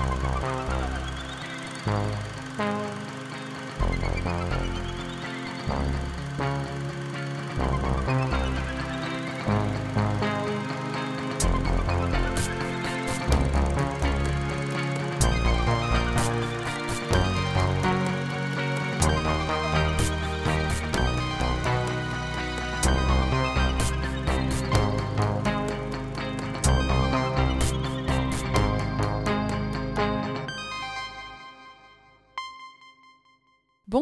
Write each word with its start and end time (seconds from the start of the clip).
Oh, 0.00 0.04
no. 0.04 0.57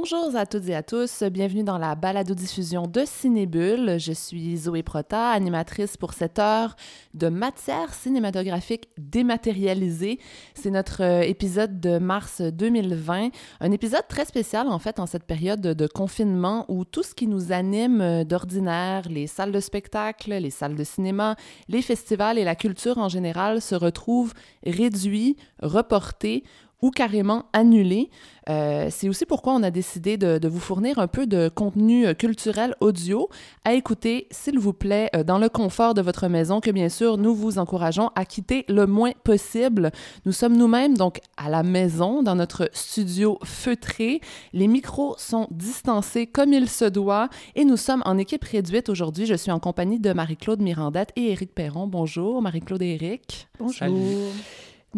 Bonjour 0.09 0.37
à 0.37 0.47
toutes 0.47 0.69
et 0.69 0.75
à 0.77 0.85
tous, 0.85 1.25
bienvenue 1.25 1.65
dans 1.65 1.79
la 1.79 1.97
balado-diffusion 1.97 2.87
de 2.87 3.03
Cinébule. 3.05 3.99
Je 3.99 4.13
suis 4.13 4.57
Zoé 4.57 4.85
Prota, 4.85 5.31
animatrice 5.31 5.97
pour 5.97 6.13
cette 6.13 6.39
heure 6.39 6.77
de 7.15 7.29
matière 7.29 7.93
cinématographique 7.93 8.89
dématérialisée. 8.99 10.21
C'est 10.55 10.71
notre 10.71 11.03
euh, 11.03 11.23
épisode 11.23 11.81
de 11.81 11.99
mars 11.99 12.41
2020, 12.41 13.31
un 13.59 13.73
épisode 13.73 14.07
très 14.09 14.25
spécial 14.25 14.69
en 14.69 14.79
fait 14.79 15.01
en 15.01 15.07
cette 15.07 15.25
période 15.25 15.61
de 15.61 15.87
confinement 15.89 16.67
où 16.69 16.85
tout 16.85 17.03
ce 17.03 17.13
qui 17.13 17.27
nous 17.27 17.51
anime 17.51 18.01
euh, 18.01 18.23
d'ordinaire, 18.23 19.09
les 19.11 19.27
salles 19.27 19.51
de 19.51 19.59
spectacle, 19.59 20.31
les 20.31 20.51
salles 20.51 20.77
de 20.77 20.85
cinéma, 20.85 21.35
les 21.69 21.83
festivals 21.83 22.39
et 22.39 22.45
la 22.45 22.55
culture 22.55 22.99
en 22.99 23.09
général 23.09 23.61
se 23.61 23.75
retrouvent 23.75 24.35
réduits, 24.65 25.37
reportés 25.61 26.45
ou 26.83 26.91
carrément 26.91 27.45
annulé. 27.53 28.11
Euh, 28.49 28.89
c'est 28.91 29.09
aussi 29.09 29.27
pourquoi 29.27 29.55
on 29.55 29.63
a 29.63 29.71
décidé 29.71 30.17
de, 30.17 30.47
vous 30.47 30.61
fournir 30.61 30.99
un 30.99 31.09
peu 31.09 31.27
de 31.27 31.49
contenu 31.49 32.07
euh, 32.07 32.15
culturel 32.15 32.77
audio 32.81 33.29
à 33.65 33.75
écouter, 33.75 34.29
s'il 34.31 34.59
vous 34.59 34.73
plaît, 34.73 35.11
euh, 35.17 35.25
dans 35.25 35.39
le 35.39 35.49
confort 35.49 35.95
de 35.95 36.03
votre 36.03 36.29
maison, 36.29 36.61
que 36.61 36.71
bien 36.71 36.89
sûr, 36.89 37.19
nous 37.19 37.35
vous 37.35 37.59
encourageons 37.59 38.11
à 38.15 38.25
quitter 38.25 38.65
le 38.69 38.87
moins 38.87 39.13
possible. 39.25 39.91
Nous 40.27 40.33
sommes 40.33 40.57
nous-mêmes 40.57 40.97
donc 40.97 41.21
à 41.37 41.51
la 41.51 41.63
maison, 41.63 42.23
dans 42.23 42.37
notre 42.37 42.71
studio 42.73 43.39
feutré. 43.43 44.21
Les 44.53 44.69
micros 44.69 45.17
sont 45.19 45.49
distancés 45.51 46.27
comme 46.27 46.53
il 46.53 46.69
se 46.69 46.85
doit 46.85 47.29
et 47.57 47.65
nous 47.65 47.77
sommes 47.77 48.03
en 48.05 48.17
équipe 48.17 48.45
réduite 48.45 48.89
aujourd'hui. 48.89 49.27
Je 49.27 49.35
suis 49.35 49.51
en 49.51 49.59
compagnie 49.59 49.99
de 49.99 50.13
Marie-Claude 50.13 50.61
Mirandette 50.61 51.11
et 51.17 51.33
Éric 51.33 51.53
Perron. 51.53 51.89
Bonjour, 51.89 52.43
Marie-Claude 52.43 52.83
et 52.83 52.95
Éric. 52.95 53.49
Bonjour. 53.59 53.89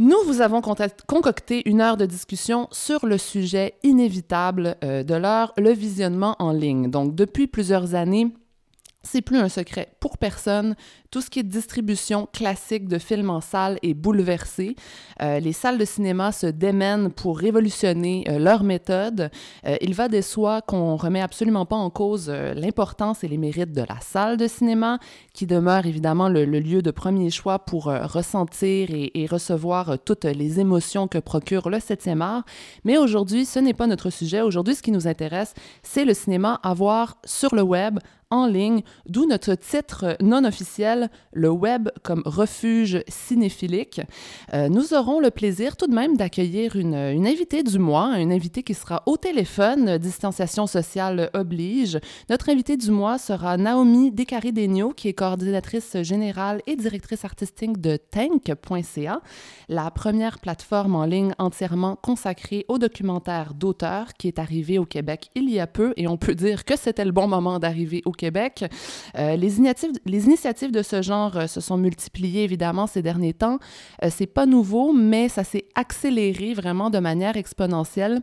Nous 0.01 0.23
vous 0.27 0.43
avons 0.43 0.61
concocté 0.61 1.69
une 1.69 1.81
heure 1.81 1.97
de 1.97 2.07
discussion 2.07 2.69
sur 2.71 3.05
le 3.05 3.19
sujet 3.19 3.75
inévitable 3.83 4.77
euh, 4.85 5.03
de 5.03 5.15
l'heure, 5.17 5.53
le 5.57 5.73
visionnement 5.73 6.37
en 6.39 6.53
ligne. 6.53 6.89
Donc, 6.89 7.17
depuis 7.17 7.49
plusieurs 7.49 7.97
années, 7.97 8.29
c'est 9.03 9.23
plus 9.23 9.39
un 9.39 9.49
secret 9.49 9.89
pour 10.01 10.19
personne. 10.19 10.75
Tout 11.11 11.23
ce 11.23 11.31
qui 11.31 11.39
est 11.39 11.43
distribution 11.43 12.29
classique 12.31 12.87
de 12.89 12.99
films 12.99 13.31
en 13.31 13.41
salle 13.41 13.79
est 13.83 13.95
bouleversé. 13.95 14.77
Euh, 15.23 15.41
les 15.41 15.53
salles 15.53 15.79
de 15.79 15.85
cinéma 15.85 16.33
se 16.33 16.47
démènent 16.47 17.11
pour 17.11 17.39
révolutionner 17.39 18.25
euh, 18.29 18.39
leur 18.39 18.63
méthode. 18.63 19.31
Euh, 19.67 19.77
il 19.81 19.95
va 19.95 20.09
de 20.09 20.21
soi 20.21 20.61
qu'on 20.61 20.97
remet 20.97 21.23
absolument 21.23 21.65
pas 21.65 21.77
en 21.77 21.91
cause 21.91 22.29
l'importance 22.29 23.25
et 23.25 23.29
les 23.29 23.39
mérites 23.39 23.73
de 23.73 23.83
la 23.83 24.01
salle 24.01 24.37
de 24.37 24.47
cinéma, 24.47 24.99
qui 25.33 25.47
demeure 25.47 25.87
évidemment 25.87 26.29
le, 26.29 26.45
lieu 26.45 26.83
de 26.83 26.91
premier 26.91 27.31
choix 27.31 27.61
pour 27.61 27.85
ressentir 27.85 28.91
et, 28.91 29.23
et, 29.23 29.27
recevoir 29.27 29.97
toutes 30.05 30.25
les 30.25 30.61
émotions 30.61 31.09
que 31.09 31.19
procure 31.19 31.71
le 31.71 31.79
7e 31.79 32.21
art. 32.21 32.45
Mais 32.85 32.99
aujourd'hui, 32.99 33.47
ce 33.47 33.61
n'est 33.61 33.75
pas 33.75 33.87
notre 33.87 34.11
sujet. 34.11 34.43
Aujourd'hui, 34.43 34.75
ce 34.75 34.83
qui 34.83 34.93
nous 34.93 35.07
intéresse, 35.07 35.55
c'est 35.83 36.05
le 36.05 36.15
cinéma 36.15 36.61
à 36.63 36.75
voir 36.75 37.17
sur 37.25 37.55
le 37.55 37.63
web 37.63 37.99
en 38.31 38.47
ligne, 38.47 38.83
d'où 39.07 39.27
notre 39.27 39.55
titre 39.55 40.17
non 40.21 40.45
officiel, 40.45 41.11
le 41.33 41.51
web 41.51 41.89
comme 42.03 42.23
refuge 42.25 43.03
cinéphilique. 43.09 44.01
Euh, 44.53 44.69
nous 44.69 44.95
aurons 44.95 45.21
le 45.21 45.31
plaisir 45.31 45.77
tout 45.77 45.87
de 45.87 45.95
même 45.95 46.17
d'accueillir 46.17 46.77
une, 46.77 46.95
une, 46.95 47.27
invitée 47.27 47.63
du 47.63 47.79
mois, 47.79 48.19
une 48.19 48.33
invitée 48.33 48.63
qui 48.63 48.75
sera 48.75 49.03
au 49.07 49.17
téléphone, 49.17 49.99
distanciation 49.99 50.67
sociale 50.67 51.31
oblige. 51.35 51.99
Notre 52.29 52.51
invitée 52.51 52.77
du 52.77 52.91
mois 52.91 53.19
sera 53.19 53.57
Naomi 53.57 54.11
Descarré-Degno, 54.11 54.91
qui 54.91 55.09
est 55.09 55.15
coordinatrice 55.15 56.03
générale 56.03 56.63
et 56.67 56.77
directrice 56.77 57.25
artistique 57.25 57.81
de 57.81 57.97
Tank.ca, 57.97 59.21
la 59.69 59.91
première 59.91 60.39
plateforme 60.39 60.95
en 60.95 61.05
ligne 61.05 61.33
entièrement 61.39 61.97
consacrée 61.97 62.65
aux 62.69 62.79
documentaires 62.79 63.55
d'auteurs 63.55 64.15
qui 64.15 64.29
est 64.29 64.39
arrivée 64.39 64.79
au 64.79 64.85
Québec 64.85 65.31
il 65.35 65.51
y 65.51 65.61
a 65.61 65.67
peu, 65.67 65.95
et 65.97 66.09
on 66.09 66.17
peut 66.17 66.35
dire 66.35 66.65
que 66.65 66.77
c'était 66.77 67.05
le 67.05 67.13
bon 67.13 67.29
moment 67.29 67.59
d'arriver 67.59 68.03
au 68.05 68.13
Québec. 68.19 68.65
Euh, 69.17 69.37
les, 69.37 69.57
initiatives, 69.57 70.73
de 70.73 70.83
ce 70.83 71.01
genre 71.01 71.37
euh, 71.37 71.47
se 71.47 71.63
sont 71.63 71.79
multipliées 71.79 72.43
évidemment 72.43 72.87
ces 72.87 73.01
derniers 73.01 73.33
temps. 73.33 73.59
Euh, 74.05 74.11
c'est 74.11 74.27
pas 74.27 74.45
nouveau, 74.45 74.93
mais 74.93 75.31
ça 75.31 75.45
s'est 75.45 75.67
accéléré 75.75 76.53
vraiment 76.53 76.91
de 76.91 76.99
manière 76.99 77.39
exponentielle. 77.39 78.21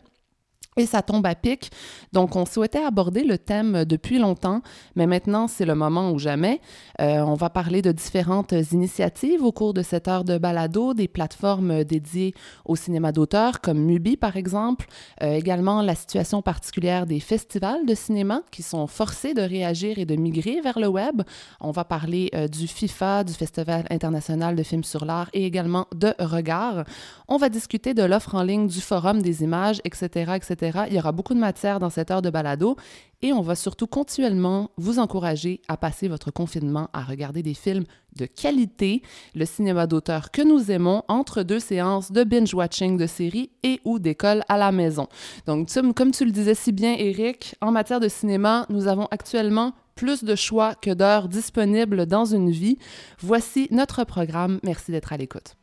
Et 0.78 0.84
ça 0.84 1.00
tombe 1.00 1.24
à 1.24 1.34
pic. 1.34 1.70
Donc, 2.12 2.36
on 2.36 2.44
souhaitait 2.44 2.84
aborder 2.84 3.24
le 3.24 3.38
thème 3.38 3.86
depuis 3.86 4.18
longtemps, 4.18 4.60
mais 4.94 5.06
maintenant, 5.06 5.48
c'est 5.48 5.64
le 5.64 5.74
moment 5.74 6.10
ou 6.10 6.18
jamais. 6.18 6.60
Euh, 7.00 7.20
on 7.20 7.32
va 7.32 7.48
parler 7.48 7.80
de 7.80 7.92
différentes 7.92 8.52
initiatives 8.72 9.42
au 9.42 9.52
cours 9.52 9.72
de 9.72 9.80
cette 9.80 10.06
heure 10.06 10.22
de 10.22 10.36
balado, 10.36 10.92
des 10.92 11.08
plateformes 11.08 11.82
dédiées 11.82 12.34
au 12.66 12.76
cinéma 12.76 13.10
d'auteur, 13.10 13.62
comme 13.62 13.78
Mubi, 13.78 14.18
par 14.18 14.36
exemple. 14.36 14.86
Euh, 15.22 15.32
également, 15.32 15.80
la 15.80 15.94
situation 15.94 16.42
particulière 16.42 17.06
des 17.06 17.20
festivals 17.20 17.86
de 17.86 17.94
cinéma 17.94 18.42
qui 18.50 18.62
sont 18.62 18.86
forcés 18.86 19.32
de 19.32 19.40
réagir 19.40 19.98
et 19.98 20.04
de 20.04 20.14
migrer 20.14 20.60
vers 20.60 20.78
le 20.78 20.88
web. 20.88 21.22
On 21.58 21.70
va 21.70 21.84
parler 21.84 22.28
euh, 22.34 22.48
du 22.48 22.68
FIFA, 22.68 23.24
du 23.24 23.32
Festival 23.32 23.86
international 23.88 24.54
de 24.54 24.62
films 24.62 24.84
sur 24.84 25.06
l'art 25.06 25.30
et 25.32 25.46
également 25.46 25.86
de 25.94 26.12
Regard. 26.18 26.84
On 27.28 27.38
va 27.38 27.48
discuter 27.48 27.94
de 27.94 28.02
l'offre 28.02 28.34
en 28.34 28.42
ligne 28.42 28.66
du 28.66 28.82
Forum 28.82 29.22
des 29.22 29.42
images, 29.42 29.80
etc., 29.86 30.32
etc. 30.36 30.65
Il 30.88 30.94
y 30.94 30.98
aura 30.98 31.12
beaucoup 31.12 31.34
de 31.34 31.38
matière 31.38 31.80
dans 31.80 31.90
cette 31.90 32.10
heure 32.10 32.22
de 32.22 32.30
balado 32.30 32.76
et 33.22 33.32
on 33.32 33.40
va 33.40 33.54
surtout 33.54 33.86
continuellement 33.86 34.70
vous 34.76 34.98
encourager 34.98 35.60
à 35.68 35.76
passer 35.76 36.08
votre 36.08 36.30
confinement 36.30 36.88
à 36.92 37.02
regarder 37.02 37.42
des 37.42 37.54
films 37.54 37.84
de 38.16 38.26
qualité, 38.26 39.02
le 39.34 39.44
cinéma 39.44 39.86
d'auteur 39.86 40.30
que 40.30 40.42
nous 40.42 40.70
aimons 40.70 41.02
entre 41.08 41.42
deux 41.42 41.60
séances 41.60 42.12
de 42.12 42.24
binge-watching 42.24 42.96
de 42.96 43.06
séries 43.06 43.50
et 43.62 43.80
ou 43.84 43.98
d'école 43.98 44.42
à 44.48 44.56
la 44.56 44.72
maison. 44.72 45.08
Donc, 45.46 45.68
comme 45.94 46.10
tu 46.10 46.24
le 46.24 46.30
disais 46.30 46.54
si 46.54 46.72
bien, 46.72 46.94
Eric, 46.98 47.54
en 47.60 47.72
matière 47.72 48.00
de 48.00 48.08
cinéma, 48.08 48.66
nous 48.68 48.88
avons 48.88 49.06
actuellement 49.10 49.72
plus 49.94 50.24
de 50.24 50.34
choix 50.34 50.74
que 50.74 50.90
d'heures 50.90 51.28
disponibles 51.28 52.06
dans 52.06 52.26
une 52.26 52.50
vie. 52.50 52.78
Voici 53.20 53.66
notre 53.70 54.04
programme. 54.04 54.60
Merci 54.62 54.92
d'être 54.92 55.12
à 55.12 55.16
l'écoute. 55.16 55.56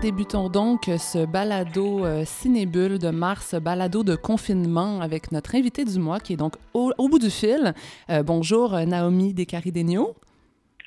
Débutons 0.00 0.48
donc 0.48 0.90
ce 0.98 1.26
balado 1.26 2.04
euh, 2.04 2.24
cinébule 2.24 2.98
de 2.98 3.10
mars, 3.10 3.56
balado 3.56 4.04
de 4.04 4.14
confinement 4.14 5.00
avec 5.00 5.32
notre 5.32 5.56
invité 5.56 5.84
du 5.84 5.98
mois 5.98 6.20
qui 6.20 6.34
est 6.34 6.36
donc 6.36 6.54
au, 6.72 6.92
bout 6.98 7.18
du 7.18 7.30
fil. 7.30 7.74
Euh, 8.08 8.22
bonjour 8.22 8.78
Naomi 8.86 9.34
Descaridegno. 9.34 10.14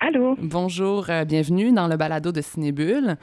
Allô. 0.04 0.36
Bonjour, 0.42 1.12
euh, 1.12 1.26
bienvenue 1.26 1.72
dans 1.72 1.88
le 1.88 1.96
balado 1.96 2.32
de 2.32 2.42
Cinébule. 2.42 3.18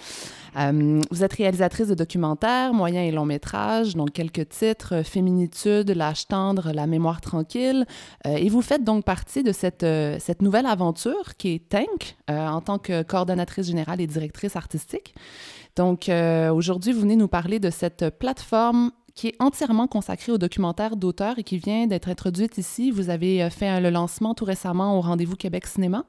Euh, 0.57 1.01
vous 1.11 1.25
êtes 1.25 1.33
réalisatrice 1.33 1.89
de 1.89 1.95
documentaires, 1.95 2.73
moyens 2.73 3.09
et 3.09 3.11
longs 3.11 3.25
métrages, 3.25 3.97
donc 3.97 4.13
quelques 4.13 4.49
titres, 4.49 4.95
euh, 4.95 5.03
Féminitude, 5.03 5.91
L'âge 5.91 6.29
tendre, 6.29 6.71
La 6.73 6.87
mémoire 6.87 7.21
tranquille. 7.21 7.85
et 8.25 8.49
vous 8.49 8.63
faites 8.63 8.85
donc 8.85 9.05
partie 9.05 9.43
de 9.43 9.51
cette, 9.51 9.85
cette 10.21 10.41
nouvelle 10.41 10.67
aventure 10.67 11.37
qui 11.37 11.55
est 11.55 11.69
Tank 11.69 12.17
en 12.29 12.61
tant 12.61 12.79
que 12.79 13.03
coordonnatrice 13.03 13.67
générale 13.67 14.01
et 14.01 14.07
directrice 14.07 14.55
artistique. 14.55 15.15
Donc 15.79 16.11
aujourd'hui, 16.53 16.93
vous 16.93 17.01
venez 17.01 17.17
nous 17.17 17.29
parler 17.29 17.61
de 17.61 17.71
cette 17.71 18.19
plateforme 18.19 18.91
qui 19.15 19.29
est 19.29 19.35
entièrement 19.41 19.87
consacrée 19.87 20.33
aux 20.33 20.39
documentaires 20.39 20.97
d'auteurs 20.97 21.39
et 21.39 21.43
qui 21.43 21.59
vient 21.59 21.87
d'être 21.87 22.09
introduite 22.09 22.59
ici. 22.59 22.91
Vous 22.91 23.11
avez 23.11 23.49
fait 23.51 23.81
le 23.81 23.91
lancement 23.91 24.35
tout 24.35 24.45
récemment 24.45 24.99
au 24.99 25.01
Rendez-vous 25.01 25.37
Québec 25.37 25.67
Cinéma. 25.67 26.05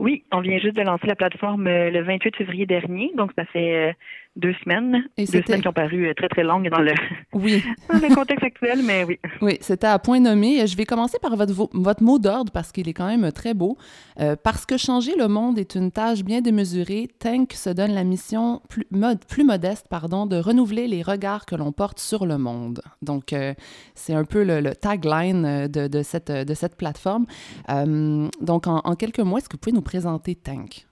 Oui, 0.00 0.24
on 0.32 0.40
vient 0.40 0.58
juste 0.58 0.76
de 0.76 0.80
lancer 0.82 1.06
la 1.06 1.14
plateforme 1.14 1.66
euh, 1.66 1.90
le 1.90 2.02
28 2.02 2.34
février 2.34 2.64
dernier, 2.64 3.12
donc 3.18 3.32
ça 3.36 3.44
fait 3.44 3.90
euh, 3.90 3.92
deux 4.36 4.54
semaines. 4.62 5.04
deux 5.18 5.24
semaines 5.42 5.60
qui 5.60 5.68
ont 5.68 5.72
paru 5.72 6.06
euh, 6.06 6.14
très, 6.14 6.28
très 6.28 6.44
longues 6.44 6.68
dans 6.70 6.80
le, 6.80 6.92
oui. 7.32 7.62
le 7.90 8.14
contexte 8.14 8.44
actuel, 8.44 8.80
mais 8.84 9.04
oui. 9.04 9.18
Oui, 9.40 9.58
c'était 9.60 9.88
à 9.88 9.98
point 9.98 10.20
nommé. 10.20 10.66
Je 10.66 10.76
vais 10.76 10.84
commencer 10.84 11.18
par 11.20 11.36
votre, 11.36 11.52
votre 11.72 12.02
mot 12.02 12.18
d'ordre 12.18 12.52
parce 12.52 12.70
qu'il 12.70 12.88
est 12.88 12.92
quand 12.92 13.06
même 13.06 13.32
très 13.32 13.54
beau. 13.54 13.76
Euh, 14.20 14.36
parce 14.42 14.66
que 14.66 14.76
changer 14.76 15.16
le 15.16 15.26
monde 15.26 15.58
est 15.58 15.74
une 15.74 15.90
tâche 15.90 16.22
bien 16.22 16.40
démesurée, 16.40 17.08
Tank 17.18 17.52
se 17.52 17.70
donne 17.70 17.92
la 17.92 18.04
mission 18.04 18.62
plus, 18.68 18.86
plus 19.28 19.44
modeste 19.44 19.86
pardon, 19.90 20.26
de 20.26 20.36
renouveler 20.36 20.86
les 20.86 21.02
regards 21.02 21.44
que 21.44 21.56
l'on 21.56 21.72
porte 21.72 21.98
sur 21.98 22.24
le 22.24 22.38
monde. 22.38 22.80
Donc, 23.02 23.32
euh, 23.32 23.54
c'est 23.94 24.14
un 24.14 24.24
peu 24.24 24.44
le, 24.44 24.74
tagline 24.74 25.66
de, 25.66 25.88
de, 25.88 26.02
cette, 26.02 26.30
de 26.30 26.54
cette 26.54 26.76
plateforme. 26.76 27.26
donc, 27.68 28.66
en, 28.66 28.78
en, 28.84 28.94
quelques 28.94 29.20
mots, 29.20 29.38
est-ce 29.38 29.48
que 29.48 29.54
vous 29.56 29.60
pouvez 29.60 29.74
nous 29.74 29.82
présenter 29.82 30.36
Tank? 30.36 30.86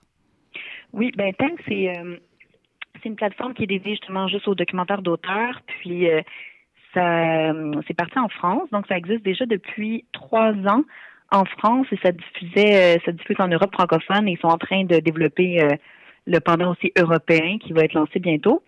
Oui, 0.91 1.11
ben 1.15 1.33
Tank, 1.33 1.59
c'est 1.67 1.87
c'est 3.01 3.09
une 3.09 3.15
plateforme 3.15 3.53
qui 3.53 3.63
est 3.63 3.67
dédiée 3.67 3.93
justement 3.93 4.27
juste 4.27 4.47
aux 4.47 4.55
documentaires 4.55 5.01
d'auteurs. 5.01 5.61
Puis 5.67 6.09
euh, 6.09 6.21
ça, 6.93 7.53
c'est 7.87 7.93
parti 7.93 8.17
en 8.19 8.29
France, 8.29 8.69
donc 8.71 8.85
ça 8.87 8.97
existe 8.97 9.23
déjà 9.23 9.45
depuis 9.45 10.05
trois 10.11 10.51
ans 10.51 10.83
en 11.31 11.45
France 11.45 11.87
et 11.91 11.99
ça 12.03 12.11
diffusait, 12.11 12.97
euh, 12.97 12.99
ça 13.05 13.11
diffuse 13.11 13.35
en 13.39 13.47
Europe 13.47 13.71
francophone 13.71 14.27
ils 14.27 14.39
sont 14.39 14.47
en 14.47 14.57
train 14.57 14.83
de 14.83 14.97
développer 14.97 15.61
euh, 15.61 15.67
le 16.25 16.39
pendant 16.39 16.71
aussi 16.71 16.91
européen 16.97 17.57
qui 17.59 17.73
va 17.73 17.81
être 17.81 17.93
lancé 17.93 18.19
bientôt. 18.19 18.63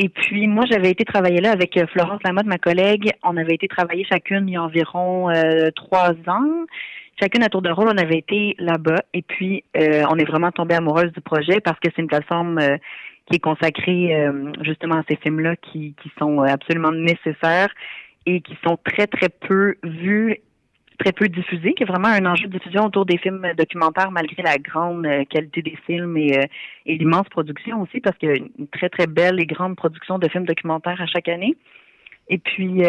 Et 0.00 0.08
puis 0.08 0.46
moi, 0.46 0.64
j'avais 0.70 0.90
été 0.92 1.04
travailler 1.04 1.40
là 1.40 1.50
avec 1.50 1.76
Florence 1.90 2.22
Lamotte, 2.24 2.46
ma 2.46 2.58
collègue. 2.58 3.10
On 3.24 3.36
avait 3.36 3.54
été 3.54 3.66
travailler 3.66 4.04
chacune 4.04 4.48
il 4.48 4.52
y 4.52 4.56
a 4.56 4.62
environ 4.62 5.28
trois 5.74 6.12
ans. 6.28 6.66
Chacune 7.18 7.42
à 7.42 7.48
tour 7.48 7.62
de 7.62 7.70
rôle, 7.70 7.88
on 7.88 7.98
avait 7.98 8.18
été 8.18 8.54
là-bas. 8.60 9.02
Et 9.12 9.22
puis, 9.22 9.64
on 9.74 10.16
est 10.16 10.24
vraiment 10.24 10.52
tombé 10.52 10.76
amoureuse 10.76 11.10
du 11.10 11.20
projet 11.20 11.58
parce 11.58 11.80
que 11.80 11.88
c'est 11.96 12.02
une 12.02 12.06
plateforme 12.06 12.60
qui 13.28 13.36
est 13.36 13.40
consacré 13.40 14.14
euh, 14.14 14.52
justement 14.62 14.96
à 14.96 15.02
ces 15.08 15.16
films-là 15.16 15.56
qui, 15.56 15.94
qui 16.02 16.10
sont 16.18 16.40
euh, 16.40 16.46
absolument 16.46 16.92
nécessaires 16.92 17.68
et 18.26 18.40
qui 18.40 18.56
sont 18.66 18.78
très, 18.82 19.06
très 19.06 19.28
peu 19.28 19.76
vus 19.82 20.38
très 20.98 21.12
peu 21.12 21.28
diffusés, 21.28 21.74
qui 21.74 21.84
est 21.84 21.86
vraiment 21.86 22.08
un 22.08 22.26
enjeu 22.26 22.48
de 22.48 22.58
diffusion 22.58 22.86
autour 22.86 23.06
des 23.06 23.18
films 23.18 23.46
documentaires 23.56 24.10
malgré 24.10 24.42
la 24.42 24.58
grande 24.58 25.06
euh, 25.06 25.24
qualité 25.26 25.62
des 25.62 25.78
films 25.86 26.16
et, 26.16 26.48
et 26.86 26.98
l'immense 26.98 27.28
production 27.28 27.82
aussi, 27.82 28.00
parce 28.00 28.18
qu'il 28.18 28.28
y 28.28 28.32
a 28.32 28.36
une 28.36 28.66
très, 28.66 28.88
très 28.88 29.06
belle 29.06 29.40
et 29.40 29.46
grande 29.46 29.76
production 29.76 30.18
de 30.18 30.28
films 30.28 30.44
documentaires 30.44 31.00
à 31.00 31.06
chaque 31.06 31.28
année. 31.28 31.56
Et 32.30 32.36
puis, 32.36 32.82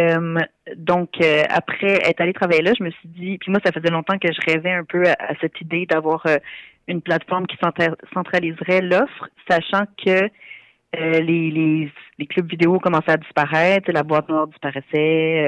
donc, 0.76 1.12
après 1.50 1.94
être 2.06 2.20
allée 2.20 2.34
travailler 2.34 2.62
là, 2.62 2.74
je 2.78 2.84
me 2.84 2.90
suis 2.90 3.08
dit, 3.08 3.38
puis 3.38 3.52
moi, 3.52 3.62
ça 3.64 3.72
faisait 3.72 3.90
longtemps 3.90 4.18
que 4.18 4.28
je 4.34 4.52
rêvais 4.52 4.74
un 4.74 4.84
peu 4.84 5.06
à, 5.08 5.34
cette 5.40 5.62
idée 5.62 5.86
d'avoir 5.86 6.26
une 6.90 7.02
plateforme 7.02 7.48
qui 7.48 7.58
centraliserait 8.14 8.82
l'offre, 8.82 9.30
sachant 9.48 9.86
que 10.04 10.30
euh, 10.96 11.20
les, 11.20 11.52
les, 11.52 11.92
les, 12.18 12.26
clubs 12.26 12.50
vidéo 12.50 12.80
commençaient 12.80 13.12
à 13.12 13.18
disparaître, 13.18 13.92
la 13.92 14.02
boîte 14.02 14.28
noire 14.28 14.48
disparaissait, 14.48 14.86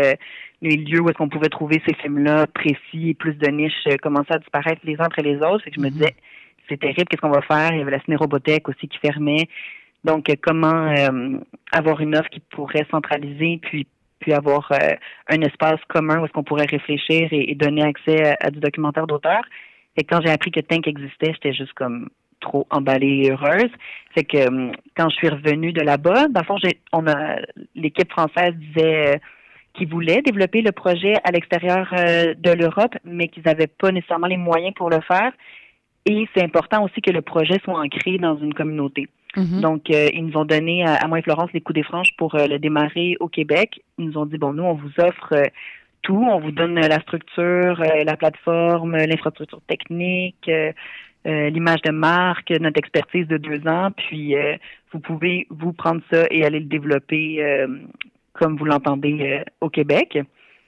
euh, 0.04 0.14
les 0.62 0.78
lieux 0.78 1.02
où 1.02 1.10
est-ce 1.10 1.18
qu'on 1.18 1.30
pouvait 1.30 1.50
trouver 1.50 1.82
ces 1.88 1.96
films-là 1.96 2.46
précis, 2.46 3.16
plus 3.16 3.34
de 3.34 3.48
niches, 3.50 3.74
euh, 3.88 3.98
commençaient 3.98 4.36
à 4.36 4.40
disparaître 4.40 4.82
les 4.84 5.02
uns 5.02 5.06
après 5.06 5.24
les 5.24 5.38
autres. 5.38 5.68
et 5.68 5.72
que 5.72 5.78
je 5.78 5.82
me 5.82 5.88
mm-hmm. 5.88 5.94
disais, 5.94 6.16
c'est 6.70 6.80
terrible, 6.80 7.06
qu'est-ce 7.06 7.22
qu'on 7.22 7.32
va 7.32 7.42
faire? 7.42 7.72
Il 7.74 7.80
y 7.80 7.82
avait 7.82 7.92
la 7.92 8.02
cinérobothèque 8.02 8.70
aussi 8.70 8.88
qui 8.88 9.00
fermait. 9.00 9.48
Donc, 10.04 10.32
comment 10.42 10.94
avoir 11.72 12.02
une 12.02 12.16
offre 12.16 12.30
qui 12.30 12.40
pourrait 12.40 12.88
centraliser, 12.90 13.60
puis 13.62 13.88
puis 14.20 14.34
avoir 14.34 14.72
un 15.30 15.42
espace 15.42 15.80
commun 15.90 16.20
où 16.20 16.26
est-ce 16.26 16.32
qu'on 16.32 16.44
pourrait 16.44 16.68
réfléchir 16.68 17.28
et, 17.32 17.56
donner 17.56 17.82
accès 17.82 18.36
à 18.40 18.52
du 18.52 18.60
documentaire 18.60 19.08
d'auteur? 19.08 19.42
Et 19.98 20.04
quand 20.04 20.22
j'ai 20.22 20.32
appris 20.32 20.52
que 20.52 20.60
Tank 20.60 20.88
existait, 20.88 21.34
j'étais 21.34 21.54
juste 21.54 21.74
comme 21.74 22.10
trop 22.42 22.68
emballée 22.70 23.24
et 23.26 23.32
heureuse. 23.32 23.70
C'est 24.16 24.26
que 24.26 24.48
hum, 24.48 24.72
quand 24.98 25.10
je 25.10 25.16
suis 25.16 25.30
revenue 25.30 25.72
de 25.72 25.82
là-bas, 25.82 26.28
dans 26.28 26.42
le 26.42 26.46
fond, 26.46 26.58
on 26.92 27.08
a 27.08 27.38
l'équipe 27.76 28.12
française 28.12 28.54
disait 28.56 29.16
euh, 29.16 29.18
qu'ils 29.74 29.88
voulaient 29.88 30.22
développer 30.22 30.62
le 30.62 30.72
projet 30.74 31.14
à 31.24 31.32
l'extérieur 31.32 31.90
euh, 31.94 32.34
de 32.38 32.52
l'Europe, 32.52 32.96
mais 33.06 33.30
qu'ils 33.30 33.44
n'avaient 33.46 33.68
pas 33.68 33.92
nécessairement 33.92 34.28
les 34.28 34.38
moyens 34.38 34.74
pour 34.76 34.90
le 34.90 35.00
faire. 35.02 35.32
Et 36.06 36.28
c'est 36.34 36.44
important 36.44 36.84
aussi 36.84 37.00
que 37.02 37.12
le 37.12 37.22
projet 37.22 37.60
soit 37.64 37.80
ancré 37.80 38.18
dans 38.18 38.38
une 38.38 38.54
communauté. 38.54 39.08
Mm-hmm. 39.38 39.62
Donc, 39.62 39.90
euh, 39.92 40.10
ils 40.14 40.26
nous 40.26 40.36
ont 40.36 40.46
donné 40.46 40.84
à, 40.84 41.08
moi 41.08 41.20
et 41.20 41.22
Florence 41.22 41.52
les 41.54 41.62
coups 41.62 41.76
des 41.76 41.84
franches 41.84 42.12
pour 42.18 42.36
le 42.36 42.58
démarrer 42.58 43.16
au 43.20 43.28
Québec. 43.28 43.82
Ils 43.98 44.08
nous 44.08 44.18
ont 44.18 44.26
dit, 44.26 44.38
bon, 44.38 44.52
nous, 44.52 44.64
on 44.64 44.74
vous 44.74 44.92
offre 44.98 45.34
tout. 46.02 46.24
On 46.30 46.40
vous 46.40 46.52
donne 46.52 46.76
la 46.76 47.00
structure, 47.02 47.82
euh, 47.82 48.04
la 48.04 48.18
plateforme, 48.18 48.96
l'infrastructure 48.96 49.62
technique, 49.68 50.48
euh, 50.48 50.72
euh, 51.28 51.50
l'image 51.50 51.82
de 51.84 51.92
marque, 51.92 52.50
notre 52.52 52.80
expertise 52.80 53.28
de 53.28 53.38
deux 53.38 53.68
ans, 53.68 53.92
puis 53.96 54.36
vous 54.92 55.00
pouvez 55.00 55.46
vous 55.50 55.72
prendre 55.72 56.02
ça 56.12 56.26
et 56.32 56.44
aller 56.44 56.60
le 56.60 56.66
développer 56.66 57.66
comme 58.34 58.58
vous 58.58 58.66
l'entendez 58.66 59.44
au 59.62 59.70
Québec 59.70 60.18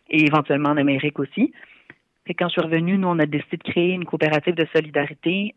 et 0.09 0.25
éventuellement 0.25 0.69
en 0.69 0.77
Amérique 0.77 1.17
aussi. 1.17 1.51
Et 2.27 2.35
quand 2.35 2.47
je 2.49 2.53
suis 2.53 2.61
revenue, 2.61 2.99
nous, 2.99 3.07
on 3.07 3.17
a 3.17 3.25
décidé 3.25 3.57
de 3.57 3.63
créer 3.63 3.93
une 3.93 4.05
coopérative 4.05 4.53
de 4.53 4.67
solidarité 4.75 5.55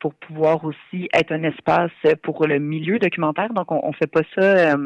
pour 0.00 0.12
pouvoir 0.12 0.62
aussi 0.66 1.08
être 1.14 1.32
un 1.32 1.42
espace 1.44 1.90
pour 2.22 2.46
le 2.46 2.58
milieu 2.58 2.98
documentaire. 2.98 3.54
Donc, 3.54 3.72
on, 3.72 3.80
on 3.82 3.92
fait 3.92 4.06
pas 4.06 4.22
ça 4.34 4.76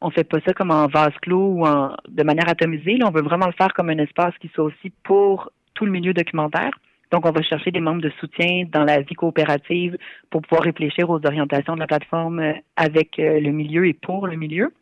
on 0.00 0.10
fait 0.10 0.24
pas 0.24 0.38
ça 0.46 0.52
comme 0.52 0.70
en 0.70 0.86
vase 0.86 1.14
clos 1.22 1.54
ou 1.54 1.66
en, 1.66 1.96
de 2.08 2.22
manière 2.22 2.48
atomisée. 2.48 2.96
Là, 2.96 3.06
on 3.08 3.10
veut 3.10 3.22
vraiment 3.22 3.46
le 3.46 3.52
faire 3.52 3.72
comme 3.74 3.90
un 3.90 3.98
espace 3.98 4.34
qui 4.40 4.48
soit 4.54 4.64
aussi 4.64 4.92
pour 5.02 5.50
tout 5.74 5.84
le 5.84 5.90
milieu 5.90 6.12
documentaire. 6.12 6.70
Donc, 7.10 7.24
on 7.26 7.30
va 7.30 7.42
chercher 7.42 7.70
des 7.70 7.80
membres 7.80 8.02
de 8.02 8.12
soutien 8.20 8.64
dans 8.70 8.84
la 8.84 9.00
vie 9.00 9.14
coopérative 9.14 9.96
pour 10.30 10.42
pouvoir 10.42 10.62
réfléchir 10.62 11.08
aux 11.08 11.24
orientations 11.24 11.74
de 11.74 11.80
la 11.80 11.86
plateforme 11.86 12.40
euh, 12.40 12.52
avec 12.76 13.18
euh, 13.18 13.40
le 13.40 13.50
milieu 13.50 13.86
et 13.86 13.94
pour 13.94 14.26
le 14.26 14.36
milieu. 14.36 14.72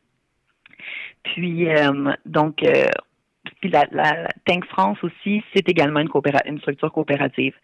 Puis, 1.22 1.68
euh, 1.68 2.12
donc, 2.24 2.64
puis 3.60 3.70
la, 3.70 3.86
la, 3.90 4.28
Tank 4.44 4.64
France 4.66 4.98
aussi, 5.02 5.42
c'est 5.54 5.68
également 5.68 6.00
une, 6.00 6.10
une 6.46 6.58
structure 6.60 6.92
coopérative. 6.92 7.54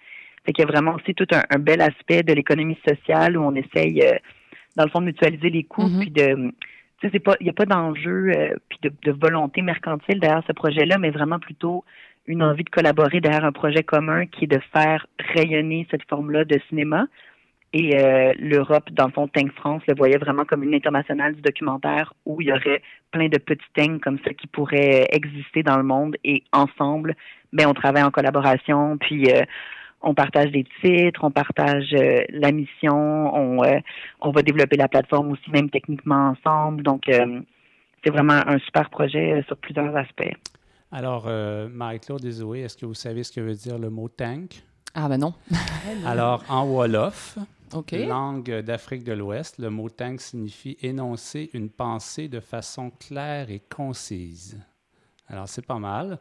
Fait 0.45 0.53
qu'il 0.53 0.65
y 0.65 0.69
a 0.69 0.71
vraiment 0.71 0.95
aussi 0.95 1.15
tout 1.15 1.27
un, 1.33 1.59
bel 1.59 1.81
aspect 1.81 2.23
de 2.23 2.33
l'économie 2.33 2.79
sociale 2.87 3.37
où 3.37 3.43
on 3.43 3.55
essaye, 3.55 4.03
dans 4.77 4.85
le 4.85 4.91
fond, 4.91 5.01
de 5.01 5.07
mutualiser 5.07 5.51
les 5.51 5.63
coûts, 5.63 5.87
mm-hmm. 5.87 6.01
puis 6.01 6.11
de 6.11 6.53
c'est 7.11 7.21
pas, 7.21 7.37
il 7.41 7.45
n'y 7.45 7.51
a 7.51 7.55
pas 7.55 7.67
d'enjeu 7.67 8.31
euh, 8.37 8.55
puis 8.69 8.79
de, 8.83 9.13
volonté 9.13 9.63
mercantile 9.63 10.21
derrière 10.21 10.45
ce 10.47 10.53
projet-là, 10.53 10.99
mais 10.99 11.11
vraiment 11.11 11.39
plutôt 11.39 11.85
une 12.27 12.43
envie 12.43 12.65
de 12.65 12.71
collaborer 12.71 13.21
derrière 13.21 13.45
un 13.45 13.53
projet 13.53 13.83
commun 13.83 14.27
qui 14.27 14.45
est 14.45 14.49
de 14.49 14.61
faire 14.73 15.07
rayonner 15.35 15.87
cette 15.91 16.09
forme-là 16.09 16.45
de 16.45 16.61
cinéma. 16.69 17.07
Et 17.75 17.99
euh, 17.99 18.35
l'Europe, 18.39 18.91
dans 18.93 19.07
le 19.07 19.13
fond, 19.13 19.29
Tank 19.29 19.51
France 19.55 19.83
le 19.89 19.95
voyait 19.97 20.19
vraiment 20.19 20.45
comme 20.45 20.63
une 20.63 20.75
internationale 20.75 21.35
du 21.35 21.41
documentaire 21.41 22.13
où 22.27 22.41
il 22.41 22.49
y 22.49 22.53
aurait 22.53 22.83
plein 23.13 23.29
de 23.29 23.39
petits 23.39 23.65
tanks 23.75 24.01
comme 24.03 24.19
ça 24.25 24.35
qui 24.35 24.47
pourraient 24.47 25.09
exister 25.11 25.63
dans 25.63 25.79
le 25.79 25.83
monde 25.83 26.17
et 26.23 26.45
ensemble, 26.53 27.17
ben 27.53 27.67
on 27.67 27.75
travaille 27.75 28.03
en 28.03 28.11
collaboration, 28.11 28.99
puis 28.99 29.25
euh, 29.33 29.43
on 30.03 30.15
partage 30.15 30.51
des 30.51 30.65
titres, 30.83 31.21
on 31.23 31.31
partage 31.31 31.93
euh, 31.93 32.25
la 32.31 32.53
mission, 32.53 33.35
on, 33.35 33.65
euh, 33.65 33.79
on 34.21 34.31
va 34.31 34.43
développer 34.43 34.77
la 34.77 34.89
plateforme 34.89 35.33
aussi 35.33 35.51
même 35.51 35.71
techniquement 35.71 36.35
ensemble. 36.35 36.83
Donc, 36.83 37.09
euh, 37.09 37.41
c'est 38.05 38.11
vraiment 38.11 38.41
un 38.47 38.59
super 38.59 38.91
projet 38.91 39.45
sur 39.47 39.57
plusieurs 39.57 39.95
aspects. 39.97 40.35
Alors, 40.91 41.27
Marie-Claude 41.71 42.25
et 42.25 42.33
Zoé, 42.33 42.61
est-ce 42.61 42.77
que 42.77 42.85
vous 42.85 42.95
savez 42.95 43.23
ce 43.23 43.33
que 43.33 43.41
veut 43.41 43.55
dire 43.55 43.79
le 43.79 43.89
mot 43.89 44.09
tank? 44.09 44.63
Ah 44.95 45.09
ben 45.09 45.19
non. 45.19 45.33
Alors, 46.07 46.45
en 46.51 46.67
Wolof, 46.67 47.39
langue 47.93 48.61
d'Afrique 48.61 49.05
de 49.05 49.13
l'Ouest, 49.13 49.59
le 49.59 49.71
mot 49.71 49.89
tank 49.89 50.21
signifie 50.21 50.77
énoncer 50.83 51.49
une 51.55 51.71
pensée 51.71 52.29
de 52.29 52.41
façon 52.41 52.91
claire 52.91 53.51
et 53.51 53.61
concise. 53.61 54.61
Alors, 55.29 55.49
c'est 55.49 55.65
pas 55.65 55.79
mal. 55.79 56.19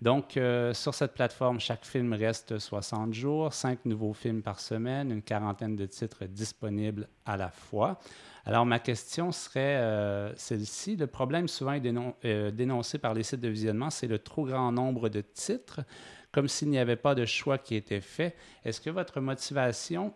Donc, 0.00 0.36
euh, 0.36 0.72
sur 0.74 0.94
cette 0.94 1.12
plateforme, 1.12 1.58
chaque 1.58 1.84
film 1.84 2.12
reste 2.12 2.58
60 2.58 3.12
jours, 3.12 3.52
5 3.52 3.84
nouveaux 3.84 4.12
films 4.12 4.42
par 4.42 4.60
semaine, 4.60 5.10
une 5.10 5.22
quarantaine 5.22 5.74
de 5.74 5.86
titres 5.86 6.24
disponibles 6.26 7.08
à 7.26 7.36
la 7.36 7.50
fois. 7.50 7.98
Alors, 8.44 8.64
ma 8.64 8.78
question 8.78 9.32
serait 9.32 9.76
euh, 9.76 10.32
celle-ci. 10.36 10.96
Le 10.96 11.08
problème 11.08 11.48
souvent 11.48 11.78
euh, 12.24 12.50
dénoncé 12.52 12.98
par 12.98 13.12
les 13.12 13.24
sites 13.24 13.40
de 13.40 13.48
visionnement, 13.48 13.90
c'est 13.90 14.06
le 14.06 14.20
trop 14.20 14.44
grand 14.44 14.70
nombre 14.70 15.08
de 15.08 15.20
titres. 15.20 15.80
comme 16.30 16.46
s'il 16.46 16.68
n'y 16.68 16.78
avait 16.78 16.96
pas 16.96 17.14
de 17.14 17.24
choix 17.24 17.58
qui 17.58 17.74
était 17.74 18.00
fait. 18.00 18.36
Est-ce 18.64 18.80
que 18.80 18.90
votre 18.90 19.20
motivation 19.20 20.14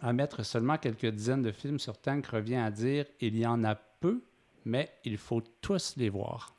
à 0.00 0.12
mettre 0.12 0.44
seulement 0.44 0.78
quelques 0.78 1.06
dizaines 1.06 1.42
de 1.42 1.52
films 1.52 1.78
sur 1.78 1.98
Tank 1.98 2.26
revient 2.26 2.56
à 2.56 2.70
dire 2.70 3.06
il 3.20 3.36
y 3.36 3.46
en 3.46 3.64
a 3.64 3.74
peu, 3.74 4.22
mais 4.64 4.92
il 5.04 5.16
faut 5.16 5.42
tous 5.60 5.94
les 5.96 6.10
voir? 6.10 6.54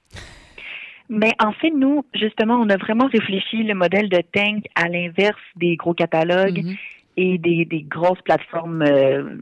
Mais 1.09 1.33
en 1.43 1.51
fait, 1.51 1.71
nous, 1.71 2.03
justement, 2.13 2.55
on 2.55 2.69
a 2.69 2.77
vraiment 2.77 3.07
réfléchi 3.07 3.63
le 3.63 3.75
modèle 3.75 4.09
de 4.09 4.21
Tank 4.33 4.65
à 4.75 4.87
l'inverse 4.87 5.39
des 5.55 5.75
gros 5.75 5.93
catalogues 5.93 6.63
mm-hmm. 6.63 6.77
et 7.17 7.37
des, 7.37 7.65
des, 7.65 7.83
grosses 7.83 8.21
plateformes, 8.23 8.81
euh, 8.81 9.37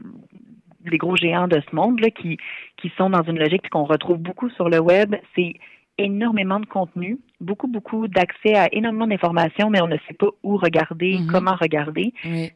des 0.90 0.98
gros 0.98 1.16
géants 1.16 1.48
de 1.48 1.60
ce 1.68 1.74
monde 1.74 2.00
là, 2.00 2.10
qui, 2.10 2.36
qui 2.76 2.92
sont 2.98 3.10
dans 3.10 3.22
une 3.22 3.38
logique 3.38 3.70
qu'on 3.70 3.84
retrouve 3.84 4.18
beaucoup 4.18 4.50
sur 4.50 4.68
le 4.68 4.78
web. 4.78 5.14
C'est 5.34 5.54
énormément 5.96 6.60
de 6.60 6.66
contenu, 6.66 7.18
beaucoup, 7.40 7.68
beaucoup 7.68 8.08
d'accès 8.08 8.56
à 8.56 8.68
énormément 8.74 9.06
d'informations, 9.06 9.70
mais 9.70 9.80
on 9.80 9.86
ne 9.86 9.96
sait 10.08 10.14
pas 10.18 10.26
où 10.42 10.56
regarder, 10.56 11.14
mm-hmm. 11.14 11.26
comment 11.26 11.54
regarder. 11.54 12.12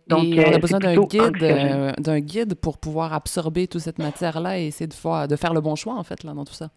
Donc, 0.08 0.26
on 0.34 0.38
a 0.38 0.54
euh, 0.54 0.58
besoin 0.58 0.80
d'un 0.80 1.00
guide, 1.00 1.42
euh, 1.42 1.92
d'un 1.98 2.20
guide 2.20 2.56
pour 2.56 2.78
pouvoir 2.78 3.14
absorber 3.14 3.68
toute 3.68 3.80
cette 3.80 4.00
matière-là 4.00 4.58
et 4.58 4.66
essayer 4.66 4.88
de, 4.88 5.26
de 5.26 5.36
faire 5.36 5.54
le 5.54 5.60
bon 5.60 5.76
choix, 5.76 5.94
en 5.94 6.02
fait, 6.02 6.24
là, 6.24 6.34
dans 6.34 6.44
tout 6.44 6.52
ça. 6.52 6.70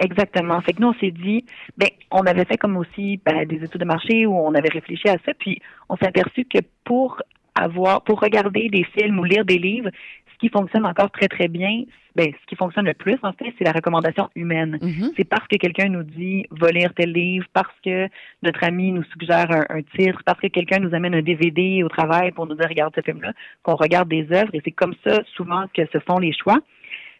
Exactement. 0.00 0.60
Fait 0.60 0.72
que 0.72 0.80
nous, 0.80 0.88
on 0.88 0.94
s'est 0.94 1.10
dit, 1.10 1.44
ben, 1.76 1.88
on 2.10 2.22
avait 2.22 2.44
fait 2.44 2.56
comme 2.56 2.76
aussi 2.76 3.20
ben, 3.24 3.44
des 3.46 3.64
études 3.64 3.80
de 3.80 3.86
marché 3.86 4.26
où 4.26 4.36
on 4.36 4.54
avait 4.54 4.68
réfléchi 4.68 5.08
à 5.08 5.16
ça, 5.24 5.32
puis 5.38 5.60
on 5.88 5.96
s'est 5.96 6.06
aperçu 6.06 6.44
que 6.44 6.58
pour 6.84 7.20
avoir, 7.54 8.02
pour 8.02 8.20
regarder 8.20 8.68
des 8.68 8.84
films 8.84 9.18
ou 9.18 9.24
lire 9.24 9.44
des 9.44 9.58
livres, 9.58 9.90
ce 10.32 10.38
qui 10.38 10.48
fonctionne 10.50 10.86
encore 10.86 11.10
très 11.10 11.26
très 11.26 11.48
bien, 11.48 11.82
ben, 12.14 12.26
ce 12.26 12.46
qui 12.46 12.54
fonctionne 12.54 12.86
le 12.86 12.94
plus 12.94 13.18
en 13.24 13.32
fait, 13.32 13.52
c'est 13.58 13.64
la 13.64 13.72
recommandation 13.72 14.28
humaine. 14.36 14.78
Mm-hmm. 14.80 15.12
C'est 15.16 15.24
parce 15.24 15.46
que 15.48 15.56
quelqu'un 15.56 15.88
nous 15.88 16.04
dit 16.04 16.46
va 16.52 16.70
lire 16.70 16.94
tel 16.94 17.12
livre, 17.12 17.46
parce 17.52 17.74
que 17.84 18.08
notre 18.42 18.62
ami 18.62 18.92
nous 18.92 19.02
suggère 19.04 19.50
un, 19.50 19.82
titre, 19.96 20.22
parce 20.24 20.40
que 20.40 20.46
quelqu'un 20.46 20.78
nous 20.78 20.94
amène 20.94 21.16
un 21.16 21.22
DVD 21.22 21.82
au 21.82 21.88
travail 21.88 22.30
pour 22.30 22.46
nous 22.46 22.54
dire 22.54 22.68
regarde 22.68 22.94
ce 22.94 23.02
film-là, 23.02 23.32
qu'on 23.64 23.74
regarde 23.74 24.08
des 24.08 24.26
œuvres 24.30 24.50
et 24.52 24.62
c'est 24.64 24.70
comme 24.70 24.94
ça 25.04 25.20
souvent 25.34 25.64
que 25.74 25.84
se 25.92 25.98
font 25.98 26.18
les 26.18 26.32
choix. 26.32 26.58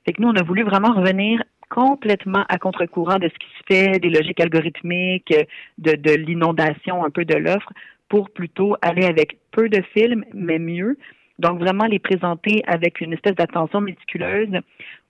Fait 0.04 0.12
que 0.12 0.22
nous, 0.22 0.28
on 0.28 0.36
a 0.36 0.42
voulu 0.42 0.62
vraiment 0.62 0.92
revenir 0.94 1.42
complètement 1.68 2.44
à 2.48 2.58
contre-courant 2.58 3.18
de 3.18 3.28
ce 3.28 3.34
qui 3.34 3.48
se 3.58 3.74
fait, 3.74 3.98
des 3.98 4.10
logiques 4.10 4.40
algorithmiques, 4.40 5.34
de, 5.78 6.14
l'inondation 6.14 7.04
un 7.04 7.10
peu 7.10 7.24
de 7.24 7.34
l'offre, 7.34 7.72
pour 8.08 8.30
plutôt 8.30 8.76
aller 8.80 9.04
avec 9.04 9.38
peu 9.50 9.68
de 9.68 9.82
films, 9.94 10.24
mais 10.32 10.58
mieux. 10.58 10.96
Donc, 11.38 11.58
vraiment 11.58 11.84
les 11.84 11.98
présenter 11.98 12.62
avec 12.66 13.00
une 13.00 13.12
espèce 13.12 13.34
d'attention 13.34 13.80
méticuleuse 13.80 14.60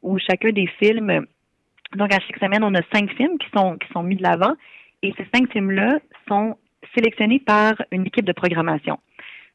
où 0.02 0.18
chacun 0.18 0.50
des 0.50 0.66
films, 0.78 1.26
donc 1.96 2.12
à 2.12 2.18
chaque 2.20 2.38
semaine, 2.38 2.64
on 2.64 2.74
a 2.74 2.82
cinq 2.92 3.10
films 3.14 3.38
qui 3.38 3.48
sont, 3.56 3.78
qui 3.78 3.88
sont 3.92 4.02
mis 4.02 4.16
de 4.16 4.22
l'avant 4.22 4.54
et 5.02 5.14
ces 5.16 5.26
cinq 5.32 5.50
films-là 5.52 6.00
sont 6.28 6.56
sélectionnés 6.96 7.40
par 7.40 7.74
une 7.92 8.06
équipe 8.06 8.24
de 8.24 8.32
programmation. 8.32 8.98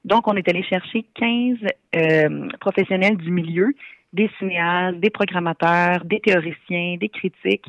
Donc, 0.06 0.28
on 0.28 0.36
est 0.36 0.48
allé 0.50 0.64
chercher 0.64 1.06
15 1.16 1.58
euh, 1.96 2.50
professionnels 2.60 3.18
du 3.18 3.32
milieu 3.32 3.74
des 4.14 4.30
cinéastes, 4.38 5.00
des 5.00 5.10
programmateurs, 5.10 6.06
des 6.06 6.20
théoriciens, 6.20 6.98
des 6.98 7.10
critiques 7.10 7.66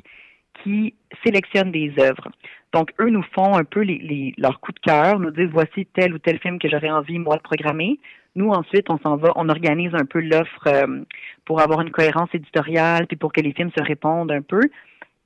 qui 0.63 0.95
sélectionnent 1.25 1.73
des 1.73 1.93
œuvres. 1.99 2.31
Donc, 2.73 2.93
eux 3.01 3.09
nous 3.09 3.25
font 3.35 3.57
un 3.57 3.65
peu 3.65 3.81
les, 3.81 3.99
les, 3.99 4.35
coup 4.61 4.73
de 4.73 4.79
cœur, 4.81 5.19
nous 5.19 5.31
disent 5.31 5.51
voici 5.53 5.87
tel 5.95 6.15
ou 6.15 6.19
tel 6.19 6.39
film 6.39 6.59
que 6.59 6.69
j'aurais 6.69 6.91
envie, 6.91 7.19
moi, 7.19 7.37
de 7.37 7.43
programmer. 7.43 7.99
Nous, 8.37 8.51
ensuite, 8.51 8.91
on 8.91 8.99
s'en 8.99 9.17
va, 9.17 9.33
on 9.37 9.49
organise 9.49 9.95
un 9.95 10.05
peu 10.05 10.21
l'offre 10.21 10.67
euh, 10.67 11.03
pour 11.45 11.61
avoir 11.61 11.81
une 11.81 11.91
cohérence 11.91 12.29
éditoriale, 12.35 13.07
puis 13.07 13.17
pour 13.17 13.33
que 13.33 13.41
les 13.41 13.53
films 13.53 13.71
se 13.77 13.83
répondent 13.83 14.33
un 14.33 14.43
peu. 14.43 14.61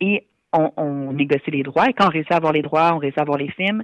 Et 0.01 0.25
on, 0.53 0.71
on 0.77 1.13
négocie 1.13 1.51
les 1.51 1.63
droits. 1.63 1.89
Et 1.89 1.95
quand 1.95 2.07
on 2.07 2.11
réussit 2.11 2.33
à 2.33 2.37
avoir 2.37 2.53
les 2.53 2.63
droits, 2.63 2.95
on 2.95 2.99
réussit 2.99 3.19
à 3.19 3.23
avoir 3.23 3.39
les 3.39 3.51
films, 3.51 3.83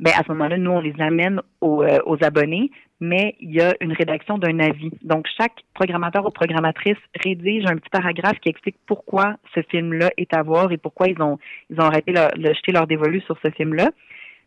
ben 0.00 0.12
à 0.16 0.22
ce 0.24 0.32
moment-là, 0.32 0.56
nous, 0.56 0.70
on 0.70 0.80
les 0.80 0.98
amène 0.98 1.42
aux, 1.60 1.82
euh, 1.82 1.98
aux, 2.06 2.16
abonnés, 2.24 2.70
mais 3.00 3.36
il 3.38 3.52
y 3.52 3.60
a 3.60 3.74
une 3.82 3.92
rédaction 3.92 4.38
d'un 4.38 4.58
avis. 4.58 4.90
Donc, 5.02 5.26
chaque 5.38 5.62
programmateur 5.74 6.26
ou 6.26 6.30
programmatrice 6.30 6.96
rédige 7.22 7.66
un 7.66 7.76
petit 7.76 7.90
paragraphe 7.90 8.40
qui 8.40 8.48
explique 8.48 8.76
pourquoi 8.86 9.36
ce 9.54 9.60
film-là 9.60 10.10
est 10.16 10.32
à 10.32 10.42
voir 10.42 10.72
et 10.72 10.78
pourquoi 10.78 11.08
ils 11.08 11.20
ont, 11.20 11.38
ils 11.68 11.78
ont 11.78 11.84
arrêté 11.84 12.12
de 12.12 12.54
jeter 12.54 12.72
leur 12.72 12.86
dévolu 12.86 13.20
sur 13.20 13.38
ce 13.44 13.50
film-là. 13.50 13.90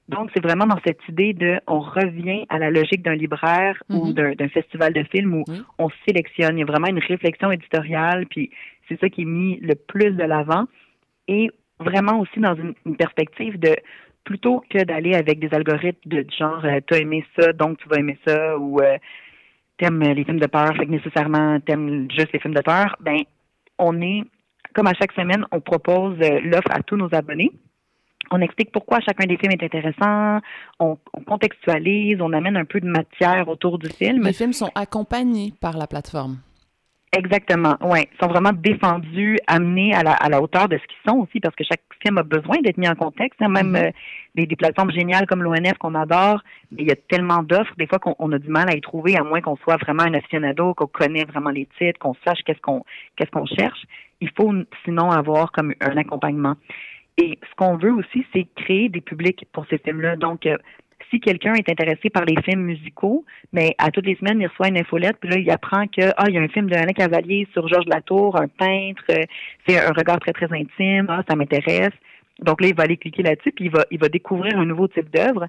Donc, 0.09 0.31
c'est 0.33 0.43
vraiment 0.43 0.65
dans 0.65 0.79
cette 0.83 0.99
idée 1.07 1.33
de, 1.33 1.59
on 1.67 1.79
revient 1.79 2.45
à 2.49 2.57
la 2.57 2.71
logique 2.71 3.03
d'un 3.03 3.15
libraire 3.15 3.81
ou 3.89 4.07
mm-hmm. 4.07 4.35
d'un 4.35 4.49
festival 4.49 4.91
de 4.91 5.03
films 5.03 5.35
où 5.35 5.43
on 5.77 5.89
sélectionne. 6.07 6.57
Il 6.57 6.61
y 6.61 6.63
a 6.63 6.65
vraiment 6.65 6.87
une 6.87 6.99
réflexion 6.99 7.51
éditoriale, 7.51 8.25
puis 8.25 8.49
c'est 8.89 8.99
ça 8.99 9.07
qui 9.07 9.21
est 9.21 9.25
mis 9.25 9.59
le 9.59 9.75
plus 9.75 10.11
de 10.11 10.23
l'avant. 10.23 10.65
Et 11.27 11.51
vraiment 11.79 12.19
aussi 12.19 12.39
dans 12.39 12.55
une 12.55 12.97
perspective 12.97 13.59
de 13.59 13.75
plutôt 14.23 14.63
que 14.69 14.83
d'aller 14.83 15.15
avec 15.15 15.39
des 15.39 15.53
algorithmes 15.53 16.09
de 16.09 16.25
genre 16.37 16.63
euh, 16.63 16.79
t'as 16.85 16.99
aimé 16.99 17.25
ça, 17.37 17.53
donc 17.53 17.77
tu 17.77 17.89
vas 17.89 17.97
aimer 17.97 18.17
ça, 18.25 18.57
ou 18.57 18.79
euh, 18.79 18.97
t'aimes 19.77 20.01
les 20.01 20.23
films 20.23 20.39
de 20.39 20.47
peur, 20.47 20.75
fait 20.75 20.85
que 20.85 20.91
nécessairement 20.91 21.59
t'aimes 21.59 22.07
juste 22.09 22.31
les 22.33 22.39
films 22.39 22.53
de 22.53 22.61
peur, 22.61 22.95
ben 22.99 23.21
on 23.79 24.01
est, 24.01 24.23
comme 24.73 24.87
à 24.87 24.93
chaque 24.93 25.11
semaine, 25.13 25.45
on 25.51 25.59
propose 25.59 26.17
euh, 26.21 26.39
l'offre 26.43 26.71
à 26.71 26.81
tous 26.83 26.95
nos 26.95 27.13
abonnés. 27.13 27.51
On 28.31 28.39
explique 28.39 28.71
pourquoi 28.71 28.99
chacun 29.01 29.25
des 29.25 29.37
films 29.37 29.51
est 29.51 29.63
intéressant, 29.63 30.39
on, 30.79 30.97
contextualise, 31.27 32.17
on 32.21 32.31
amène 32.31 32.55
un 32.55 32.65
peu 32.65 32.79
de 32.79 32.87
matière 32.87 33.47
autour 33.49 33.77
du 33.77 33.89
film. 33.89 34.23
Les 34.23 34.33
films 34.33 34.53
sont 34.53 34.71
accompagnés 34.75 35.53
par 35.59 35.77
la 35.77 35.87
plateforme. 35.87 36.37
Exactement, 37.15 37.77
oui. 37.81 37.99
Ils 38.11 38.17
sont 38.19 38.27
vraiment 38.27 38.53
défendus, 38.53 39.37
amenés 39.45 39.93
à 39.93 40.01
la, 40.01 40.13
à 40.13 40.29
la 40.29 40.41
hauteur 40.41 40.67
de 40.67 40.77
ce 40.77 40.83
qu'ils 40.87 41.11
sont 41.11 41.17
aussi, 41.17 41.39
parce 41.39 41.55
que 41.55 41.63
chaque 41.63 41.83
film 42.01 42.17
a 42.17 42.23
besoin 42.23 42.59
d'être 42.63 42.77
mis 42.77 42.89
en 42.89 42.95
contexte. 42.95 43.39
Hein. 43.39 43.49
Même 43.49 43.73
mm-hmm. 43.73 43.87
euh, 43.87 43.91
des, 44.33 44.47
des, 44.47 44.55
plateformes 44.55 44.91
géniales 44.91 45.27
comme 45.27 45.43
l'ONF 45.43 45.77
qu'on 45.77 45.93
adore, 45.93 46.41
il 46.75 46.87
y 46.87 46.91
a 46.91 46.95
tellement 46.95 47.43
d'offres, 47.43 47.73
des 47.77 47.85
fois 47.85 47.99
qu'on 47.99 48.31
a 48.31 48.39
du 48.39 48.49
mal 48.49 48.67
à 48.67 48.75
y 48.75 48.81
trouver, 48.81 49.15
à 49.15 49.23
moins 49.23 49.41
qu'on 49.41 49.57
soit 49.57 49.77
vraiment 49.77 50.03
un 50.03 50.15
aficionado, 50.15 50.73
qu'on 50.73 50.87
connaît 50.87 51.25
vraiment 51.25 51.51
les 51.51 51.67
titres, 51.77 51.99
qu'on 51.99 52.15
sache 52.25 52.39
qu'est-ce 52.45 52.61
qu'on 52.61 52.83
qu'est-ce 53.15 53.29
qu'on 53.29 53.45
cherche. 53.45 53.83
Il 54.19 54.31
faut 54.35 54.51
sinon 54.83 55.11
avoir 55.11 55.51
comme 55.51 55.75
un 55.81 55.97
accompagnement. 55.97 56.55
Et 57.17 57.37
ce 57.47 57.55
qu'on 57.57 57.77
veut 57.77 57.93
aussi, 57.93 58.25
c'est 58.33 58.47
créer 58.55 58.89
des 58.89 59.01
publics 59.01 59.45
pour 59.51 59.67
ces 59.69 59.77
films-là. 59.77 60.15
Donc, 60.15 60.47
euh, 60.47 60.57
si 61.13 61.19
quelqu'un 61.19 61.53
est 61.53 61.69
intéressé 61.69 62.09
par 62.09 62.25
les 62.25 62.35
films 62.41 62.63
musicaux, 62.63 63.23
mais 63.51 63.75
à 63.77 63.91
toutes 63.91 64.07
les 64.07 64.15
semaines, 64.15 64.41
il 64.41 64.47
reçoit 64.47 64.69
une 64.69 64.79
infolette, 64.79 65.17
puis 65.19 65.29
là, 65.29 65.37
il 65.37 65.49
apprend 65.51 65.85
que 65.85 66.09
ah, 66.17 66.25
il 66.27 66.33
y 66.33 66.37
a 66.37 66.41
un 66.41 66.47
film 66.47 66.67
de 66.67 66.75
Alain 66.75 66.91
Cavalier 66.91 67.47
sur 67.53 67.67
Georges 67.67 67.85
Latour, 67.85 68.35
un 68.41 68.47
peintre, 68.47 69.03
euh, 69.11 69.23
c'est 69.67 69.79
un 69.79 69.91
regard 69.91 70.19
très, 70.19 70.33
très 70.33 70.51
intime, 70.51 71.05
ah, 71.09 71.21
ça 71.29 71.35
m'intéresse. 71.35 71.93
Donc 72.39 72.61
là, 72.61 72.67
il 72.67 72.75
va 72.75 72.83
aller 72.83 72.97
cliquer 72.97 73.21
là-dessus, 73.21 73.51
puis 73.51 73.65
il 73.65 73.71
va, 73.71 73.85
il 73.91 73.99
va 73.99 74.09
découvrir 74.09 74.57
un 74.57 74.65
nouveau 74.65 74.87
type 74.87 75.09
d'œuvre. 75.13 75.47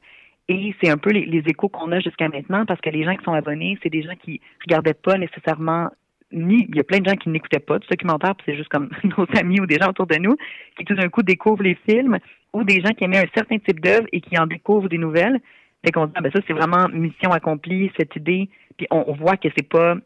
Et 0.49 0.75
c'est 0.83 0.91
un 0.91 0.99
peu 0.99 1.11
les, 1.11 1.43
échos 1.47 1.71
qu'on 1.71 1.91
a 1.93 2.01
jusqu'à 2.01 2.29
maintenant, 2.29 2.67
parce 2.67 2.81
que 2.83 2.91
les 2.91 3.05
gens 3.05 3.17
qui 3.17 3.25
sont 3.25 3.33
abonnés, 3.33 3.79
c'est 3.83 3.89
des 3.89 4.03
gens 4.03 4.15
qui 4.23 4.43
regardaient 4.67 4.93
pas 4.93 5.17
nécessairement 5.17 5.89
ni 6.33 6.67
il 6.69 6.77
y 6.77 6.81
a 6.81 6.85
plein 6.85 6.99
de 6.99 7.09
gens 7.09 7.17
qui 7.17 7.31
n'écoutaient 7.31 7.61
pas 7.61 7.79
de 7.79 7.87
documentaire, 7.89 8.35
puis 8.35 8.45
c'est 8.47 8.57
juste 8.57 8.69
comme 8.69 8.91
nos 9.17 9.27
amis 9.39 9.61
ou 9.61 9.67
des 9.67 9.79
gens 9.79 9.89
autour 9.89 10.07
de 10.07 10.17
nous 10.17 10.37
qui 10.77 10.85
tout 10.85 10.95
d'un 10.95 11.09
coup 11.09 11.23
découvrent 11.23 11.63
les 11.63 11.79
films 11.89 12.19
ou 12.55 12.65
des 12.65 12.81
gens 12.81 12.91
qui 12.91 13.05
aimaient 13.05 13.19
un 13.19 13.31
certain 13.35 13.59
type 13.59 13.81
d'œuvre 13.81 14.07
et 14.13 14.21
qui 14.21 14.39
en 14.39 14.47
découvrent 14.47 14.89
des 14.89 14.99
nouvelles. 14.99 15.41
Fait 15.85 15.93
qu'on 15.93 16.07
dit, 16.07 16.13
ah, 16.15 16.23
ben 16.23 16.33
ça, 16.33 16.41
c'est 16.47 16.55
vraiment 16.55 16.89
mission 16.89 17.31
accomplie, 17.31 17.91
cette 17.99 18.17
idée. 18.17 18.49
Puis 18.79 18.87
on, 18.91 19.13
voit 19.13 19.37
que 19.37 19.49
c'est 19.57 19.69
pas 19.69 19.97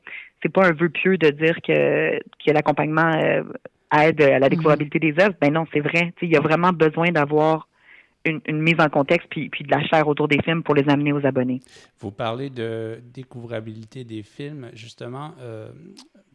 c'est 0.43 0.49
pas 0.49 0.67
un 0.67 0.73
vœu 0.73 0.89
pieux 0.89 1.17
de 1.19 1.31
dire 1.31 1.57
que, 1.63 2.19
que 2.19 2.53
l'accompagnement 2.53 3.13
euh, 3.15 3.43
aide 3.97 4.21
à 4.21 4.39
la 4.39 4.47
mm-hmm. 4.47 4.51
découvrabilité 4.51 4.99
des 4.99 5.15
œuvres. 5.21 5.35
Ben 5.41 5.53
non, 5.53 5.67
c'est 5.73 5.81
vrai. 5.81 6.13
Il 6.23 6.31
y 6.31 6.37
a 6.37 6.41
vraiment 6.41 6.73
besoin 6.73 7.11
d'avoir 7.11 7.69
une, 8.25 8.61
mise 8.61 8.79
en 8.79 8.89
contexte 8.89 9.29
puis, 9.31 9.49
puis 9.49 9.65
de 9.65 9.71
la 9.71 9.83
chair 9.85 10.07
autour 10.07 10.29
des 10.29 10.41
films 10.43 10.63
pour 10.63 10.75
les 10.75 10.89
amener 10.89 11.13
aux 11.13 11.25
abonnés. 11.25 11.61
Vous 11.99 12.11
parlez 12.11 12.51
de 12.51 13.01
découvrabilité 13.15 14.05
des 14.05 14.23
films. 14.23 14.71
Justement, 14.75 15.35
euh, 15.41 15.71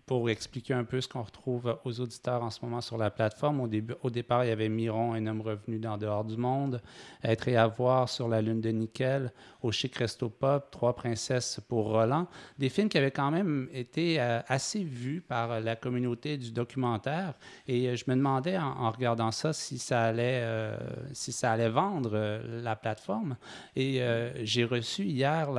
pour 0.06 0.30
expliquer 0.30 0.74
un 0.74 0.84
peu 0.84 1.00
ce 1.00 1.08
qu'on 1.08 1.22
retrouve 1.22 1.78
aux 1.86 2.00
auditeurs 2.02 2.44
en 2.44 2.50
ce 2.50 2.60
moment 2.64 2.82
sur 2.82 2.98
la 2.98 3.10
plateforme. 3.10 3.62
Au, 3.62 3.68
début, 3.68 3.94
au 4.04 4.10
départ, 4.10 4.44
il 4.44 4.50
y 4.50 4.52
avait 4.52 4.68
Miron, 4.68 5.14
un 5.14 5.26
homme 5.28 5.42
revenu 5.42 5.80
d'en 5.80 5.98
dehors 5.98 6.26
du 6.26 6.36
monde, 6.36 6.82
Être 7.24 7.48
et 7.48 7.56
avoir 7.56 8.10
sur 8.10 8.28
la 8.28 8.42
lune 8.42 8.60
de 8.60 8.70
nickel, 8.70 9.32
Au 9.62 9.72
chic 9.72 9.96
resto 9.96 10.30
pop, 10.30 10.70
Trois 10.72 10.96
princesses 10.96 11.62
pour 11.70 11.86
Roland. 11.86 12.28
Des 12.58 12.70
films 12.70 12.90
qui 12.90 12.98
avaient 12.98 13.12
quand 13.12 13.32
même 13.32 13.70
été 13.74 14.20
euh, 14.20 14.42
assez 14.48 14.84
vus 14.84 15.22
par 15.22 15.62
la 15.62 15.76
communauté 15.76 16.38
du 16.38 16.52
documentaire. 16.52 17.34
Et 17.68 17.88
euh, 17.88 17.96
je 17.96 18.04
me 18.08 18.16
demandais 18.16 18.58
en, 18.58 18.92
regardant 18.92 19.32
ça 19.32 19.54
si 19.54 19.78
ça 19.78 20.04
allait, 20.04 20.42
euh, 20.44 20.76
si 21.14 21.32
ça 21.32 21.52
allait 21.52 21.70
vendre 21.70 22.42
la 22.62 22.76
plateforme. 22.76 23.38
Et 23.76 24.02
j'ai 24.44 24.66
reçu 24.66 25.04
hier 25.06 25.52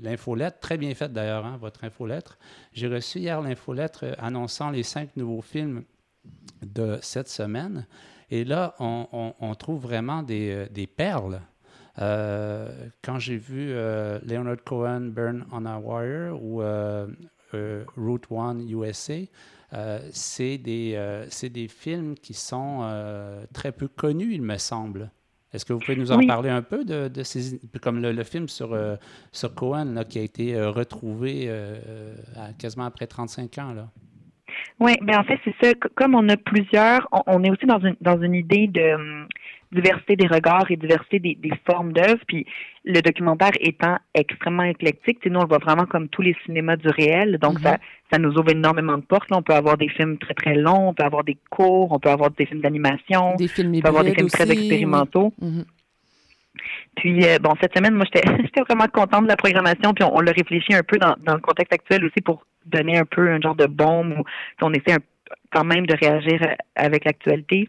l'infolettre, 0.00 0.58
très 0.58 0.76
bien 0.76 0.94
faite 0.94 1.12
d'ailleurs, 1.12 1.46
hein, 1.46 1.58
votre 1.60 1.84
infolettre. 1.84 2.38
J'ai 2.72 2.88
reçu 2.88 3.18
hier 3.18 3.40
l'infolettre 3.42 4.16
annonçant 4.18 4.70
les 4.70 4.82
cinq 4.82 5.16
nouveaux 5.16 5.42
films 5.42 5.84
de 6.62 6.98
cette 7.02 7.28
semaine. 7.28 7.86
Et 8.30 8.44
là, 8.44 8.74
on, 8.78 9.54
trouve 9.58 9.82
vraiment 9.82 10.22
des, 10.22 10.66
euh, 10.74 10.86
perles. 10.96 11.42
Euh, 11.98 12.88
quand 13.02 13.18
j'ai 13.18 13.36
vu 13.36 13.72
euh, 13.72 14.18
Leonard 14.24 14.64
Cohen 14.64 15.10
Burn 15.12 15.44
on 15.52 15.66
a 15.66 15.78
Wire 15.78 16.42
ou 16.42 16.62
Route 17.96 18.24
One 18.30 18.66
USA, 18.70 19.18
c'est 20.12 20.56
des 20.56 21.68
films 21.68 22.14
qui 22.14 22.32
sont 22.32 23.44
très 23.52 23.72
peu 23.72 23.88
connus, 23.88 24.32
il 24.32 24.42
me 24.42 24.56
semble. 24.56 25.10
Est-ce 25.52 25.66
que 25.66 25.72
vous 25.72 25.80
pouvez 25.80 25.96
nous 25.96 26.12
en 26.12 26.26
parler 26.26 26.48
un 26.48 26.62
peu 26.62 26.84
de, 26.84 27.08
de 27.08 27.22
ces, 27.22 27.60
comme 27.82 28.00
le, 28.00 28.24
film 28.24 28.48
sur, 28.48 28.72
euh, 28.72 28.96
sur 29.32 29.54
Cohen 29.54 29.92
là, 29.94 30.04
qui 30.04 30.18
a 30.18 30.22
été 30.22 30.54
euh, 30.54 30.70
retrouvé 30.70 31.44
euh, 31.46 32.14
quasiment 32.58 32.86
après 32.86 33.06
35 33.06 33.58
ans 33.58 33.74
là? 33.74 33.88
Oui, 34.80 34.92
ben 35.02 35.18
en 35.18 35.24
fait 35.24 35.38
c'est 35.44 35.54
ça. 35.62 35.72
Comme 35.94 36.14
on 36.14 36.28
a 36.28 36.36
plusieurs, 36.36 37.06
on, 37.26 37.42
est 37.44 37.50
aussi 37.50 37.66
dans 37.66 37.80
une 37.80 37.96
dans 38.00 38.20
une 38.20 38.34
idée 38.34 38.66
de 38.66 38.94
hum, 38.94 39.28
diversité 39.72 40.16
des 40.16 40.26
regards 40.26 40.70
et 40.70 40.76
diversité 40.76 41.18
des, 41.18 41.34
des 41.34 41.52
formes 41.66 41.92
d'œuvres. 41.92 42.22
Puis 42.26 42.46
le 42.84 43.00
documentaire 43.00 43.52
étant 43.60 43.98
extrêmement 44.14 44.64
éclectique, 44.64 45.24
nous 45.26 45.38
on 45.38 45.42
le 45.42 45.48
voit 45.48 45.58
vraiment 45.58 45.86
comme 45.86 46.08
tous 46.08 46.22
les 46.22 46.36
cinémas 46.44 46.76
du 46.76 46.88
réel. 46.88 47.38
Donc 47.38 47.60
mm-hmm. 47.60 47.62
ça 47.62 47.78
ça 48.12 48.18
nous 48.18 48.32
ouvre 48.32 48.50
énormément 48.50 48.98
de 48.98 49.02
portes. 49.02 49.30
Là, 49.30 49.38
on 49.38 49.42
peut 49.42 49.54
avoir 49.54 49.78
des 49.78 49.88
films 49.88 50.18
très 50.18 50.34
très 50.34 50.54
longs, 50.54 50.88
on 50.88 50.94
peut 50.94 51.04
avoir 51.04 51.24
des 51.24 51.38
cours, 51.50 51.92
on 51.92 51.98
peut 51.98 52.10
avoir 52.10 52.30
des 52.30 52.44
films 52.44 52.60
d'animation, 52.60 53.34
on 53.34 53.36
peut 53.36 53.88
avoir 53.88 54.04
des 54.04 54.14
films 54.14 54.28
très 54.28 54.50
expérimentaux. 54.50 55.32
Mm-hmm. 55.40 55.64
Puis 56.96 57.24
euh, 57.24 57.38
bon, 57.38 57.54
cette 57.60 57.76
semaine, 57.76 57.94
moi 57.94 58.04
j'étais 58.12 58.62
vraiment 58.68 58.86
contente 58.88 59.24
de 59.24 59.28
la 59.28 59.36
programmation, 59.36 59.94
puis 59.94 60.04
on, 60.04 60.20
l'a 60.20 60.32
réfléchi 60.32 60.74
un 60.74 60.82
peu 60.82 60.98
dans, 60.98 61.14
dans 61.24 61.34
le 61.34 61.40
contexte 61.40 61.72
actuel 61.72 62.04
aussi 62.04 62.20
pour 62.20 62.44
donner 62.66 62.98
un 62.98 63.04
peu 63.04 63.28
un 63.28 63.40
genre 63.40 63.56
de 63.56 63.66
bombe 63.66 64.18
où 64.18 64.24
on 64.60 64.72
essaie 64.72 64.98
quand 65.50 65.64
même 65.64 65.86
de 65.86 65.94
réagir 65.94 66.40
avec 66.76 67.04
l'actualité. 67.04 67.68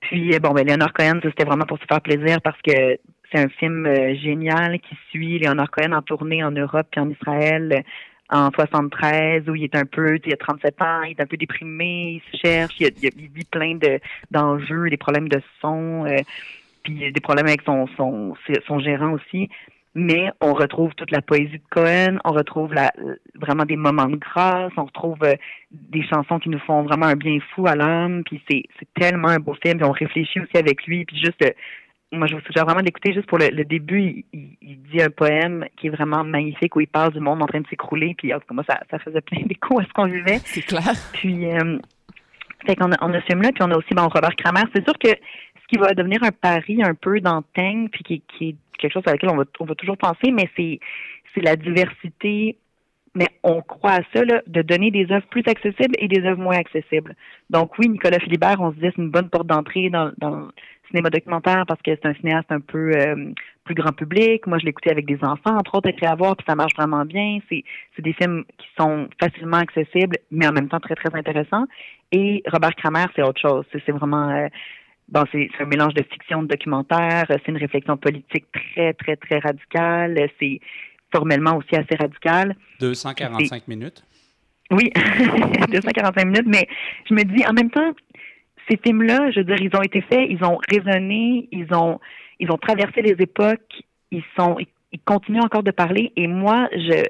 Puis 0.00 0.34
euh, 0.34 0.38
bon, 0.38 0.52
ben 0.52 0.66
Léonard 0.66 0.92
Cohen, 0.92 1.18
c'était 1.22 1.44
vraiment 1.44 1.64
pour 1.66 1.78
se 1.78 1.84
faire 1.88 2.00
plaisir 2.00 2.40
parce 2.42 2.60
que 2.62 2.98
c'est 3.36 3.42
un 3.42 3.48
film 3.48 3.86
euh, 3.86 4.14
génial 4.14 4.78
qui 4.80 4.96
suit 5.10 5.38
Léonard 5.38 5.70
Cohen 5.70 5.92
en 5.92 6.02
tournée 6.02 6.42
en 6.42 6.50
Europe 6.50 6.86
puis 6.90 7.00
en 7.00 7.10
Israël 7.10 7.72
euh, 7.72 8.36
en 8.36 8.50
73 8.50 9.48
où 9.48 9.54
il 9.54 9.64
est 9.64 9.76
un 9.76 9.84
peu, 9.84 10.18
il 10.24 10.32
a 10.32 10.36
37 10.36 10.82
ans, 10.82 11.02
il 11.02 11.10
est 11.12 11.20
un 11.20 11.26
peu 11.26 11.36
déprimé, 11.36 12.20
il 12.20 12.32
se 12.32 12.42
cherche, 12.44 12.74
il, 12.80 12.90
vit 12.92 13.44
plein 13.44 13.76
de 13.76 14.00
d'enjeux, 14.32 14.90
des 14.90 14.96
problèmes 14.96 15.28
de 15.28 15.40
son, 15.60 16.04
puis 16.82 17.12
des 17.12 17.20
problèmes 17.20 17.46
avec 17.46 17.62
son 17.62 17.86
son 17.96 18.34
son 18.66 18.80
gérant 18.80 19.12
aussi. 19.12 19.48
Mais 19.98 20.30
on 20.42 20.52
retrouve 20.52 20.94
toute 20.94 21.10
la 21.10 21.22
poésie 21.22 21.56
de 21.56 21.62
Cohen, 21.70 22.18
on 22.26 22.32
retrouve 22.32 22.74
vraiment 23.34 23.64
des 23.64 23.76
moments 23.76 24.10
de 24.10 24.16
grâce, 24.16 24.70
on 24.76 24.84
retrouve 24.84 25.16
euh, 25.22 25.36
des 25.70 26.02
chansons 26.02 26.38
qui 26.38 26.50
nous 26.50 26.58
font 26.58 26.82
vraiment 26.82 27.06
un 27.06 27.16
bien 27.16 27.38
fou 27.54 27.66
à 27.66 27.76
l'âme, 27.76 28.22
puis 28.22 28.42
c'est, 28.46 28.64
tellement 28.94 29.28
un 29.28 29.38
beau 29.38 29.54
film, 29.54 29.78
puis 29.78 29.86
on 29.86 29.92
réfléchit 29.92 30.40
aussi 30.40 30.58
avec 30.58 30.84
lui, 30.84 31.06
puis 31.06 31.16
juste, 31.16 31.42
euh, 31.42 31.50
moi 32.16 32.26
je 32.26 32.34
vous 32.34 32.40
suggère 32.42 32.64
vraiment 32.64 32.82
d'écouter 32.82 33.12
juste 33.12 33.26
pour 33.26 33.38
le, 33.38 33.64
début, 33.64 34.24
il, 34.32 34.78
dit 34.90 35.02
un 35.02 35.10
poème 35.10 35.66
qui 35.76 35.88
est 35.88 35.90
vraiment 35.90 36.24
magnifique 36.24 36.74
où 36.76 36.80
il 36.80 36.88
parle 36.88 37.12
du 37.12 37.20
monde 37.20 37.42
en 37.42 37.46
train 37.46 37.60
de 37.60 37.66
s'écrouler, 37.68 38.14
puis 38.16 38.32
en 38.32 38.40
tout 38.40 38.46
cas 38.48 38.54
moi 38.54 38.64
ça, 38.68 38.80
ça 38.90 38.98
faisait 38.98 39.20
plein 39.20 39.42
d'écho 39.46 39.78
à 39.80 39.84
ce 39.84 39.92
qu'on 39.92 40.06
vivait. 40.06 40.38
C'est 40.44 40.62
clair. 40.62 40.92
Puis 41.12 41.46
euh, 41.46 41.78
fait 42.66 42.76
qu'on 42.76 42.92
a, 42.92 42.96
on 43.00 43.12
a 43.12 43.20
ce 43.20 43.26
film-là, 43.26 43.50
puis 43.52 43.62
on 43.62 43.70
a 43.70 43.76
aussi 43.76 43.94
bon, 43.94 44.08
Robert 44.08 44.34
Kramer. 44.36 44.64
C'est 44.74 44.84
sûr 44.84 44.98
que 44.98 45.08
ce 45.08 45.66
qui 45.68 45.78
va 45.78 45.94
devenir 45.94 46.22
un 46.22 46.32
pari 46.32 46.82
un 46.82 46.94
peu 46.94 47.20
dans 47.20 47.42
Teng, 47.54 47.88
puis 47.88 48.04
qui, 48.04 48.22
qui 48.36 48.48
est 48.50 48.56
quelque 48.78 48.92
chose 48.92 49.02
à 49.06 49.12
laquelle 49.12 49.30
on 49.30 49.36
va, 49.36 49.44
on 49.60 49.64
va 49.64 49.74
toujours 49.74 49.96
penser, 49.96 50.30
mais 50.32 50.48
c'est, 50.56 50.80
c'est 51.34 51.42
la 51.42 51.56
diversité. 51.56 52.56
Mais 53.14 53.28
on 53.42 53.62
croit 53.62 53.92
à 53.92 54.00
ça, 54.14 54.22
là, 54.24 54.42
de 54.46 54.60
donner 54.60 54.90
des 54.90 55.10
œuvres 55.10 55.26
plus 55.28 55.42
accessibles 55.46 55.94
et 55.98 56.06
des 56.06 56.22
œuvres 56.26 56.42
moins 56.42 56.58
accessibles. 56.58 57.16
Donc 57.48 57.78
oui, 57.78 57.88
Nicolas 57.88 58.18
Philibert, 58.18 58.60
on 58.60 58.72
se 58.72 58.76
dit 58.76 58.88
c'est 58.94 58.98
une 58.98 59.10
bonne 59.10 59.30
porte 59.30 59.46
d'entrée 59.46 59.88
dans, 59.88 60.12
dans 60.18 60.48
cinéma 60.88 61.10
documentaire 61.10 61.64
parce 61.66 61.80
que 61.82 61.92
c'est 61.94 62.06
un 62.06 62.14
cinéaste 62.14 62.50
un 62.50 62.60
peu 62.60 62.92
euh, 62.96 63.32
plus 63.64 63.74
grand 63.74 63.92
public. 63.92 64.46
Moi, 64.46 64.58
je 64.58 64.66
l'écoutais 64.66 64.90
avec 64.90 65.06
des 65.06 65.18
enfants, 65.22 65.56
entre 65.56 65.76
autres, 65.76 65.88
écrit 65.88 66.06
à 66.06 66.14
voir, 66.14 66.36
puis 66.36 66.44
ça 66.48 66.54
marche 66.54 66.74
vraiment 66.76 67.04
bien. 67.04 67.38
C'est, 67.48 67.64
c'est 67.94 68.02
des 68.02 68.12
films 68.12 68.44
qui 68.58 68.66
sont 68.78 69.08
facilement 69.20 69.58
accessibles, 69.58 70.16
mais 70.30 70.46
en 70.46 70.52
même 70.52 70.68
temps 70.68 70.80
très, 70.80 70.94
très 70.94 71.14
intéressants. 71.14 71.66
Et 72.12 72.42
Robert 72.52 72.74
Kramer, 72.76 73.06
c'est 73.14 73.22
autre 73.22 73.40
chose. 73.40 73.64
C'est, 73.72 73.92
vraiment... 73.92 74.30
Euh, 74.30 74.48
Bon, 75.08 75.24
c'est 75.30 75.48
un 75.60 75.66
mélange 75.66 75.94
de 75.94 76.02
fiction, 76.02 76.42
de 76.42 76.48
documentaire. 76.48 77.26
C'est 77.28 77.46
une 77.46 77.58
réflexion 77.58 77.96
politique 77.96 78.46
très, 78.52 78.92
très, 78.94 79.14
très 79.14 79.38
radicale. 79.38 80.28
C'est 80.40 80.60
formellement 81.14 81.56
aussi 81.56 81.76
assez 81.76 81.94
radical. 81.94 82.56
245 82.80 83.68
minutes. 83.68 84.04
Oui, 84.72 84.90
245 85.70 86.24
minutes. 86.24 86.46
Mais 86.46 86.66
je 87.08 87.14
me 87.14 87.22
dis, 87.22 87.46
en 87.46 87.52
même 87.52 87.70
temps, 87.70 87.92
ces 88.68 88.76
films-là, 88.78 89.30
je 89.30 89.40
veux 89.40 89.44
dire, 89.44 89.60
ils 89.60 89.76
ont 89.76 89.82
été 89.82 90.00
faits, 90.02 90.26
ils 90.28 90.44
ont 90.44 90.58
résonné, 90.68 91.48
ils 91.52 91.72
ont, 91.74 92.00
ils 92.40 92.50
ont 92.50 92.58
traversé 92.58 93.02
les 93.02 93.16
époques, 93.18 93.82
ils 94.10 94.24
sont, 94.36 94.56
ils 94.92 95.00
continuent 95.00 95.42
encore 95.42 95.62
de 95.62 95.70
parler. 95.70 96.12
Et 96.16 96.26
moi, 96.26 96.68
je, 96.72 97.04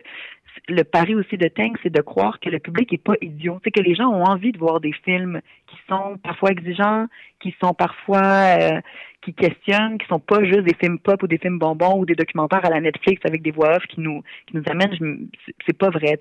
le 0.68 0.82
pari 0.82 1.14
aussi 1.14 1.36
de 1.36 1.48
Teng, 1.48 1.72
c'est 1.82 1.92
de 1.92 2.00
croire 2.00 2.40
que 2.40 2.50
le 2.50 2.58
public 2.58 2.92
est 2.92 3.02
pas 3.02 3.14
idiot. 3.20 3.60
C'est 3.64 3.70
que 3.70 3.80
les 3.80 3.94
gens 3.94 4.08
ont 4.08 4.24
envie 4.24 4.52
de 4.52 4.58
voir 4.58 4.80
des 4.80 4.92
films 4.92 5.40
qui 5.66 5.76
sont 5.88 6.18
parfois 6.22 6.50
exigeants, 6.50 7.06
qui 7.40 7.54
sont 7.60 7.74
parfois 7.74 8.22
euh, 8.22 8.80
qui 9.22 9.34
questionnent, 9.34 9.98
qui 9.98 10.06
sont 10.06 10.20
pas 10.20 10.44
juste 10.44 10.62
des 10.62 10.74
films 10.74 10.98
pop 10.98 11.22
ou 11.22 11.26
des 11.26 11.38
films 11.38 11.58
bonbons 11.58 11.98
ou 11.98 12.06
des 12.06 12.14
documentaires 12.14 12.64
à 12.64 12.70
la 12.70 12.80
Netflix 12.80 13.20
avec 13.24 13.42
des 13.42 13.50
voix 13.50 13.76
off 13.76 13.86
qui 13.86 14.00
nous 14.00 14.22
qui 14.46 14.56
nous 14.56 14.64
amènent. 14.68 15.28
C'est 15.66 15.78
pas 15.78 15.90
vrai. 15.90 16.18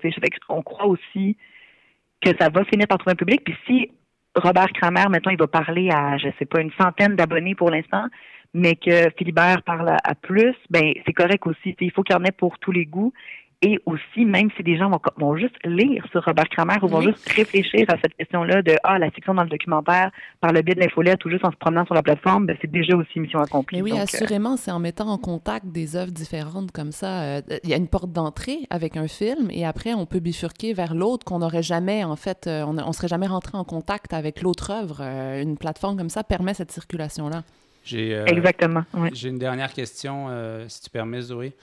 On 0.48 0.62
croit 0.62 0.86
aussi 0.86 1.36
que 2.20 2.30
ça 2.38 2.48
va 2.48 2.64
finir 2.64 2.86
par 2.86 2.98
trouver 2.98 3.12
un 3.12 3.16
public. 3.16 3.42
Puis 3.44 3.56
si 3.66 3.90
Robert 4.36 4.72
Kramer, 4.72 5.04
mettons, 5.10 5.30
il 5.30 5.38
va 5.38 5.46
parler 5.46 5.90
à, 5.90 6.18
je 6.18 6.28
sais 6.38 6.44
pas, 6.44 6.60
une 6.60 6.72
centaine 6.78 7.16
d'abonnés 7.16 7.54
pour 7.54 7.70
l'instant, 7.70 8.06
mais 8.52 8.76
que 8.76 9.10
Philibert 9.16 9.62
parle 9.62 9.88
à, 9.88 9.96
à 10.04 10.14
plus, 10.14 10.54
ben 10.70 10.92
c'est 11.04 11.12
correct 11.12 11.46
aussi. 11.46 11.74
Il 11.80 11.90
faut 11.90 12.02
qu'il 12.02 12.14
y 12.14 12.18
en 12.18 12.24
ait 12.24 12.32
pour 12.32 12.58
tous 12.58 12.72
les 12.72 12.84
goûts. 12.84 13.12
Et 13.62 13.78
aussi, 13.86 14.26
même 14.26 14.50
si 14.54 14.62
des 14.62 14.76
gens 14.76 14.90
vont, 15.16 15.34
juste 15.34 15.56
lire 15.64 16.04
sur 16.10 16.22
Robert 16.22 16.48
Kramer 16.50 16.76
ou 16.82 16.88
vont 16.88 17.00
juste 17.00 17.26
réfléchir 17.30 17.86
à 17.88 17.96
cette 18.02 18.14
question-là 18.14 18.60
de 18.60 18.76
ah 18.84 18.98
la 18.98 19.10
fiction 19.10 19.32
dans 19.32 19.44
le 19.44 19.48
documentaire 19.48 20.10
par 20.42 20.52
le 20.52 20.60
biais 20.60 20.74
de 20.74 20.80
l'infolette 20.80 21.24
ou 21.24 21.30
juste 21.30 21.44
en 21.44 21.50
se 21.50 21.56
promenant 21.56 21.86
sur 21.86 21.94
la 21.94 22.02
plateforme, 22.02 22.44
ben, 22.44 22.56
c'est 22.60 22.70
déjà 22.70 22.94
aussi 22.94 23.18
mission 23.18 23.40
accomplie. 23.40 23.78
Mais 23.78 23.92
oui, 23.92 23.98
euh, 23.98 24.02
assurément, 24.02 24.58
c'est 24.58 24.70
en 24.70 24.78
mettant 24.78 25.08
en 25.08 25.16
contact 25.16 25.68
des 25.68 25.96
œuvres 25.96 26.12
différentes 26.12 26.70
comme 26.70 26.92
ça. 26.92 27.22
Euh, 27.22 27.40
il 27.64 27.70
y 27.70 27.72
a 27.72 27.78
une 27.78 27.88
porte 27.88 28.12
d'entrée 28.12 28.58
avec 28.68 28.98
un 28.98 29.08
film 29.08 29.48
et 29.50 29.64
après 29.64 29.94
on 29.94 30.04
peut 30.04 30.20
bifurquer 30.20 30.74
vers 30.74 30.94
l'autre 30.94 31.24
qu'on 31.24 31.38
n'aurait 31.38 31.62
jamais 31.62 32.04
en 32.04 32.16
fait, 32.16 32.46
euh, 32.46 32.62
on, 32.66 32.74
ne 32.74 32.92
serait 32.92 33.08
jamais 33.08 33.26
rentré 33.26 33.56
en 33.56 33.64
contact 33.64 34.12
avec 34.12 34.42
l'autre 34.42 34.70
œuvre. 34.70 35.00
une 35.00 35.56
plateforme 35.56 35.96
comme 35.96 36.10
ça 36.10 36.24
permet 36.24 36.52
cette 36.52 36.72
circulation-là. 36.72 37.42
Exactement. 37.90 38.84
J'ai 39.12 39.30
une 39.30 39.38
dernière 39.38 39.72
question, 39.72 40.28
si 40.68 40.82
tu 40.82 40.90
permets, 40.90 41.22
Zoé 41.22 41.54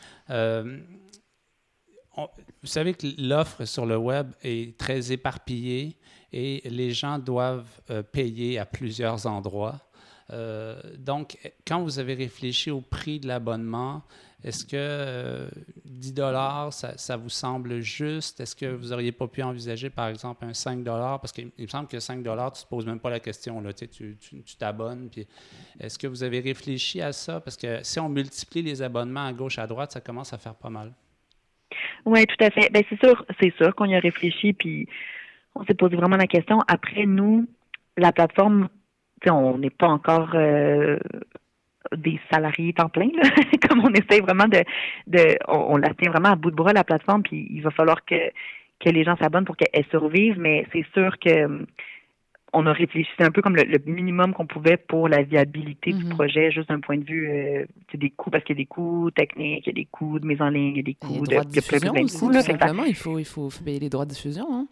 vous 2.15 2.67
savez 2.67 2.93
que 2.93 3.07
l'offre 3.17 3.65
sur 3.65 3.85
le 3.85 3.97
web 3.97 4.31
est 4.43 4.77
très 4.77 5.11
éparpillée 5.11 5.97
et 6.31 6.61
les 6.69 6.91
gens 6.91 7.19
doivent 7.19 7.81
euh, 7.89 8.03
payer 8.03 8.59
à 8.59 8.65
plusieurs 8.65 9.25
endroits. 9.27 9.79
Euh, 10.31 10.79
donc, 10.97 11.37
quand 11.67 11.83
vous 11.83 11.99
avez 11.99 12.13
réfléchi 12.13 12.71
au 12.71 12.81
prix 12.81 13.19
de 13.19 13.27
l'abonnement, 13.27 14.03
est-ce 14.43 14.65
que 14.65 15.47
10 15.85 16.09
euh, 16.09 16.13
dollars, 16.13 16.73
ça, 16.73 17.17
vous 17.17 17.29
semble 17.29 17.81
juste? 17.81 18.39
Est-ce 18.39 18.55
que 18.55 18.65
vous 18.65 18.89
n'auriez 18.89 19.11
pas 19.11 19.27
pu 19.27 19.41
envisager, 19.41 19.89
par 19.89 20.07
exemple, 20.07 20.45
un 20.45 20.53
5 20.53 20.83
dollars? 20.83 21.19
Parce 21.19 21.31
qu'il 21.31 21.51
me 21.57 21.67
semble 21.67 21.87
que 21.87 21.99
5 21.99 22.23
dollars, 22.23 22.51
tu 22.51 22.59
ne 22.59 22.63
te 22.63 22.69
poses 22.69 22.85
même 22.85 22.99
pas 22.99 23.09
la 23.09 23.19
question. 23.19 23.63
Tu 23.89 24.17
t'abonnes. 24.57 25.09
est-ce 25.79 25.97
que 25.97 26.07
vous 26.07 26.23
avez 26.23 26.39
réfléchi 26.39 27.01
à 27.01 27.13
ça? 27.13 27.39
Parce 27.39 27.57
que 27.57 27.83
si 27.83 27.99
on 27.99 28.09
multiplie 28.09 28.61
les 28.61 28.81
abonnements 28.81 29.25
à 29.25 29.33
gauche, 29.33 29.59
à 29.59 29.67
droite, 29.67 29.91
ça 29.93 30.01
commence 30.01 30.33
à 30.33 30.37
faire 30.37 30.55
pas 30.55 30.69
mal. 30.69 30.93
Oui, 32.05 32.25
tout 32.25 32.43
à 32.43 32.49
fait. 32.49 32.71
Ben 32.71 32.83
c'est 32.89 32.99
sûr, 33.03 33.25
c'est 33.39 33.53
sûr 33.55 33.73
qu'on 33.75 33.85
y 33.85 33.95
a 33.95 33.99
réfléchi, 33.99 34.53
puis 34.53 34.87
on 35.55 35.63
s'est 35.65 35.73
posé 35.73 35.95
vraiment 35.95 36.17
la 36.17 36.27
question. 36.27 36.59
Après, 36.67 37.05
nous, 37.05 37.47
la 37.97 38.11
plateforme, 38.11 38.69
on 39.29 39.57
n'est 39.57 39.69
pas 39.69 39.87
encore 39.87 40.31
euh, 40.33 40.99
des 41.95 42.19
salariés 42.31 42.73
temps 42.73 42.89
plein, 42.89 43.09
là. 43.15 43.29
comme 43.69 43.81
on 43.85 43.93
essaie 43.93 44.21
vraiment 44.21 44.47
de, 44.47 44.63
on, 45.47 45.77
la 45.77 45.93
tient 45.93 46.11
vraiment 46.11 46.29
à 46.29 46.35
bout 46.35 46.51
de 46.51 46.55
bras 46.55 46.73
la 46.73 46.83
plateforme, 46.83 47.23
puis 47.23 47.47
il 47.49 47.61
va 47.61 47.71
falloir 47.71 48.03
que 48.05 48.15
que 48.79 48.89
les 48.89 49.05
gens 49.05 49.15
s'abonnent 49.15 49.45
pour 49.45 49.55
qu'elle 49.55 49.85
survive, 49.91 50.37
mais 50.37 50.67
c'est 50.73 50.85
sûr 50.93 51.17
que 51.19 51.65
on 52.53 52.65
a 52.67 52.73
réfléchi, 52.73 53.09
un 53.19 53.31
peu 53.31 53.41
comme 53.41 53.55
le, 53.55 53.79
minimum 53.85 54.33
qu'on 54.33 54.45
pouvait 54.45 54.77
pour 54.77 55.09
la 55.09 55.23
viabilité 55.23 55.91
du 55.91 56.05
mhm. 56.05 56.11
projet, 56.11 56.51
juste 56.51 56.69
d'un 56.69 56.79
point 56.79 56.97
de 56.97 57.03
vue 57.03 57.29
euh, 57.29 57.65
des 57.93 58.11
coûts, 58.11 58.29
parce 58.29 58.43
qu'il 58.43 58.55
y 58.55 58.59
a 58.59 58.61
des 58.63 58.67
coûts 58.67 59.09
techniques, 59.11 59.65
il 59.65 59.69
y 59.69 59.71
a 59.71 59.73
des 59.73 59.87
coûts 59.91 60.19
de 60.19 60.25
mise 60.25 60.41
en 60.41 60.49
ligne, 60.49 60.73
il 60.73 60.77
y 60.77 60.79
a 60.79 60.83
des 60.83 60.93
coûts 60.93 61.25
de, 61.25 61.35
tout 61.43 62.41
simplement, 62.41 62.83
il 62.85 62.95
faut, 62.95 63.19
il 63.19 63.25
faut 63.25 63.49
payer 63.63 63.79
les 63.79 63.89
droits 63.89 64.05
de 64.05 64.11
diffusion. 64.11 64.45
Hein. 64.51 64.67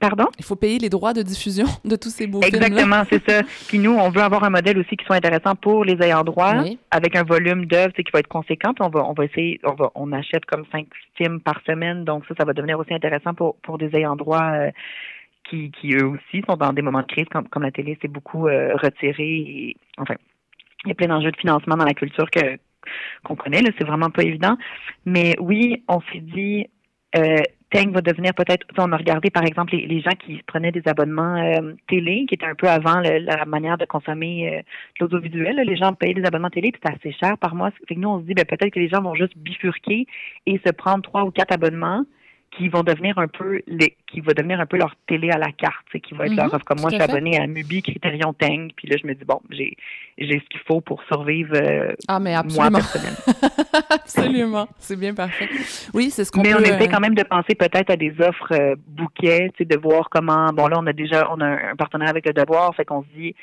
Pardon? 0.00 0.26
Il 0.38 0.44
faut 0.44 0.56
payer 0.56 0.78
les 0.78 0.88
droits 0.88 1.12
de 1.12 1.22
diffusion 1.22 1.66
de 1.84 1.96
tous 1.96 2.10
ces 2.10 2.26
beaux 2.26 2.42
Exactement, 2.42 3.02
c'est 3.08 3.22
ça. 3.28 3.42
Puis 3.68 3.78
nous, 3.78 3.92
on 3.92 4.10
veut 4.10 4.22
avoir 4.22 4.44
un 4.44 4.50
modèle 4.50 4.78
aussi 4.78 4.96
qui 4.96 5.04
soit 5.04 5.16
intéressant 5.16 5.54
pour 5.54 5.84
les 5.84 5.96
ayants 6.02 6.24
droit, 6.24 6.64
avec 6.90 7.16
un 7.16 7.22
volume 7.22 7.66
d'œuvres 7.66 7.92
qui 7.92 8.04
va 8.12 8.20
être 8.20 8.28
conséquent. 8.28 8.74
on 8.80 8.88
va, 8.88 9.04
on 9.04 9.12
va 9.12 9.24
essayer, 9.24 9.60
on, 9.64 9.74
va, 9.74 9.90
on 9.94 10.12
achète 10.12 10.44
comme 10.44 10.64
cinq 10.72 10.86
films 11.14 11.40
par 11.40 11.60
semaine, 11.66 12.04
donc 12.04 12.24
ça, 12.26 12.34
ça 12.38 12.44
va 12.44 12.52
devenir 12.52 12.78
aussi 12.78 12.92
intéressant 12.92 13.34
pour, 13.34 13.56
pour 13.56 13.78
des 13.78 13.94
ayants 13.94 14.16
droit 14.16 14.50
euh, 14.52 14.70
qui, 15.48 15.94
eux 15.94 16.06
aussi 16.06 16.42
sont 16.48 16.56
dans 16.56 16.72
des 16.72 16.82
moments 16.82 17.02
de 17.02 17.06
crise, 17.06 17.26
comme, 17.30 17.62
la 17.62 17.70
télé 17.70 17.98
s'est 18.00 18.08
beaucoup 18.08 18.48
euh, 18.48 18.74
retirée. 18.76 19.76
enfin, 19.98 20.14
il 20.84 20.88
y 20.88 20.92
a 20.92 20.94
plein 20.94 21.08
d'enjeux 21.08 21.30
de 21.30 21.36
financement 21.36 21.76
dans 21.76 21.84
la 21.84 21.94
culture 21.94 22.30
que 22.30 22.58
qu'on 23.24 23.34
connaît, 23.34 23.62
c'est 23.76 23.84
vraiment 23.84 24.10
pas 24.10 24.22
évident. 24.22 24.56
Mais 25.04 25.34
oui, 25.40 25.82
on 25.88 26.00
s'est 26.12 26.20
dit, 26.20 26.68
euh, 27.16 27.38
Tank 27.70 27.90
va 27.90 28.00
devenir 28.00 28.32
peut-être, 28.32 28.64
on 28.78 28.92
a 28.92 28.96
regardé 28.96 29.28
par 29.28 29.42
exemple 29.42 29.74
les, 29.74 30.00
gens 30.00 30.12
qui 30.12 30.40
prenaient 30.46 30.70
des 30.70 30.86
abonnements 30.86 31.34
euh, 31.34 31.72
télé, 31.88 32.26
qui 32.28 32.36
étaient 32.36 32.46
un 32.46 32.54
peu 32.54 32.68
avant 32.68 33.00
la 33.00 33.44
manière 33.44 33.76
de 33.76 33.86
consommer 33.86 34.64
l'audiovisuel. 35.00 35.56
Les 35.56 35.76
gens 35.76 35.94
payaient 35.94 36.14
des 36.14 36.24
abonnements 36.24 36.50
télé, 36.50 36.70
c'était 36.72 36.94
assez 36.94 37.10
cher 37.18 37.36
par 37.38 37.56
mois. 37.56 37.70
Nous, 37.90 38.08
on 38.08 38.20
se 38.20 38.24
dit, 38.24 38.34
ben, 38.34 38.44
peut-être 38.44 38.72
que 38.72 38.78
les 38.78 38.88
gens 38.88 39.02
vont 39.02 39.16
juste 39.16 39.36
bifurquer 39.36 40.06
et 40.46 40.60
se 40.64 40.70
prendre 40.70 41.02
trois 41.02 41.24
ou 41.24 41.32
quatre 41.32 41.52
abonnements 41.52 42.04
qui 42.50 42.68
vont 42.68 42.82
devenir 42.82 43.18
un 43.18 43.28
peu 43.28 43.60
les, 43.66 43.96
qui 44.06 44.20
va 44.20 44.32
devenir 44.32 44.60
un 44.60 44.66
peu 44.66 44.78
leur 44.78 44.94
télé 45.06 45.30
à 45.30 45.38
la 45.38 45.52
carte, 45.52 45.86
qui 46.02 46.14
va 46.14 46.26
être 46.26 46.34
leur 46.34 46.46
mhm. 46.46 46.54
offre. 46.54 46.64
Comme 46.64 46.80
moi, 46.80 46.90
je 46.90 46.96
suis 46.96 47.02
abonnée 47.02 47.38
à 47.38 47.46
Mubi, 47.46 47.82
Criterion, 47.82 48.32
Tang, 48.32 48.70
puis 48.74 48.88
là, 48.88 48.96
je 49.00 49.06
me 49.06 49.14
dis 49.14 49.24
bon, 49.24 49.40
j'ai 49.50 49.76
j'ai 50.18 50.40
ce 50.40 50.48
qu'il 50.48 50.60
faut 50.66 50.80
pour 50.80 51.02
survivre 51.04 51.54
euh, 51.54 51.92
ah, 52.08 52.18
mais 52.18 52.34
absolument. 52.34 52.70
moi 52.70 52.80
personnellement. 52.80 53.84
absolument, 53.90 54.68
c'est 54.78 54.96
bien 54.96 55.14
parfait. 55.14 55.48
Oui, 55.92 56.10
c'est 56.10 56.24
ce 56.24 56.32
qu'on. 56.32 56.42
Mais 56.42 56.54
on 56.54 56.60
essaie 56.60 56.82
euh, 56.82 56.90
quand 56.90 57.00
même 57.00 57.14
de 57.14 57.22
penser 57.22 57.54
peut-être 57.54 57.90
à 57.90 57.96
des 57.96 58.14
offres 58.20 58.52
euh, 58.52 58.74
bouquets, 58.86 59.50
de 59.58 59.76
voir 59.76 60.08
comment. 60.08 60.52
Bon 60.52 60.68
là, 60.68 60.78
on 60.78 60.86
a 60.86 60.92
déjà 60.92 61.28
on 61.30 61.40
a 61.40 61.46
un 61.46 61.76
partenaire 61.76 62.08
avec 62.08 62.26
le 62.26 62.32
Devoir, 62.32 62.74
fait 62.74 62.84
qu'on 62.84 63.02
se 63.02 63.08
dit 63.14 63.34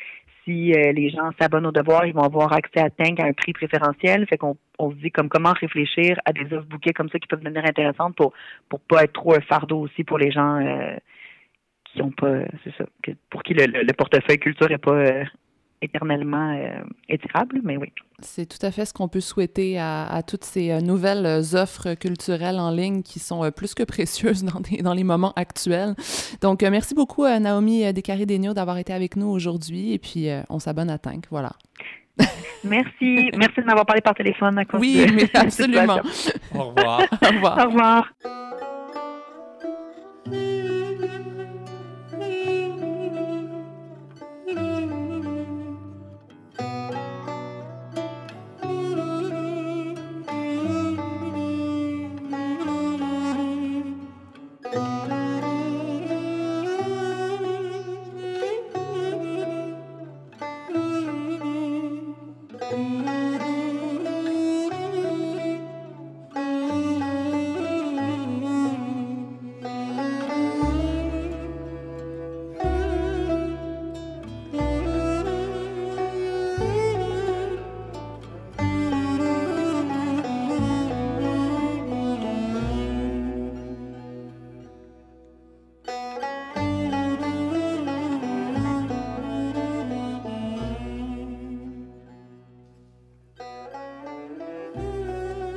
si 0.43 0.73
euh, 0.73 0.91
les 0.91 1.09
gens 1.09 1.31
s'abonnent 1.39 1.65
au 1.65 1.71
devoir, 1.71 2.05
ils 2.05 2.13
vont 2.13 2.23
avoir 2.23 2.53
accès 2.53 2.79
à 2.79 2.89
Tank 2.89 3.19
à 3.19 3.25
un 3.25 3.33
prix 3.33 3.53
préférentiel. 3.53 4.25
Fait 4.27 4.37
qu'on 4.37 4.57
on 4.79 4.91
se 4.91 4.95
dit 4.95 5.11
comme 5.11 5.29
comment 5.29 5.53
réfléchir 5.53 6.19
à 6.25 6.33
des 6.33 6.45
offres 6.53 6.67
bouquets 6.67 6.93
comme 6.93 7.09
ça 7.09 7.19
qui 7.19 7.27
peuvent 7.27 7.41
devenir 7.41 7.65
intéressantes 7.65 8.15
pour 8.15 8.33
pour 8.69 8.79
pas 8.81 9.03
être 9.03 9.13
trop 9.13 9.35
un 9.35 9.41
fardeau 9.41 9.79
aussi 9.79 10.03
pour 10.03 10.17
les 10.17 10.31
gens 10.31 10.59
euh, 10.59 10.95
qui 11.85 12.01
ont 12.01 12.11
pas 12.11 12.39
c'est 12.63 12.75
ça 12.77 12.85
pour 13.29 13.43
qui 13.43 13.53
le, 13.53 13.93
portefeuille 13.93 14.39
culture 14.39 14.71
est 14.71 14.77
pas 14.77 14.91
euh, 14.91 15.23
éternellement 15.83 16.55
euh, 16.55 16.81
étirable, 17.09 17.59
mais 17.63 17.77
oui. 17.77 17.91
C'est 18.19 18.45
tout 18.45 18.65
à 18.65 18.71
fait 18.71 18.85
ce 18.85 18.93
qu'on 18.93 19.09
peut 19.09 19.19
souhaiter 19.19 19.77
à, 19.79 20.21
toutes 20.25 20.45
ces 20.45 20.71
euh, 20.71 20.79
nouvelles 20.79 21.25
euh, 21.25 21.61
offres 21.61 21.93
culturelles 21.95 22.59
en 22.59 22.71
ligne 22.71 23.03
qui 23.03 23.19
sont 23.19 23.51
plus 23.51 23.73
que 23.73 23.83
précieuses 23.83 24.43
dans, 24.45 24.61
dans 24.81 24.93
les 24.93 25.03
moments 25.03 25.33
actuels. 25.35 25.95
Donc, 26.41 26.63
merci 26.63 26.95
beaucoup, 26.95 27.25
Naomi 27.25 27.91
Descarré-Desnio, 27.93 28.53
d'avoir 28.53 28.77
été 28.77 28.93
avec 28.93 29.15
nous 29.17 29.27
aujourd'hui. 29.27 29.93
Et 29.93 29.99
puis, 29.99 30.27
on 30.49 30.59
s'abonne 30.59 30.89
à 30.89 30.97
Tank. 30.97 31.25
Voilà. 31.29 31.51
Merci. 32.63 33.29
Merci 33.37 33.59
de 33.59 33.65
m'avoir 33.65 33.85
parlé 33.85 34.01
par 34.01 34.13
téléphone 34.13 34.57
à 34.57 34.65
cause 34.65 34.79
Oui, 34.79 35.05
mais 35.13 35.29
absolument. 35.33 35.99
Au 36.53 36.69
revoir. 36.69 37.01
Au 37.21 37.27
revoir. 37.27 37.57
Au 37.57 37.69
revoir. 40.29 40.62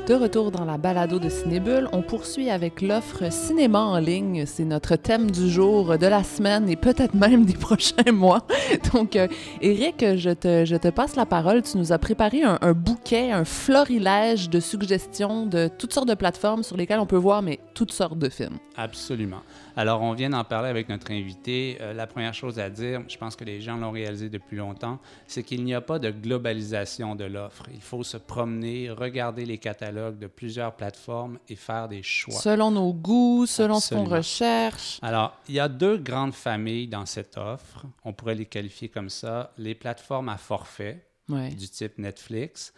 De 0.07 0.15
retour 0.15 0.53
dans 0.53 0.65
la 0.65 0.79
balado 0.79 1.19
de 1.19 1.29
Cinébule, 1.29 1.89
on 1.91 2.01
poursuit 2.01 2.49
avec 2.49 2.81
l'offre 2.81 3.29
cinéma 3.33 3.81
en 3.81 3.99
ligne. 3.99 4.47
C'est 4.47 4.65
notre 4.65 4.95
thème 4.95 5.33
du 5.33 5.51
jour, 5.51 5.99
de 5.99 6.07
la 6.07 6.23
semaine 6.23 6.69
et 6.69 6.77
peut-être 6.77 7.15
même 7.15 7.45
des 7.45 7.55
prochains 7.59 8.13
mois. 8.13 8.47
Donc, 8.95 9.17
euh, 9.17 9.27
Eric, 9.61 10.05
je 10.17 10.31
te, 10.31 10.65
je 10.65 10.77
te, 10.77 10.87
passe 10.91 11.17
la 11.17 11.27
parole. 11.27 11.63
Tu 11.63 11.77
nous 11.77 11.91
as 11.91 11.99
préparé 11.99 12.45
un, 12.45 12.57
un, 12.61 12.73
bouquet, 12.73 13.33
un 13.33 13.45
florilège 13.45 14.49
de 14.49 14.61
suggestions 14.61 15.45
de 15.45 15.69
toutes 15.77 15.93
sortes 15.93 16.09
de 16.09 16.15
plateformes 16.15 16.63
sur 16.63 16.77
lesquelles 16.77 17.01
on 17.01 17.07
peut 17.07 17.17
voir 17.17 17.43
mais 17.43 17.59
toutes 17.75 17.93
sortes 17.93 18.19
de 18.21 18.29
films. 18.29 18.59
Absolument. 18.77 19.41
Alors, 19.75 20.03
on 20.03 20.13
vient 20.13 20.31
d'en 20.31 20.45
parler 20.45 20.69
avec 20.69 20.89
notre 20.89 21.11
invité. 21.11 21.79
Euh, 21.81 21.93
la 21.93 22.07
première 22.07 22.33
chose 22.33 22.61
à 22.61 22.71
dire, 22.71 23.03
je 23.09 23.17
pense 23.19 23.35
que 23.35 23.45
les 23.45 23.61
gens 23.61 23.77
l'ont 23.77 23.91
réalisé 23.91 24.29
depuis 24.29 24.57
longtemps, 24.57 25.01
c'est 25.27 25.43
qu'il 25.43 25.65
n'y 25.65 25.75
a 25.75 25.81
pas 25.81 25.99
de 25.99 26.11
globalisation 26.11 27.17
de 27.17 27.25
l'offre. 27.25 27.65
Il 27.75 27.83
faut 27.83 28.05
se 28.05 28.17
promener, 28.17 28.89
regarder 28.91 29.45
les 29.45 29.59
catalogues 29.59 29.96
de 29.97 30.27
plusieurs 30.27 30.75
plateformes 30.77 31.39
et 31.49 31.57
faire 31.57 31.89
des 31.89 32.03
choix. 32.03 32.39
Selon 32.39 32.71
nos 32.71 32.93
goûts, 32.93 33.47
selon 33.47 33.81
ce 33.81 33.95
qu'on 33.95 34.05
recherche. 34.05 34.99
Alors, 35.03 35.37
il 35.49 35.55
y 35.55 35.61
a 35.61 35.69
deux 35.69 35.97
grandes 35.97 36.35
familles 36.35 36.89
dans 36.89 37.07
cette 37.07 37.37
offre. 37.37 37.85
On 38.05 38.13
pourrait 38.13 38.35
les 38.35 38.47
qualifier 38.47 38.89
comme 38.89 39.11
ça. 39.11 39.53
Les 39.59 39.75
plateformes 39.75 40.29
à 40.29 40.37
forfait, 40.37 41.07
du 41.29 41.69
type 41.69 41.99
Netflix, 41.99 42.73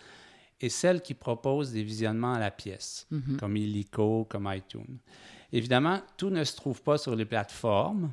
et 0.60 0.68
celles 0.68 1.02
qui 1.02 1.14
proposent 1.14 1.72
des 1.72 1.82
visionnements 1.82 2.34
à 2.34 2.38
la 2.38 2.50
pièce, 2.50 3.06
mm-hmm. 3.12 3.36
comme 3.36 3.56
Illico, 3.56 4.26
comme 4.28 4.50
iTunes. 4.52 4.98
Évidemment, 5.52 6.00
tout 6.16 6.30
ne 6.30 6.44
se 6.44 6.56
trouve 6.56 6.82
pas 6.82 6.98
sur 6.98 7.14
les 7.14 7.24
plateformes. 7.24 8.10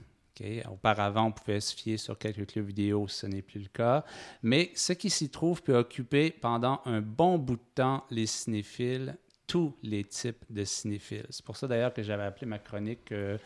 Auparavant, 0.69 1.28
on 1.28 1.32
pouvait 1.32 1.60
se 1.60 1.76
fier 1.76 1.98
sur 1.98 2.17
quelques 2.17 2.48
clubs 2.48 2.65
vidéo, 2.65 3.08
ce 3.08 3.26
n'est 3.26 3.41
plus 3.41 3.60
le 3.60 3.69
cas. 3.69 4.04
Mais 4.43 4.71
ce 4.76 4.93
qui 4.93 5.10
s'y 5.10 5.30
trouve 5.30 5.63
peut 5.63 5.78
occuper 5.78 6.32
pendant 6.32 6.82
un 6.86 7.02
bon 7.02 7.38
bout 7.38 7.56
de 7.56 7.62
temps 7.76 8.04
les 8.10 8.26
cinéphiles, 8.26 9.17
tous 9.48 9.76
les 9.84 10.04
types 10.04 10.43
de 10.50 10.63
cinéphiles. 10.63 11.26
C'est 11.30 11.45
pour 11.45 11.56
ça 11.56 11.67
d'ailleurs 11.67 11.93
que 11.93 12.04
j'avais 12.04 12.24
appelé 12.24 12.48
ma 12.48 12.60
chronique 12.60 13.12
euh, 13.12 13.38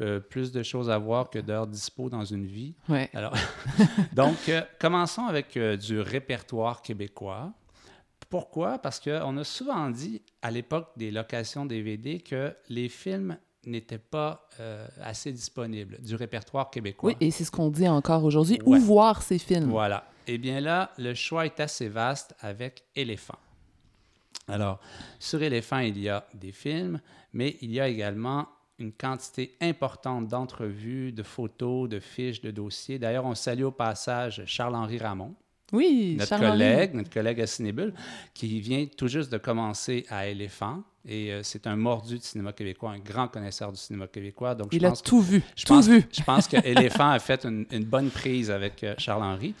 euh, 0.00 0.20
Plus 0.20 0.52
de 0.52 0.62
choses 0.62 0.90
à 0.90 0.98
voir 0.98 1.30
que 1.30 1.38
d'heures 1.38 1.66
dispo 1.66 2.10
dans 2.10 2.24
une 2.24 2.46
vie. 2.46 2.74
Ouais. 2.88 3.08
Alors, 3.14 3.34
donc, 4.12 4.48
euh, 4.48 4.62
commençons 4.78 5.24
avec 5.24 5.56
du 5.56 6.00
répertoire 6.00 6.82
québécois. 6.82 7.52
Pourquoi? 8.28 8.78
Parce 8.78 8.98
qu'on 8.98 9.36
a 9.36 9.44
souvent 9.44 9.88
dit 9.88 10.20
à 10.42 10.50
l'époque 10.50 10.88
des 10.96 11.10
locations 11.10 11.64
DVD 11.64 12.20
que 12.20 12.54
les 12.68 12.88
films 12.88 13.38
n'étaient 13.66 13.98
pas 13.98 14.48
euh, 14.60 14.86
assez 15.02 15.32
disponibles 15.32 15.98
du 16.00 16.14
répertoire 16.14 16.70
québécois. 16.70 17.10
Oui, 17.10 17.16
et 17.20 17.30
c'est 17.30 17.44
ce 17.44 17.50
qu'on 17.50 17.68
dit 17.68 17.88
encore 17.88 18.24
aujourd'hui. 18.24 18.58
Où 18.64 18.76
voir 18.76 19.22
ces 19.22 19.38
films? 19.38 19.70
Voilà. 19.70 20.08
Eh 20.26 20.38
bien 20.38 20.60
là, 20.60 20.92
le 20.98 21.14
choix 21.14 21.46
est 21.46 21.60
assez 21.60 21.88
vaste 21.88 22.34
avec 22.40 22.84
Éléphant. 22.94 23.38
Alors, 24.48 24.80
sur 25.18 25.42
Éléphant, 25.42 25.78
il 25.78 25.98
y 25.98 26.08
a 26.08 26.26
des 26.34 26.52
films, 26.52 27.00
mais 27.32 27.56
il 27.60 27.72
y 27.72 27.80
a 27.80 27.88
également 27.88 28.46
une 28.78 28.92
quantité 28.92 29.56
importante 29.60 30.28
d'entrevues, 30.28 31.12
de 31.12 31.22
photos, 31.22 31.88
de 31.88 31.98
fiches, 31.98 32.40
de 32.40 32.50
dossiers. 32.50 32.98
D'ailleurs, 32.98 33.24
on 33.24 33.34
salue 33.34 33.64
au 33.64 33.70
passage 33.70 34.42
Charles-Henri 34.46 34.98
Ramon, 34.98 35.34
oui, 35.72 36.16
notre 36.18 36.38
collègue, 36.38 36.94
notre 36.94 37.10
collègue 37.10 37.40
à 37.40 37.46
Cinébule, 37.46 37.92
qui 38.34 38.60
vient 38.60 38.86
tout 38.86 39.08
juste 39.08 39.32
de 39.32 39.38
commencer 39.38 40.06
à 40.10 40.28
Éléphant. 40.28 40.82
Et 41.08 41.32
euh, 41.32 41.40
c'est 41.44 41.68
un 41.68 41.76
mordu 41.76 42.16
du 42.16 42.24
cinéma 42.24 42.52
québécois, 42.52 42.90
un 42.90 42.98
grand 42.98 43.28
connaisseur 43.28 43.70
du 43.70 43.78
cinéma 43.78 44.08
québécois. 44.08 44.56
Donc, 44.56 44.68
Il 44.72 44.84
a 44.84 44.90
tout 44.90 45.20
vu, 45.20 45.40
je 45.54 45.64
tout 45.64 45.74
pense, 45.74 45.86
vu. 45.86 46.04
Je 46.10 46.22
pense 46.24 46.48
qu'Éléphant 46.48 47.10
a 47.10 47.20
fait 47.20 47.44
une, 47.44 47.64
bonne 47.84 48.10
prise 48.10 48.50
avec 48.50 48.82
euh, 48.82 48.96
Charles-Henri. 48.98 49.54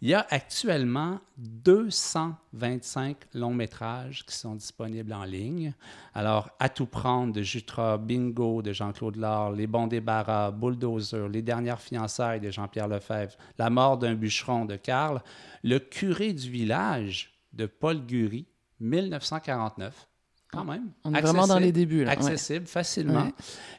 Il 0.00 0.08
y 0.08 0.14
a 0.14 0.24
actuellement 0.30 1.18
225 1.38 3.16
longs 3.34 3.54
métrages 3.54 4.24
qui 4.24 4.36
sont 4.36 4.54
disponibles 4.54 5.12
en 5.12 5.24
ligne. 5.24 5.74
Alors, 6.14 6.50
À 6.60 6.68
tout 6.68 6.86
prendre 6.86 7.32
de 7.32 7.42
Jutra, 7.42 7.98
Bingo 7.98 8.62
de 8.62 8.72
Jean-Claude 8.72 9.16
Laure, 9.16 9.50
Les 9.50 9.66
bons 9.66 9.88
débarras, 9.88 10.52
Bulldozer, 10.52 11.28
Les 11.28 11.42
dernières 11.42 11.80
fiançailles 11.80 12.40
de 12.40 12.50
Jean-Pierre 12.52 12.88
Lefebvre, 12.88 13.34
La 13.58 13.70
mort 13.70 13.98
d'un 13.98 14.14
bûcheron 14.14 14.66
de 14.66 14.76
Karl, 14.76 15.20
Le 15.64 15.78
curé 15.80 16.32
du 16.32 16.48
village 16.48 17.32
de 17.52 17.66
Paul 17.66 18.06
Gury, 18.06 18.46
1949. 18.78 20.08
Quand 20.52 20.64
même. 20.64 20.90
On 21.04 21.14
est 21.14 21.20
vraiment 21.20 21.46
dans 21.46 21.58
les 21.58 21.72
débuts. 21.72 22.04
Là. 22.04 22.12
Accessible 22.12 22.66
facilement. 22.66 23.32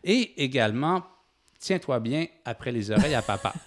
Et 0.04 0.44
également, 0.44 1.04
tiens-toi 1.64 2.00
bien 2.02 2.26
après 2.44 2.72
les 2.74 2.92
oreilles 2.92 3.16
à 3.16 3.22
papa. 3.22 3.54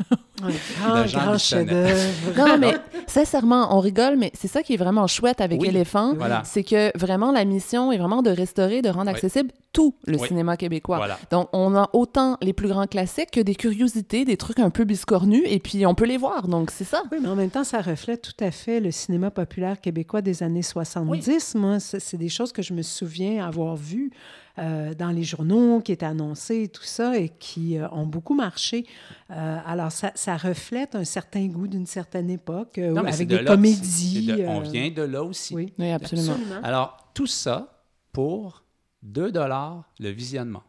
Un 0.84 1.06
grand, 1.06 1.38
chef-d'œuvre. 1.38 2.36
Non, 2.36 2.58
mais 2.58 2.74
sincèrement, 3.06 3.74
on 3.74 3.80
rigole, 3.80 4.16
mais 4.16 4.30
c'est 4.34 4.48
ça 4.48 4.62
qui 4.62 4.74
est 4.74 4.76
vraiment 4.76 5.06
chouette 5.06 5.40
avec 5.40 5.64
Éléphant. 5.64 6.14
C'est 6.44 6.62
que 6.62 6.96
vraiment, 6.96 7.32
la 7.32 7.46
mission 7.46 7.90
est 7.90 7.96
vraiment 7.96 8.20
de 8.20 8.28
restaurer, 8.28 8.82
de 8.82 8.90
rendre 8.90 9.10
accessible 9.10 9.50
tout 9.72 9.94
le 10.06 10.18
cinéma 10.18 10.58
québécois. 10.58 11.08
Donc, 11.30 11.48
on 11.54 11.74
a 11.74 11.88
autant 11.94 12.36
les 12.42 12.52
plus 12.52 12.68
grands 12.68 12.86
classiques 12.86 13.30
que 13.30 13.40
des 13.40 13.54
curiosités, 13.54 14.26
des 14.26 14.36
trucs 14.36 14.58
un 14.58 14.68
peu 14.68 14.84
biscornus, 14.84 15.44
et 15.46 15.58
puis 15.58 15.86
on 15.86 15.94
peut 15.94 16.04
les 16.04 16.18
voir. 16.18 16.48
Donc, 16.48 16.70
c'est 16.70 16.84
ça. 16.84 17.02
Oui, 17.10 17.18
mais 17.22 17.28
en 17.28 17.34
même 17.34 17.50
temps, 17.50 17.64
ça 17.64 17.80
reflète 17.80 18.20
tout 18.20 18.44
à 18.44 18.50
fait 18.50 18.80
le 18.80 18.90
cinéma 18.90 19.30
populaire 19.30 19.80
québécois 19.80 20.20
des 20.20 20.42
années 20.42 20.62
70. 20.62 21.54
Moi, 21.54 21.80
c'est 21.80 22.18
des 22.18 22.28
choses 22.28 22.52
que 22.52 22.60
je 22.60 22.74
me 22.74 22.82
souviens 22.82 23.46
avoir 23.46 23.74
vues 23.74 24.10
dans 24.56 25.10
les 25.10 25.22
journaux, 25.22 25.80
qui 25.80 25.92
étaient 25.92 26.06
annoncés, 26.06 26.68
tout 26.68 26.82
ça, 26.82 27.18
et 27.18 27.28
qui 27.28 27.78
ont 27.92 28.06
beaucoup 28.06 28.34
marché. 28.34 28.86
alors, 29.28 29.92
ça, 29.92 30.12
ça, 30.14 30.36
reflète 30.36 30.94
un 30.94 31.04
certain 31.04 31.46
goût 31.46 31.68
d'une 31.68 31.86
certaine 31.86 32.30
époque, 32.30 32.78
avec 32.78 33.28
des 33.28 33.44
comédies. 33.44 34.32
on 34.46 34.60
vient 34.60 34.90
de 34.90 35.02
là 35.02 35.22
aussi. 35.22 35.54
Oui, 35.54 35.72
absolument. 35.90 36.36
Alors, 36.62 36.96
tout 37.14 37.26
ça 37.26 37.82
pour 38.12 38.64
2 39.02 39.30
dollars 39.32 39.84
le 39.98 40.10
visionnement. 40.10 40.62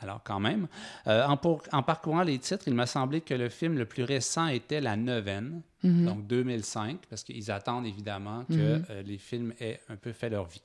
Alors, 0.00 0.22
quand 0.24 0.40
même, 0.40 0.66
euh, 1.06 1.26
en, 1.26 1.82
parcourant 1.82 2.22
les 2.22 2.38
titres, 2.38 2.64
il 2.66 2.74
m'a 2.74 2.86
semblé 2.86 3.20
que 3.20 3.34
le 3.34 3.48
film 3.48 3.76
le 3.76 3.84
plus 3.84 4.02
récent 4.02 4.46
était 4.46 4.80
La 4.80 4.96
Neuvaine, 4.96 5.62
mhm. 5.82 6.06
donc 6.06 6.26
2005, 6.26 7.00
parce 7.08 7.22
qu'ils 7.22 7.50
attendent 7.50 7.86
évidemment 7.86 8.44
que 8.44 8.54
mhm. 8.54 8.86
euh, 8.90 9.02
les 9.02 9.18
films 9.18 9.52
aient 9.60 9.80
un 9.88 9.96
peu 9.96 10.12
fait 10.12 10.30
leur 10.30 10.46
vie. 10.46 10.62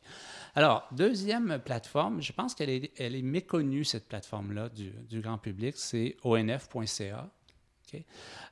Alors, 0.56 0.88
deuxième 0.92 1.60
plateforme, 1.60 2.22
je 2.22 2.32
pense 2.32 2.56
qu'elle 2.56 2.70
est, 2.70 2.92
elle 2.98 3.16
est 3.16 3.22
méconnue, 3.22 3.84
cette 3.84 4.08
plateforme-là, 4.08 4.70
du, 4.70 5.22
grand 5.22 5.38
public, 5.38 5.76
c'est 5.78 6.16
onf.ca. 6.24 7.30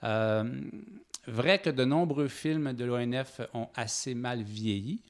Euh, 0.04 0.62
vrai 1.28 1.60
que 1.60 1.70
de 1.70 1.84
nombreux 1.84 2.28
films 2.28 2.74
de 2.74 2.86
l'ONF 2.86 3.42
ont 3.54 3.68
assez 3.76 4.16
mal 4.16 4.42
vieilli, 4.42 5.02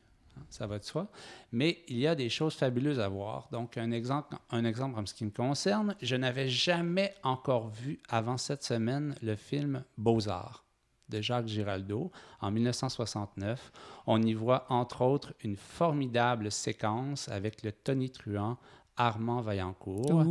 ça 0.50 0.68
va 0.68 0.80
de 0.80 0.84
soi. 0.84 1.08
Mais 1.52 1.80
il 1.88 1.98
y 1.98 2.08
a 2.08 2.16
des 2.16 2.30
choses 2.30 2.56
fabuleuses 2.56 3.00
à 3.00 3.08
voir. 3.08 3.48
Donc, 3.52 3.78
un 3.78 3.92
exemple, 3.92 4.36
un 4.52 4.66
exemple 4.66 5.00
en 5.00 5.06
ce 5.06 5.14
qui 5.14 5.26
me 5.26 5.32
concerne, 5.32 5.96
je 6.02 6.16
n'avais 6.16 6.50
jamais 6.50 7.14
encore 7.24 7.70
vu 7.70 8.00
avant 8.10 8.38
cette 8.38 8.64
semaine 8.64 9.16
le 9.22 9.36
film 9.36 9.84
Beaux-Arts 9.98 10.64
de 11.10 11.22
Jacques 11.22 11.48
Giraldo 11.48 12.12
en 12.42 12.52
1969. 12.52 13.72
On 14.08 14.22
y 14.22 14.34
voit 14.34 14.66
entre 14.70 15.02
autres 15.02 15.34
une 15.44 15.56
formidable 15.56 16.52
séquence 16.52 17.30
avec 17.30 17.64
le 17.64 17.72
tonitruant 17.72 18.58
Armand 18.98 19.42
Vaillancourt. 19.42 20.26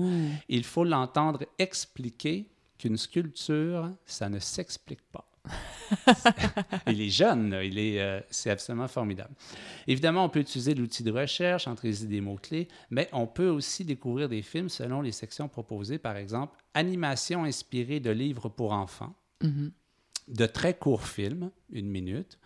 Il 0.49 0.65
faut 0.65 0.85
l'entendre 0.85 1.45
expliquer 1.59 2.49
qu'une 2.79 2.97
sculpture, 2.97 3.91
ça 4.07 4.29
ne 4.29 4.39
s'explique 4.39 5.03
pas. 5.13 5.32
il 6.87 7.01
est 7.01 7.11
jeune, 7.11 7.59
il 7.63 7.79
est, 7.79 8.01
euh, 8.01 8.21
c'est 8.31 8.51
absolument 8.51 8.89
formidable. 8.89 9.35
Évidemment, 9.87 10.25
on 10.25 10.29
peut 10.29 10.41
utiliser 10.41 10.75
l'outil 10.75 11.03
de 11.03 11.11
recherche, 11.11 11.67
entrer 11.67 11.93
des 11.93 12.21
mots-clés, 12.21 12.69
mais 12.91 13.09
on 13.13 13.27
peut 13.27 13.49
aussi 13.49 13.85
découvrir 13.85 14.29
des 14.29 14.43
films 14.43 14.69
selon 14.69 15.01
les 15.03 15.13
sections 15.13 15.49
proposées, 15.49 15.99
par 15.99 16.17
exemple, 16.17 16.57
animation 16.75 17.45
inspirée 17.45 18.01
de 18.01 18.11
livres 18.11 18.49
pour 18.49 18.73
enfants, 18.73 19.15
mm-hmm. 19.43 19.71
de 20.29 20.47
très 20.47 20.75
courts 20.75 21.07
films, 21.07 21.51
une 21.71 21.89
minute, 21.89 22.39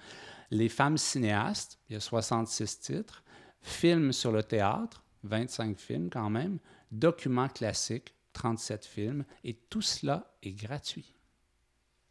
les 0.51 0.69
femmes 0.69 0.99
cinéastes, 0.99 1.79
il 1.89 1.95
y 1.95 1.97
a 1.97 2.01
66 2.01 2.81
titres, 2.81 3.23
films 3.63 4.13
sur 4.13 4.33
le 4.33 4.43
théâtre, 4.43 5.05
25 5.25 5.79
films 5.79 6.11
quand 6.11 6.31
même, 6.31 6.59
documents 6.93 7.49
classiques, 7.49 8.15
37 8.33 8.85
films, 8.85 9.25
et 9.45 9.55
tout 9.55 9.83
cela 9.83 10.37
est 10.43 10.53
gratuit. 10.53 11.16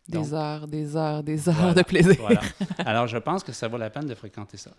Des 0.07 0.33
heures, 0.33 0.67
des 0.67 0.95
heures, 0.95 1.23
des 1.23 1.49
heures 1.49 1.73
de 1.73 1.81
plaisir. 1.81 2.15
voilà. 2.19 2.41
Alors, 2.85 3.07
je 3.07 3.17
pense 3.17 3.43
que 3.43 3.51
ça 3.51 3.67
vaut 3.67 3.77
la 3.77 3.89
peine 3.89 4.05
de 4.05 4.13
fréquenter 4.13 4.57
ça. 4.57 4.71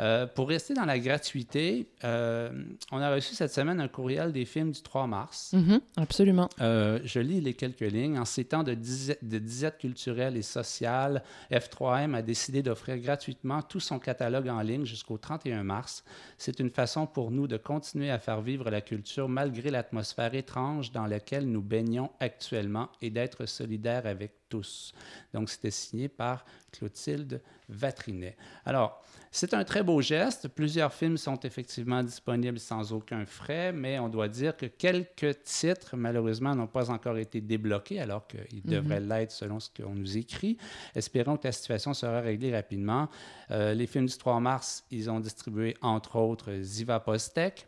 Euh, 0.00 0.26
pour 0.26 0.48
rester 0.48 0.74
dans 0.74 0.84
la 0.84 0.98
gratuité, 0.98 1.88
euh, 2.02 2.50
on 2.90 2.98
a 2.98 3.14
reçu 3.14 3.34
cette 3.34 3.52
semaine 3.52 3.80
un 3.80 3.86
courriel 3.86 4.32
des 4.32 4.44
films 4.44 4.72
du 4.72 4.82
3 4.82 5.06
mars. 5.06 5.54
Mm-hmm, 5.54 5.80
absolument. 5.98 6.48
Euh, 6.60 6.98
je 7.04 7.20
lis 7.20 7.40
les 7.40 7.54
quelques 7.54 7.80
lignes. 7.80 8.18
En 8.18 8.24
ces 8.24 8.44
temps 8.44 8.64
de, 8.64 8.74
de 8.74 9.38
disette 9.38 9.78
culturelle 9.78 10.36
et 10.36 10.42
sociale, 10.42 11.22
F3M 11.52 12.14
a 12.14 12.22
décidé 12.22 12.62
d'offrir 12.62 12.98
gratuitement 12.98 13.62
tout 13.62 13.80
son 13.80 14.00
catalogue 14.00 14.48
en 14.48 14.60
ligne 14.62 14.84
jusqu'au 14.84 15.16
31 15.16 15.62
mars. 15.62 16.02
C'est 16.38 16.58
une 16.58 16.70
façon 16.70 17.06
pour 17.06 17.30
nous 17.30 17.46
de 17.46 17.56
continuer 17.56 18.10
à 18.10 18.18
faire 18.18 18.40
vivre 18.40 18.68
la 18.68 18.80
culture 18.80 19.28
malgré 19.28 19.70
l'atmosphère 19.70 20.34
étrange 20.34 20.90
dans 20.90 21.06
laquelle 21.06 21.48
nous 21.48 21.62
baignons 21.62 22.10
actuellement 22.18 22.88
et 23.00 23.10
d'être 23.10 23.46
solidaires 23.46 24.06
avec 24.06 24.32
tous. 24.52 24.92
Donc, 25.32 25.48
c'était 25.48 25.70
signé 25.70 26.08
par 26.08 26.44
Clotilde 26.72 27.40
Vatrinet. 27.70 28.36
Alors, 28.66 29.02
c'est 29.30 29.54
un 29.54 29.64
très 29.64 29.82
beau 29.82 30.02
geste. 30.02 30.48
Plusieurs 30.48 30.92
films 30.92 31.16
sont 31.16 31.40
effectivement 31.40 32.02
disponibles 32.02 32.58
sans 32.58 32.92
aucun 32.92 33.24
frais, 33.24 33.72
mais 33.72 33.98
on 33.98 34.10
doit 34.10 34.28
dire 34.28 34.54
que 34.54 34.66
quelques 34.66 35.42
titres, 35.42 35.96
malheureusement, 35.96 36.54
n'ont 36.54 36.66
pas 36.66 36.90
encore 36.90 37.16
été 37.16 37.40
débloqués, 37.40 37.98
alors 37.98 38.26
qu'ils 38.26 38.60
mhm. 38.62 38.72
devraient 38.72 39.00
l'être 39.00 39.32
selon 39.32 39.58
ce 39.58 39.70
qu'on 39.70 39.94
nous 39.94 40.18
écrit. 40.18 40.58
Espérons 40.94 41.38
que 41.38 41.48
la 41.48 41.52
situation 41.52 41.94
sera 41.94 42.20
réglée 42.20 42.54
rapidement. 42.54 43.08
Euh, 43.50 43.72
les 43.72 43.86
films 43.86 44.06
du 44.06 44.18
3 44.18 44.38
mars, 44.40 44.84
ils 44.90 45.08
ont 45.08 45.18
distribué, 45.18 45.78
entre 45.80 46.16
autres, 46.16 46.52
Ziva 46.60 47.00
Postek, 47.00 47.66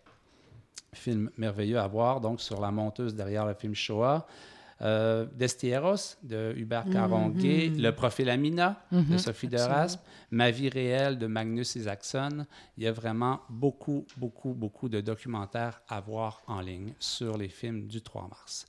film 0.93 1.31
merveilleux 1.39 1.79
à 1.79 1.87
voir, 1.87 2.21
donc 2.21 2.43
sur 2.43 2.61
la 2.61 2.71
monteuse 2.71 3.15
derrière 3.15 3.47
le 3.47 3.55
film 3.55 3.75
Shoah. 3.75 4.27
Euh, 4.83 5.27
Destieros 5.33 6.17
de 6.23 6.53
Hubert 6.57 6.89
Caronguet, 6.91 7.71
mhm. 7.71 7.81
Le 7.81 7.93
profil 7.93 8.29
Amina 8.29 8.85
de 8.91 8.99
mhm. 8.99 9.19
Sophie 9.19 9.49
de 9.49 9.59
Raspe, 9.59 10.01
Ma 10.31 10.51
vie 10.51 10.69
réelle 10.69 11.17
de 11.17 11.29
Magnus 11.29 11.77
Isaacson. 11.77 12.45
Il 12.77 12.83
y 12.83 12.87
a 12.89 12.93
vraiment 12.93 13.41
beaucoup, 13.49 14.05
beaucoup, 14.17 14.53
beaucoup 14.53 14.89
de 14.89 15.01
documentaires 15.01 15.81
à 15.89 16.01
voir 16.01 16.43
en 16.49 16.61
ligne 16.61 16.93
sur 16.99 17.39
les 17.39 17.49
films 17.49 17.87
du 17.87 18.03
3 18.03 18.29
mars. 18.29 18.67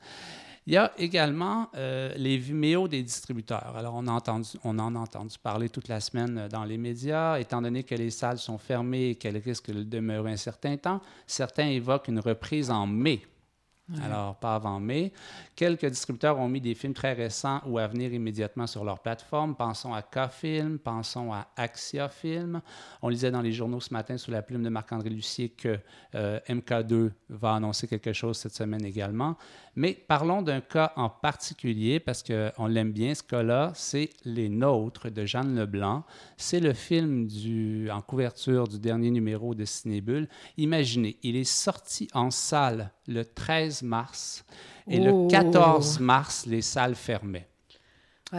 Il 0.67 0.73
y 0.73 0.77
a 0.77 0.91
également 0.97 1.69
euh, 1.75 2.11
les 2.17 2.37
Vimeo 2.37 2.87
des 2.87 3.03
distributeurs. 3.03 3.75
Alors, 3.75 3.93
on, 3.95 4.07
a 4.07 4.11
entendu, 4.11 4.49
on 4.63 4.77
en 4.79 4.95
a 4.95 4.99
entendu 4.99 5.37
parler 5.37 5.69
toute 5.69 5.87
la 5.87 5.99
semaine 5.99 6.47
dans 6.51 6.63
les 6.63 6.77
médias. 6.77 7.37
Étant 7.37 7.61
donné 7.61 7.83
que 7.83 7.93
les 7.93 8.09
salles 8.09 8.39
sont 8.39 8.57
fermées 8.57 9.09
et 9.09 9.15
qu'elles 9.15 9.37
risquent 9.37 9.71
de 9.71 9.83
demeurer 9.83 10.31
un 10.31 10.37
certain 10.37 10.75
temps, 10.77 11.01
certains 11.27 11.67
évoquent 11.67 12.07
une 12.07 12.19
reprise 12.19 12.71
en 12.71 12.87
mai 12.87 13.21
alors, 14.01 14.35
pas 14.35 14.55
avant 14.55 14.79
mai. 14.79 15.13
Quelques 15.55 15.85
distributeurs 15.85 16.39
ont 16.39 16.49
mis 16.49 16.59
des 16.59 16.73
films 16.73 16.95
très 16.95 17.13
récents 17.13 17.61
ou 17.67 17.77
à 17.77 17.85
venir 17.85 18.11
immédiatement 18.13 18.65
sur 18.65 18.83
leur 18.83 18.99
plateforme. 18.99 19.55
Pensons 19.55 19.93
à 19.93 20.01
K-Film, 20.01 20.79
pensons 20.79 21.31
à 21.31 21.47
Axia 21.55 22.09
Film. 22.09 22.61
On 23.03 23.09
lisait 23.09 23.29
dans 23.29 23.41
les 23.41 23.51
journaux 23.51 23.79
ce 23.79 23.93
matin 23.93 24.17
sous 24.17 24.31
la 24.31 24.41
plume 24.41 24.63
de 24.63 24.69
Marc-André 24.69 25.09
Lucier 25.09 25.49
que 25.49 25.77
euh, 26.15 26.39
MK2 26.49 27.11
va 27.29 27.53
annoncer 27.53 27.87
quelque 27.87 28.11
chose 28.11 28.37
cette 28.37 28.55
semaine 28.55 28.83
également. 28.83 29.37
Mais 29.75 29.93
parlons 29.93 30.41
d'un 30.41 30.61
cas 30.61 30.93
en 30.95 31.09
particulier 31.09 31.99
parce 31.99 32.23
qu'on 32.23 32.65
l'aime 32.65 32.91
bien, 32.91 33.13
ce 33.13 33.23
cas-là, 33.23 33.71
c'est 33.75 34.09
Les 34.23 34.49
Nôtres 34.49 35.11
de 35.11 35.25
Jeanne 35.25 35.55
Leblanc. 35.55 36.05
C'est 36.37 36.59
le 36.59 36.73
film 36.73 37.27
en 37.91 38.01
couverture 38.01 38.67
du 38.67 38.79
dernier 38.79 39.11
numéro 39.11 39.53
de 39.53 39.65
Cinébule. 39.65 40.27
Imaginez, 40.57 41.19
il 41.21 41.35
est 41.35 41.43
sorti 41.43 42.07
en 42.13 42.31
salle 42.31 42.91
le 43.07 43.23
13 43.23 43.74
mars 43.83 44.43
et 44.87 44.99
le 44.99 45.27
14 45.27 45.99
mars, 45.99 46.45
les 46.45 46.61
salles 46.61 46.95
fermaient. 46.95 47.47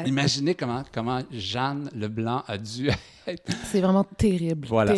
Imaginez 0.05 0.55
comment, 0.55 0.83
comment 0.93 1.21
Jeanne 1.31 1.89
Leblanc 1.95 2.43
a 2.47 2.59
dû 2.59 2.91
être. 3.27 3.53
C'est 3.65 3.81
vraiment 3.81 4.05
terrible. 4.05 4.67
Voilà. 4.67 4.95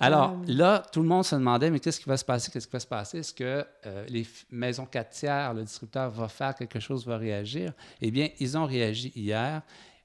Alors 0.00 0.36
là, 0.46 0.82
tout 0.92 1.02
le 1.02 1.08
monde 1.08 1.24
se 1.24 1.34
demandait, 1.34 1.70
mais 1.70 1.80
qu'est-ce 1.80 2.00
qui 2.00 2.08
va 2.08 2.16
se 2.16 2.24
passer? 2.24 2.50
Qu'est-ce 2.50 2.66
qui 2.66 2.72
va 2.72 2.80
se 2.80 2.86
passer? 2.86 3.18
Est-ce 3.18 3.34
que 3.34 3.66
euh, 3.86 4.06
les 4.08 4.26
maisons 4.50 4.86
4 4.86 5.10
tiers, 5.10 5.52
le 5.52 5.62
distributeur 5.62 6.10
va 6.10 6.28
faire 6.28 6.54
quelque 6.54 6.78
chose, 6.78 7.04
va 7.06 7.18
réagir? 7.18 7.72
Eh 8.00 8.10
bien, 8.10 8.28
ils 8.38 8.56
ont 8.56 8.66
réagi 8.66 9.12
hier 9.14 9.62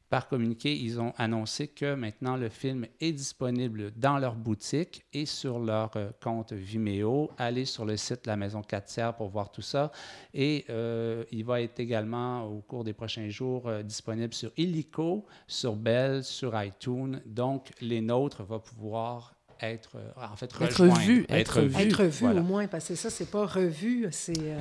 par 0.10 0.28
communiqué, 0.28 0.76
ils 0.76 1.00
ont 1.00 1.14
annoncé 1.18 1.68
que 1.68 1.94
maintenant 1.94 2.36
le 2.36 2.50
film 2.50 2.88
est 3.00 3.12
disponible 3.12 3.92
dans 3.96 4.18
leur 4.18 4.36
boutique 4.36 5.06
et 5.14 5.28
sur 5.28 5.60
leur 5.60 5.92
euh, 5.98 6.10
compte 6.22 6.52
Vimeo. 6.52 7.30
Allez 7.38 7.66
sur 7.66 7.86
le 7.86 7.96
site 7.96 8.26
La 8.26 8.36
Maison 8.36 8.64
4 8.64 9.16
pour 9.16 9.30
voir 9.30 9.52
tout 9.52 9.62
ça. 9.62 9.92
Et 10.34 10.66
euh, 10.70 11.24
il 11.32 11.46
va 11.46 11.62
être 11.62 11.80
également, 11.80 12.44
au 12.46 12.62
cours 12.62 12.84
des 12.84 12.94
prochains 12.94 13.30
jours, 13.30 13.68
euh, 13.68 13.84
disponible 13.84 14.34
sur 14.34 14.52
Illico, 14.58 15.26
sur 15.48 15.76
Bell, 15.76 16.24
sur 16.24 16.60
iTunes. 16.62 17.22
Donc, 17.28 17.70
les 17.80 18.02
nôtres 18.02 18.44
vont 18.44 18.60
pouvoir 18.60 19.36
être, 19.62 19.98
en 20.16 20.36
fait, 20.36 20.52
être 20.62 20.86
vu. 20.86 21.26
Être, 21.30 21.62
vu. 21.62 21.82
Être 21.82 22.04
vu, 22.06 22.28
au 22.28 22.42
moins, 22.42 22.68
parce 22.68 22.88
que 22.88 22.96
ça, 22.96 23.10
c'est 23.10 23.30
pas 23.30 23.46
revu, 23.46 24.08
c'est... 24.12 24.56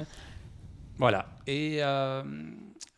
Voilà. 0.99 1.27
Et, 1.47 1.81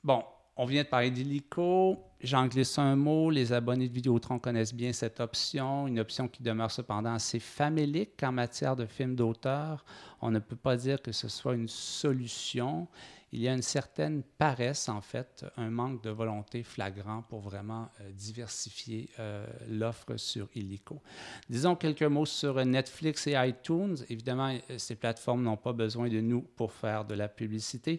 bon, 0.03 0.25
on 0.57 0.65
vient 0.65 0.83
de 0.83 0.89
parler 0.89 1.11
d'Illico. 1.11 1.99
J'en 2.23 2.47
glisse 2.49 2.79
un 2.79 2.97
mot. 2.97 3.31
Les 3.31 3.53
abonnés 3.55 3.89
de 3.89 3.95
Vidéotron 3.95 4.39
connaissent 4.39 4.75
bien 4.75 4.93
cette 4.93 5.21
option, 5.21 5.87
une 5.87 5.99
option 5.99 6.29
qui 6.29 6.43
demeure 6.43 6.71
cependant 6.71 7.15
assez 7.15 7.39
famélique 7.39 8.23
en 8.23 8.31
matière 8.31 8.77
de 8.77 8.85
films 8.85 9.15
d'auteur. 9.15 9.87
On 10.21 10.31
ne 10.31 10.39
peut 10.39 10.57
pas 10.57 10.77
dire 10.77 11.01
que 11.01 11.13
ce 11.13 11.29
soit 11.29 11.55
une 11.55 11.69
solution. 11.69 12.89
il 13.33 13.41
y 13.41 13.49
a 13.49 13.55
une 13.55 13.63
certaine 13.63 14.23
paresse, 14.37 14.91
en 14.91 15.01
fait, 15.01 15.47
un 15.57 15.71
manque 15.71 16.03
de 16.03 16.11
volonté 16.11 16.63
flagrant 16.63 17.23
pour 17.23 17.41
vraiment 17.41 17.89
euh, 18.01 18.11
diversifier 18.11 19.09
euh, 19.19 19.47
l'offre 19.71 20.19
sur 20.19 20.49
Illico. 20.55 21.01
Disons 21.49 21.75
quelques 21.75 22.03
mots 22.03 22.27
sur 22.27 22.63
Netflix 22.67 23.29
et 23.29 23.37
iTunes. 23.37 23.97
Évidemment, 24.11 24.55
ces 24.77 24.97
plateformes 24.97 25.43
n'ont 25.43 25.57
pas 25.57 25.73
besoin 25.73 26.09
de 26.09 26.21
nous 26.21 26.43
pour 26.43 26.73
faire 26.73 27.07
de 27.07 27.15
la 27.15 27.29
publicité. 27.29 27.99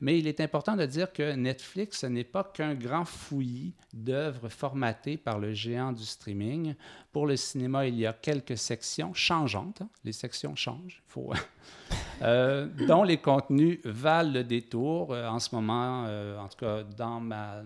Mais 0.00 0.18
il 0.18 0.26
est 0.26 0.40
important 0.40 0.76
de 0.76 0.86
dire 0.86 1.12
que 1.12 1.34
Netflix, 1.34 2.00
ce 2.00 2.06
n'est 2.06 2.24
pas 2.24 2.44
qu'un 2.44 2.74
grand 2.74 3.04
fouillis 3.04 3.74
d'œuvres 3.92 4.48
formatées 4.48 5.16
par 5.16 5.38
le 5.38 5.52
géant 5.52 5.92
du 5.92 6.04
streaming. 6.04 6.74
Pour 7.12 7.26
le 7.26 7.36
cinéma, 7.36 7.86
il 7.86 7.96
y 7.96 8.06
a 8.06 8.12
quelques 8.12 8.56
sections 8.56 9.12
changeantes. 9.12 9.82
Les 10.04 10.12
sections 10.12 10.54
changent, 10.54 11.02
faut, 11.08 11.32
euh, 12.22 12.66
dont 12.86 13.02
les 13.02 13.18
contenus 13.18 13.80
valent 13.84 14.32
le 14.32 14.44
détour. 14.44 15.12
Euh, 15.12 15.26
en 15.26 15.40
ce 15.40 15.54
moment, 15.54 16.04
euh, 16.06 16.38
en 16.38 16.48
tout 16.48 16.58
cas, 16.58 16.84
dans 16.84 17.20
ma 17.20 17.62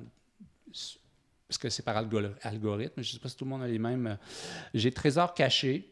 parce 1.52 1.58
que 1.58 1.68
c'est 1.68 1.82
par 1.82 1.98
algorithme, 1.98 3.02
je 3.02 3.10
ne 3.10 3.12
sais 3.12 3.18
pas 3.18 3.28
si 3.28 3.36
tout 3.36 3.44
le 3.44 3.50
monde 3.50 3.62
a 3.62 3.66
les 3.66 3.78
mêmes. 3.78 4.16
J'ai 4.72 4.90
Trésor 4.90 5.34
caché, 5.34 5.91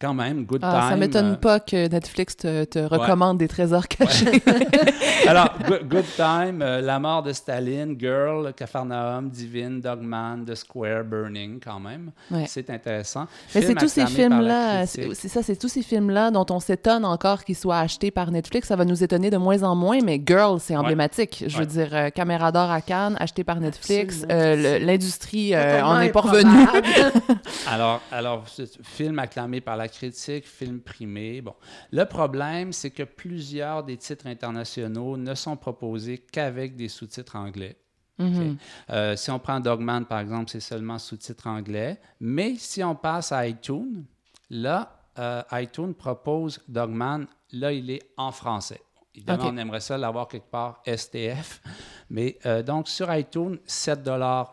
quand 0.00 0.14
même, 0.14 0.44
Good 0.44 0.60
ah, 0.62 0.80
Time. 0.80 0.90
Ça 0.90 0.96
m'étonne 0.96 1.32
euh, 1.32 1.36
pas 1.36 1.60
que 1.60 1.88
Netflix 1.88 2.36
te, 2.36 2.78
recommande 2.86 3.38
des 3.38 3.48
trésors 3.48 3.88
cachés. 3.88 4.42
Alors, 5.26 5.54
Good, 5.88 6.04
Time, 6.16 6.60
euh, 6.60 6.80
La 6.80 6.98
mort 6.98 7.22
de 7.22 7.32
Staline, 7.32 7.96
Girl, 7.98 8.52
Cafarnaum, 8.54 9.30
Divine, 9.30 9.80
Dogman, 9.80 10.44
The 10.44 10.54
Square, 10.54 11.04
Burning, 11.04 11.60
quand 11.60 11.80
même. 11.80 12.10
C'est 12.46 12.68
intéressant. 12.70 13.26
Mais 13.54 13.62
c'est 13.62 13.74
tous 13.74 13.88
ces 13.88 14.06
films-là, 14.06 14.86
c'est 14.86 15.14
ça, 15.14 15.42
c'est 15.42 15.56
tous 15.56 15.68
ces 15.68 15.82
films-là 15.82 16.30
dont 16.30 16.46
on 16.50 16.60
s'étonne 16.60 17.04
encore 17.04 17.44
qu'ils 17.44 17.56
soient 17.56 17.78
achetés 17.78 18.10
par 18.10 18.30
Netflix. 18.30 18.68
Ça 18.68 18.76
va 18.76 18.84
nous 18.84 19.02
étonner 19.02 19.30
de 19.30 19.36
moins 19.36 19.62
en 19.62 19.74
moins, 19.74 19.98
mais 20.04 20.20
Girl, 20.24 20.60
c'est 20.60 20.76
emblématique. 20.76 21.44
Je 21.46 21.58
veux 21.58 21.66
dire, 21.66 21.88
euh, 21.92 22.10
Caméra 22.10 22.52
d'or 22.52 22.70
à 22.70 22.80
Cannes, 22.80 23.16
acheté 23.18 23.44
par 23.44 23.60
Netflix. 23.60 24.26
L'industrie 24.28 25.56
en 25.56 26.00
est 26.00 26.10
pas 26.10 26.20
revenue. 26.20 26.66
alors, 27.68 28.00
alors, 28.10 28.44
film 28.82 29.18
acclamé 29.18 29.60
par 29.60 29.75
la 29.76 29.88
critique, 29.88 30.46
film 30.46 30.80
primé. 30.80 31.40
Bon, 31.40 31.54
le 31.90 32.04
problème, 32.04 32.72
c'est 32.72 32.90
que 32.90 33.02
plusieurs 33.02 33.84
des 33.84 33.96
titres 33.96 34.26
internationaux 34.26 35.16
ne 35.16 35.34
sont 35.34 35.56
proposés 35.56 36.18
qu'avec 36.18 36.76
des 36.76 36.88
sous-titres 36.88 37.36
anglais. 37.36 37.76
Mm-hmm. 38.18 38.56
Euh, 38.90 39.16
si 39.16 39.30
on 39.30 39.38
prend 39.38 39.60
Dogman, 39.60 40.04
par 40.04 40.20
exemple, 40.20 40.50
c'est 40.50 40.60
seulement 40.60 40.98
sous-titres 40.98 41.46
anglais. 41.46 42.00
Mais 42.20 42.54
si 42.56 42.82
on 42.82 42.94
passe 42.94 43.32
à 43.32 43.46
iTunes, 43.46 44.04
là, 44.50 45.00
euh, 45.18 45.42
iTunes 45.52 45.94
propose 45.94 46.60
Dogman, 46.68 47.26
là, 47.52 47.72
il 47.72 47.90
est 47.90 48.02
en 48.16 48.32
français. 48.32 48.80
Évidemment, 49.16 49.46
on 49.46 49.56
aimerait 49.56 49.80
ça 49.80 49.96
l'avoir 49.96 50.28
quelque 50.28 50.50
part 50.50 50.82
STF. 50.86 51.62
Mais 52.10 52.38
euh, 52.44 52.62
donc, 52.62 52.88
sur 52.88 53.12
iTunes, 53.14 53.58
7 53.64 54.00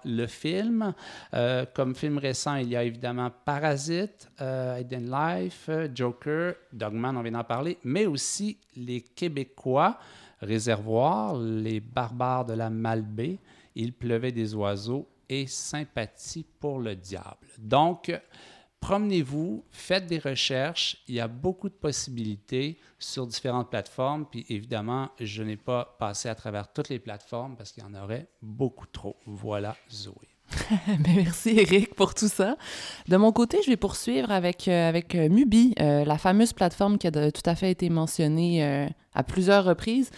le 0.06 0.26
film. 0.26 0.94
Euh, 1.34 1.66
comme 1.74 1.94
film 1.94 2.18
récent, 2.18 2.56
il 2.56 2.70
y 2.70 2.76
a 2.76 2.84
évidemment 2.84 3.30
Parasite, 3.44 4.32
euh, 4.42 4.80
Hidden 4.80 5.12
Life, 5.12 5.70
Joker, 5.94 6.56
Dogman, 6.72 7.18
on 7.18 7.22
vient 7.22 7.34
d'en 7.34 7.44
parler, 7.44 7.78
mais 7.84 8.06
aussi 8.06 8.58
les 8.76 9.02
Québécois, 9.02 9.98
Réservoir, 10.42 11.38
Les 11.38 11.80
Barbares 11.80 12.46
de 12.46 12.54
la 12.54 12.70
Malbaie, 12.70 13.40
Il 13.76 13.94
pleuvait 13.94 14.32
des 14.32 14.54
oiseaux 14.56 15.08
et 15.30 15.48
Sympathie 15.48 16.46
pour 16.60 16.80
le 16.80 16.96
diable. 16.96 17.48
Donc, 17.58 18.12
promenez-vous, 18.84 19.64
faites 19.72 20.08
des 20.08 20.20
recherches. 20.20 20.98
Il 21.08 21.16
y 21.16 21.22
a 21.22 21.30
beaucoup 21.30 21.70
de 21.70 21.74
possibilités 21.74 22.78
sur 23.00 23.26
différentes 23.26 23.70
plateformes. 23.70 24.26
Puis 24.30 24.46
évidemment, 24.50 25.10
je 25.22 25.42
n'ai 25.42 25.56
pas 25.56 25.96
passé 26.00 26.28
à 26.28 26.36
travers 26.36 26.74
toutes 26.74 26.90
les 26.90 27.00
plateformes 27.00 27.56
parce 27.56 27.72
qu'il 27.72 27.82
y 27.82 27.86
en 27.86 27.94
aurait 27.94 28.28
beaucoup 28.42 28.86
trop. 28.86 29.16
Voilà, 29.26 29.78
Zoé. 29.90 30.28
Merci 31.16 31.52
Eric 31.52 31.96
pour 31.96 32.14
tout 32.14 32.28
ça. 32.28 32.58
De 33.08 33.16
mon 33.16 33.32
côté, 33.32 33.60
je 33.64 33.70
vais 33.70 33.78
poursuivre 33.78 34.30
avec, 34.32 34.68
euh, 34.68 34.90
avec 34.90 35.16
euh, 35.16 35.30
Mubi, 35.30 35.74
euh, 35.80 36.04
la 36.04 36.18
fameuse 36.18 36.52
plateforme 36.52 36.98
qui 36.98 37.08
a 37.08 37.32
tout 37.32 37.42
à 37.50 37.56
fait 37.56 37.72
été 37.72 37.90
mentionnée 37.90 38.90
à 39.16 39.24
plusieurs 39.24 39.64
reprises. 39.64 40.10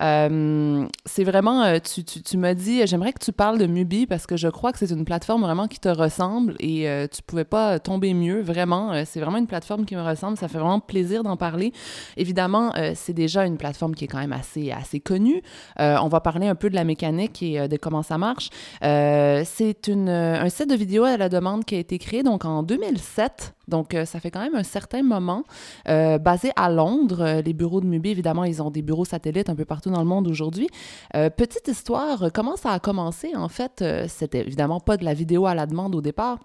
Euh, 0.00 0.86
c'est 1.04 1.24
vraiment, 1.24 1.62
euh, 1.62 1.78
tu, 1.78 2.04
tu, 2.04 2.22
tu 2.22 2.36
m'as 2.36 2.54
dit, 2.54 2.86
j'aimerais 2.86 3.12
que 3.12 3.24
tu 3.24 3.32
parles 3.32 3.58
de 3.58 3.66
Mubi 3.66 4.06
parce 4.06 4.26
que 4.26 4.36
je 4.36 4.48
crois 4.48 4.72
que 4.72 4.78
c'est 4.78 4.90
une 4.90 5.04
plateforme 5.04 5.42
vraiment 5.42 5.68
qui 5.68 5.80
te 5.80 5.88
ressemble 5.88 6.56
et 6.60 6.88
euh, 6.88 7.06
tu 7.06 7.22
pouvais 7.22 7.44
pas 7.44 7.78
tomber 7.78 8.14
mieux, 8.14 8.40
vraiment. 8.40 9.04
c'est 9.04 9.20
vraiment 9.20 9.38
une 9.38 9.46
plateforme 9.46 9.84
qui 9.84 9.96
me 9.96 10.02
ressemble, 10.02 10.36
ça 10.36 10.48
fait 10.48 10.58
vraiment 10.58 10.80
plaisir 10.80 11.22
d'en 11.22 11.36
parler. 11.36 11.72
Évidemment, 12.16 12.72
c'est 12.94 13.12
déjà 13.12 13.46
une 13.46 13.56
plateforme 13.56 13.94
qui 13.94 14.04
est 14.04 14.08
quand 14.08 14.18
même 14.18 14.32
assez, 14.32 14.70
assez 14.72 15.00
connue. 15.00 15.42
on 15.78 16.08
va 16.08 16.20
parler 16.20 16.46
un 16.46 16.54
peu 16.54 16.70
de 16.70 16.74
la 16.74 16.84
mécanique 16.84 17.42
et 17.42 17.68
de 17.68 17.76
comment 17.76 18.02
ça 18.02 18.18
marche. 18.18 18.50
c'est 18.80 19.88
un 19.88 20.48
site 20.48 20.70
de 20.70 20.74
vidéo 20.74 21.04
à 21.04 21.16
la 21.16 21.28
demande 21.28 21.64
qui 21.64 21.74
a 21.74 21.78
été 21.78 21.98
créé 21.98 22.22
donc 22.22 22.44
en 22.44 22.62
2007 22.62 23.54
donc, 23.68 23.94
euh, 23.94 24.04
ça 24.04 24.20
fait 24.20 24.30
quand 24.30 24.40
même 24.40 24.54
un 24.54 24.62
certain 24.62 25.02
moment. 25.02 25.44
Euh, 25.88 26.18
basé 26.18 26.50
à 26.56 26.70
Londres, 26.70 27.22
euh, 27.22 27.42
les 27.42 27.52
bureaux 27.52 27.80
de 27.80 27.86
Mubi, 27.86 28.10
évidemment, 28.10 28.43
ils 28.44 28.62
ont 28.62 28.70
des 28.70 28.82
bureaux 28.82 29.04
satellites 29.04 29.50
un 29.50 29.54
peu 29.54 29.64
partout 29.64 29.90
dans 29.90 30.00
le 30.00 30.06
monde 30.06 30.28
aujourd'hui. 30.28 30.68
petite 31.12 31.68
histoire, 31.68 32.30
comment 32.32 32.56
ça 32.56 32.70
a 32.70 32.78
commencé? 32.78 33.34
En 33.34 33.48
fait, 33.48 33.84
c'était 34.08 34.40
évidemment 34.40 34.80
pas 34.80 34.96
de 34.96 35.04
la 35.04 35.14
vidéo 35.14 35.46
à 35.46 35.54
la 35.54 35.66
demande 35.66 35.94
au 35.94 36.00
départ. 36.00 36.38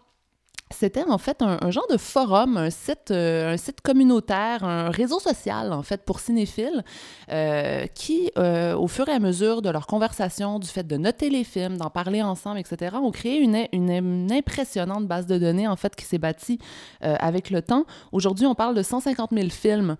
C'était 0.72 1.04
en 1.04 1.18
fait 1.18 1.42
un, 1.42 1.72
genre 1.72 1.88
de 1.90 1.98
forum, 1.98 2.56
un 2.56 2.70
site, 2.70 3.10
euh, 3.10 3.54
un 3.54 3.58
site 3.58 3.82
communautaire, 3.82 4.64
un 4.64 4.92
réseau 4.92 5.20
social 5.20 5.74
en 5.74 5.82
fait 5.82 6.06
pour 6.06 6.20
cinéphiles 6.20 6.84
euh, 7.32 7.88
qui, 7.96 8.30
euh, 8.38 8.76
au 8.76 8.88
fur 8.88 9.10
et 9.10 9.14
à 9.14 9.20
mesure 9.20 9.64
de 9.64 9.70
leur 9.72 9.88
conversation, 9.88 10.60
du 10.60 10.68
fait 10.68 10.86
de 10.86 10.96
noter 10.96 11.32
les 11.32 11.44
films, 11.44 11.78
d'en 11.78 11.90
parler 11.90 12.22
ensemble, 12.22 12.60
etc., 12.60 12.98
ont 13.02 13.10
créé 13.10 13.40
une, 13.40 13.66
une, 13.74 14.32
impressionnante 14.32 15.08
base 15.08 15.26
de 15.26 15.40
données 15.40 15.68
en 15.68 15.76
fait 15.76 15.96
qui 15.96 16.06
s'est 16.06 16.20
bâtie 16.20 16.60
avec 17.02 17.50
le 17.50 17.64
temps. 17.64 17.86
Aujourd'hui, 18.12 18.46
on 18.46 18.54
parle 18.54 18.76
de 18.76 18.84
150 18.84 19.32
000 19.34 19.50
films 19.50 19.98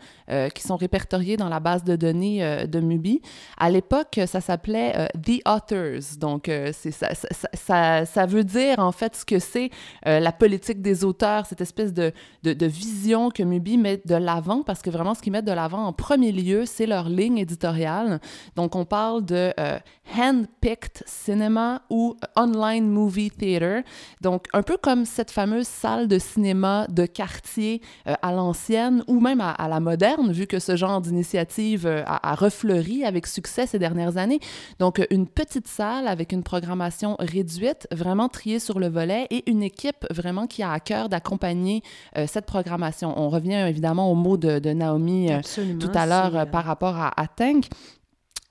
qui 0.54 0.62
sont 0.62 0.76
répertoriés 0.76 1.36
dans 1.36 1.50
la 1.50 1.60
base 1.60 1.84
de 1.84 1.96
données 1.96 2.68
de 2.68 2.80
Mubi. 2.80 3.22
À 3.58 3.72
l'époque, 3.72 4.20
ça 4.28 4.40
s'appelait 4.40 5.10
The 5.16 5.42
Authors, 5.48 6.18
donc 6.20 6.50
ça, 6.74 7.16
ça, 7.16 7.50
ça, 7.54 8.06
ça, 8.06 8.26
veut 8.28 8.44
dire 8.44 8.78
en 8.80 8.92
fait 8.92 9.16
ce 9.16 9.26
que 9.26 9.40
c'est 9.40 9.72
la 10.06 10.32
politique 10.32 10.59
des 10.68 11.04
auteurs, 11.04 11.46
cette 11.46 11.62
espèce 11.62 11.94
de, 11.94 12.12
de, 12.44 12.66
vision 12.66 13.30
que 13.30 13.44
Mubi 13.44 13.78
met 13.78 14.02
de 14.06 14.16
l'avant, 14.16 14.64
parce 14.64 14.82
que 14.82 14.90
vraiment, 14.90 15.14
ce 15.14 15.22
qu'ils 15.22 15.32
mettent 15.32 15.46
de 15.46 15.52
l'avant 15.52 15.86
en 15.86 15.94
premier 15.94 16.32
lieu, 16.32 16.66
c'est 16.66 16.86
leur 16.86 17.10
ligne 17.10 17.38
éditoriale. 17.38 18.20
Donc, 18.56 18.76
on 18.76 18.86
parle 18.86 19.26
de 19.26 19.54
euh, 19.60 19.80
hand-picked 20.16 21.04
cinéma 21.06 21.82
ou 21.90 22.16
online 22.36 22.90
movie 22.90 23.32
theater. 23.32 23.84
Donc, 24.22 24.46
un 24.54 24.62
peu 24.62 24.78
comme 24.78 25.06
cette 25.06 25.32
fameuse 25.32 25.68
salle 25.68 26.08
de 26.08 26.20
cinéma 26.20 26.88
de 26.90 27.06
quartier 27.06 27.82
euh, 28.08 28.14
à 28.22 28.32
l'ancienne 28.32 29.04
ou 29.08 29.20
même 29.20 29.42
à, 29.42 29.68
la 29.68 29.80
moderne, 29.80 30.32
vu 30.32 30.48
que 30.48 30.60
ce 30.60 30.76
genre 30.76 31.02
d'initiative 31.02 31.86
euh, 31.86 32.04
a, 32.06 32.32
a, 32.32 32.36
refleuri 32.36 33.04
avec 33.04 33.28
succès 33.28 33.66
ces 33.66 33.80
dernières 33.80 34.18
années. 34.18 34.40
Donc, 34.80 35.06
une 35.10 35.28
petite 35.28 35.68
salle 35.68 36.08
avec 36.08 36.32
une 36.32 36.44
programmation 36.44 37.16
réduite, 37.20 37.88
vraiment 37.92 38.30
triée 38.30 38.60
sur 38.60 38.80
le 38.80 38.88
volet 38.88 39.28
et 39.30 39.50
une 39.50 39.64
équipe 39.64 40.06
vraiment 40.10 40.48
qui 40.50 40.64
a 40.64 40.72
à 40.72 40.80
cœur 40.80 41.08
d'accompagner 41.08 41.82
euh, 42.18 42.26
cette 42.28 42.46
programmation. 42.46 43.14
On 43.18 43.30
revient 43.30 43.66
évidemment 43.68 44.12
au 44.12 44.16
mot 44.16 44.36
de, 44.36 44.60
Naomi 44.74 45.32
euh, 45.32 45.40
tout 45.80 45.92
à 45.94 46.06
l'heure 46.06 46.36
euh, 46.36 46.46
par 46.46 46.66
rapport 46.66 46.98
à, 46.98 47.20
à 47.20 47.28
Tank. 47.28 47.68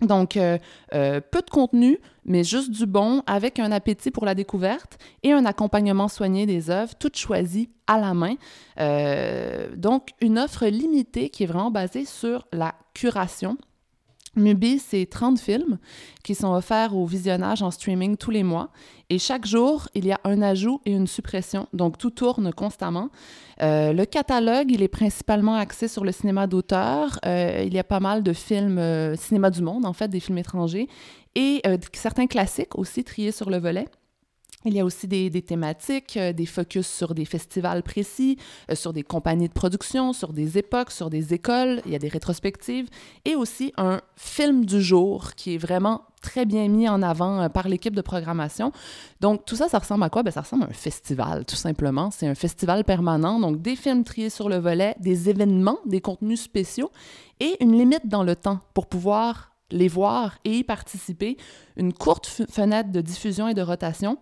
Donc, 0.01 0.35
peu 0.35 1.41
de 1.43 1.51
contenu, 1.51 1.99
mais 2.25 2.45
juste 2.45 2.71
du 2.71 2.87
bon, 2.87 3.25
avec 3.27 3.59
un 3.59 3.73
appétit 3.73 4.13
pour 4.13 4.25
la 4.25 4.37
découverte 4.37 4.97
et 5.25 5.33
un 5.33 5.45
accompagnement 5.45 6.07
soigné 6.07 6.47
des 6.47 6.71
œuvres, 6.71 6.95
toutes 7.01 7.17
choisies 7.17 7.69
à 7.89 7.99
la 7.99 8.15
main. 8.15 8.37
donc, 9.77 10.11
une 10.21 10.39
offre 10.39 10.67
limitée 10.67 11.31
qui 11.31 11.43
est 11.43 11.47
vraiment 11.47 11.73
basée 11.73 12.05
sur 12.05 12.47
la 12.53 12.77
curation 12.95 13.59
Mubi, 14.39 14.79
c'est 14.79 15.07
30 15.07 15.39
films 15.39 15.79
qui 16.23 16.35
sont 16.35 16.53
offerts 16.53 16.97
au 16.97 17.07
visionnage 17.07 17.63
en 17.63 17.71
streaming 17.71 18.17
tous 18.17 18.31
les 18.31 18.43
mois. 18.43 18.71
Et 19.11 19.19
chaque 19.19 19.47
jour, 19.47 19.89
il 19.95 20.07
y 20.07 20.13
a 20.13 20.21
un 20.25 20.43
ajout 20.43 20.81
et 20.85 20.93
une 20.93 21.07
suppression. 21.07 21.67
Donc, 21.73 21.99
tout 21.99 22.11
tourne 22.11 22.53
constamment. 22.53 23.11
Euh, 23.63 23.93
le 23.93 24.05
catalogue, 24.05 24.71
il 24.71 24.83
est 24.83 24.89
principalement 24.89 25.55
axé 25.55 25.89
sur 25.89 26.05
le 26.05 26.13
cinéma 26.13 26.47
d'auteur. 26.47 27.19
Euh, 27.25 27.63
il 27.67 27.73
y 27.73 27.79
a 27.79 27.85
pas 27.85 28.01
mal 28.01 28.23
de 28.23 28.33
films 28.33 28.79
euh, 28.79 29.17
cinéma 29.17 29.51
du 29.51 29.63
monde, 29.63 29.87
en 29.87 29.93
fait, 29.93 30.09
des 30.09 30.21
films 30.21 30.39
étrangers. 30.39 30.89
Et 31.35 31.63
certains 31.93 32.27
classiques 32.27 32.77
aussi 32.77 33.05
triés 33.05 33.31
sur 33.31 33.49
le 33.49 33.59
volet. 33.59 33.87
Il 34.65 34.75
y 34.75 34.81
a 34.81 34.85
aussi 34.85 35.07
des, 35.07 35.31
thématiques, 35.41 36.17
euh, 36.17 36.33
des 36.33 36.45
focus 36.45 36.89
sur 36.89 37.15
des 37.15 37.25
festivals 37.25 37.85
précis, 37.85 38.37
euh, 38.71 38.75
sur 38.75 38.93
des 38.93 39.05
compagnies 39.05 39.47
de 39.47 39.53
production, 39.53 40.13
sur 40.13 40.33
des 40.33 40.59
époques, 40.59 40.91
sur 40.91 41.11
des 41.11 41.33
écoles. 41.33 41.81
Il 41.87 41.93
y 41.93 41.95
a 41.95 42.01
des 42.01 42.09
rétrospectives 42.09 42.89
et 43.25 43.37
aussi 43.37 43.73
un 43.77 44.01
film 44.17 44.65
du 44.65 44.83
jour 44.83 45.35
qui 45.37 45.55
est 45.55 45.59
vraiment 45.59 46.03
très 46.23 46.45
bien 46.45 46.67
mis 46.67 46.89
en 46.89 47.03
avant 47.03 47.41
euh, 47.41 47.49
par 47.49 47.69
l'équipe 47.69 47.95
de 47.95 48.01
programmation. 48.01 48.73
Donc, 49.21 49.45
tout 49.47 49.55
ça, 49.55 49.69
ça 49.69 49.79
ressemble 49.79 50.03
à 50.03 50.11
quoi? 50.11 50.25
Bien, 50.25 50.33
ça 50.33 50.41
ressemble 50.41 50.65
à 50.65 50.67
un 50.67 50.73
festival, 50.73 51.45
tout 51.45 51.55
simplement. 51.55 52.11
C'est 52.11 52.27
un 52.27 52.35
festival 52.35 52.83
permanent, 52.83 53.39
donc 53.39 53.63
des 53.63 53.77
films 53.77 54.03
triés 54.03 54.31
sur 54.31 54.49
le 54.49 54.57
volet, 54.57 54.97
des 54.99 55.31
événements, 55.31 55.79
des 55.87 56.01
contenus 56.01 56.43
spéciaux 56.43 56.91
et 57.39 57.57
une 57.61 57.79
limite 57.79 58.09
dans 58.09 58.25
le 58.25 58.35
temps 58.35 58.59
pour 58.75 58.89
pouvoir 58.89 59.48
les 59.71 59.89
voir 59.89 60.39
et 60.45 60.59
y 60.59 60.65
participer. 60.65 61.37
Une 61.77 61.93
courte 61.93 62.27
fenêtre 62.51 62.91
de 62.91 63.01
diffusion 63.01 63.49
et 63.49 63.55
de 63.55 63.63
rotation 63.63 64.19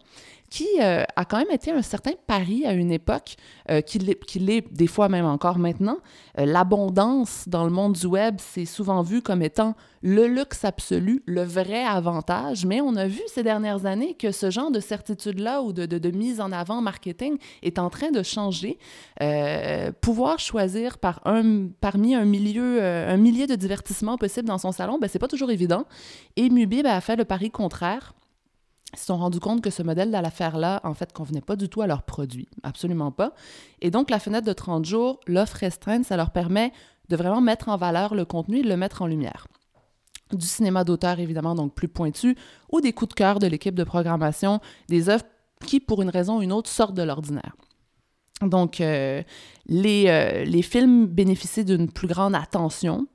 qui 0.51 0.66
euh, 0.80 1.05
a 1.16 1.24
quand 1.24 1.38
même 1.38 1.51
été 1.51 1.70
un 1.70 1.82
certain 1.82 2.12
pari 2.26 2.64
à 2.66 2.72
une 2.72 2.92
époque, 2.92 3.36
euh, 3.70 3.80
qui 3.80 3.99
l'est 3.99 4.72
des 4.72 4.86
fois 4.86 5.09
même 5.09 5.24
encore 5.24 5.59
maintenant. 5.59 5.99
Euh, 6.38 6.47
l'abondance 6.47 7.44
dans 7.49 7.64
le 7.64 7.70
monde 7.70 7.94
du 7.94 8.07
web, 8.07 8.36
c'est 8.38 8.64
souvent 8.64 9.03
vu 9.03 9.22
comme 9.22 9.42
étant 9.42 9.74
le 10.03 10.26
luxe 10.28 10.64
absolu, 10.64 11.22
le 11.26 11.42
vrai 11.42 11.82
avantage, 11.82 12.64
mais 12.64 12.80
on 12.80 12.94
a 12.94 13.09
vu 13.09 13.20
ces 13.26 13.42
dernières 13.42 13.86
années 13.86 14.14
que 14.14 14.30
ce 14.30 14.51
genre 14.51 14.70
de 14.70 14.78
certitude-là 14.78 15.62
ou 15.62 15.72
de, 15.72 15.84
de, 15.86 16.11
mise 16.11 16.40
en 16.40 16.53
avant 16.53 16.80
marketing 16.80 17.38
est 17.62 17.78
en 17.78 17.90
train 17.90 18.12
de 18.12 18.22
changer. 18.22 18.78
pouvoir 20.01 20.38
choisir 20.38 20.99
parmi 20.99 22.14
un 22.14 22.24
milieu, 22.24 22.82
un 22.82 23.16
millier 23.16 23.49
de 23.49 23.57
divertissements 23.57 24.16
possibles 24.16 24.47
dans 24.47 24.59
son 24.59 24.70
salon, 24.70 24.99
ben, 24.99 25.09
c'est 25.09 25.18
pas 25.18 25.28
toujours 25.28 25.51
évident. 25.51 25.86
Et 26.36 26.51
Mubi 26.51 26.82
a 26.86 27.01
fait 27.01 27.16
le 27.16 27.24
pari 27.24 27.51
contraire 27.51 28.15
se 28.95 29.07
sont 29.07 29.16
rendus 29.16 29.41
compte 29.41 29.62
que 29.62 29.70
ce 29.70 29.82
modèle 29.82 30.11
d'affaire-là, 30.11 30.80
en 30.84 30.95
fait, 30.95 31.12
convenait 31.12 31.41
pas 31.41 31.57
du 31.57 31.68
tout 31.68 31.82
à 31.82 31.87
leurs 31.87 32.03
produits. 32.03 32.49
Absolument 32.62 33.11
pas. 33.11 33.32
Et 33.80 33.91
donc, 33.91 34.11
la 34.11 34.18
fenêtre 34.18 34.47
de 34.47 34.53
30 34.53 34.84
jours, 34.84 35.20
l'offre 35.26 35.57
restreinte, 35.57 36.05
ça 36.05 36.16
leur 36.16 36.30
permet 36.30 36.72
de 37.09 37.16
vraiment 37.16 37.41
mettre 37.41 37.68
en 37.68 37.76
valeur 37.76 38.14
le 38.14 38.24
contenu 38.24 38.59
et 38.59 38.62
de 38.62 38.68
le 38.68 38.76
mettre 38.76 39.03
en 39.03 39.07
lumière. 39.07 39.49
Du 40.32 40.47
cinéma 40.47 40.84
d'auteur, 40.84 41.20
évidemment, 41.20 41.55
donc 41.55 41.74
plus 41.74 41.89
pointu, 41.89 42.37
ou 42.72 42.80
des 42.80 42.93
coups 42.93 43.11
de 43.11 43.14
cœur 43.14 43.39
de 43.39 43.47
l'équipe 43.47 43.74
de 43.74 43.84
programmation, 43.84 44.61
des 44.89 45.09
œuvres 45.09 45.24
qui, 45.64 45.80
pour 45.80 46.03
une 46.03 46.11
raison 46.11 46.39
ou 46.39 46.43
une 46.43 46.53
autre, 46.53 46.70
sortent 46.70 46.95
de 46.95 47.03
l'ordinaire. 47.03 47.57
Donc, 48.43 48.80
euh, 48.80 49.22
les, 49.66 50.07
euh, 50.09 50.45
les 50.45 50.62
films 50.62 51.07
bénéficient 51.07 51.64
d'une 51.64 51.91
plus 51.91 52.09
grande 52.09 52.34
attention 52.34 53.07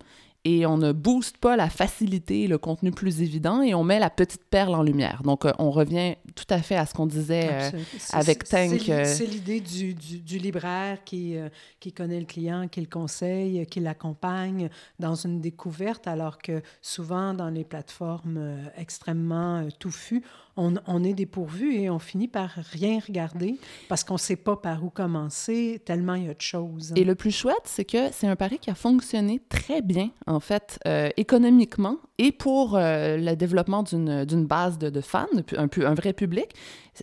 et 0.43 0.65
on 0.65 0.77
ne 0.77 0.91
booste 0.91 1.37
pas 1.37 1.55
la 1.55 1.69
facilité, 1.69 2.47
le 2.47 2.57
contenu 2.57 2.91
plus 2.91 3.21
évident, 3.21 3.61
et 3.61 3.75
on 3.75 3.83
met 3.83 3.99
la 3.99 4.09
petite 4.09 4.43
perle 4.45 4.73
en 4.73 4.81
lumière. 4.81 5.21
Donc, 5.23 5.45
euh, 5.45 5.51
on 5.59 5.69
revient 5.69 6.15
tout 6.33 6.45
à 6.49 6.59
fait 6.59 6.75
à 6.75 6.87
ce 6.87 6.95
qu'on 6.95 7.05
disait 7.05 7.49
euh, 7.51 7.69
avec 8.11 8.45
Tank. 8.45 8.89
Euh, 8.89 9.05
c'est 9.05 9.27
l'idée 9.27 9.59
du, 9.59 9.93
du, 9.93 10.39
libraire 10.39 11.03
qui, 11.03 11.35
qui 11.79 11.93
connaît 11.93 12.19
le 12.19 12.25
client, 12.25 12.67
qui 12.67 12.81
le 12.81 12.87
conseille, 12.87 13.65
qui 13.67 13.79
l'accompagne 13.79 14.69
dans 14.99 15.15
une 15.15 15.41
découverte, 15.41 16.07
alors 16.07 16.39
que 16.39 16.63
souvent, 16.81 17.35
dans 17.35 17.49
les 17.49 17.63
plateformes 17.63 18.57
extrêmement 18.77 19.67
touffues, 19.79 20.23
on, 20.57 21.03
est 21.03 21.13
dépourvu 21.13 21.75
et 21.75 21.89
on 21.89 21.99
finit 21.99 22.27
par 22.27 22.49
rien 22.71 22.99
regarder 22.99 23.57
parce 23.89 24.03
qu'on 24.03 24.15
ne 24.15 24.19
sait 24.19 24.35
pas 24.35 24.55
par 24.55 24.83
où 24.83 24.89
commencer, 24.89 25.81
tellement 25.85 26.15
il 26.15 26.25
y 26.25 26.29
a 26.29 26.33
de 26.33 26.41
choses. 26.41 26.93
Et 26.95 27.03
le 27.03 27.15
plus 27.15 27.31
chouette, 27.31 27.63
c'est 27.65 27.85
que 27.85 28.11
c'est 28.11 28.27
un 28.27 28.35
pari 28.35 28.59
qui 28.59 28.69
a 28.69 28.75
fonctionné 28.75 29.41
très 29.49 29.81
bien, 29.81 30.11
en 30.27 30.39
fait, 30.39 30.79
euh, 30.87 31.09
économiquement 31.17 31.97
et 32.17 32.31
pour 32.31 32.75
euh, 32.75 33.17
le 33.17 33.35
développement 33.35 33.83
d'une 33.83 34.45
base 34.45 34.77
de, 34.77 35.01
fans, 35.01 35.27
un, 35.57 35.67
un, 35.83 35.93
vrai 35.93 36.13
public. 36.13 36.47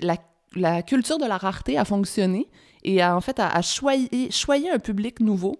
La, 0.01 0.83
culture 0.83 1.19
de 1.19 1.27
la 1.27 1.37
rareté 1.37 1.77
a 1.77 1.85
fonctionné 1.85 2.49
et 2.83 3.03
a, 3.03 3.17
en 3.17 3.21
fait 3.21 3.39
a, 3.39 3.61
choyé, 3.63 4.71
un 4.71 4.79
public 4.79 5.21
nouveau. 5.21 5.59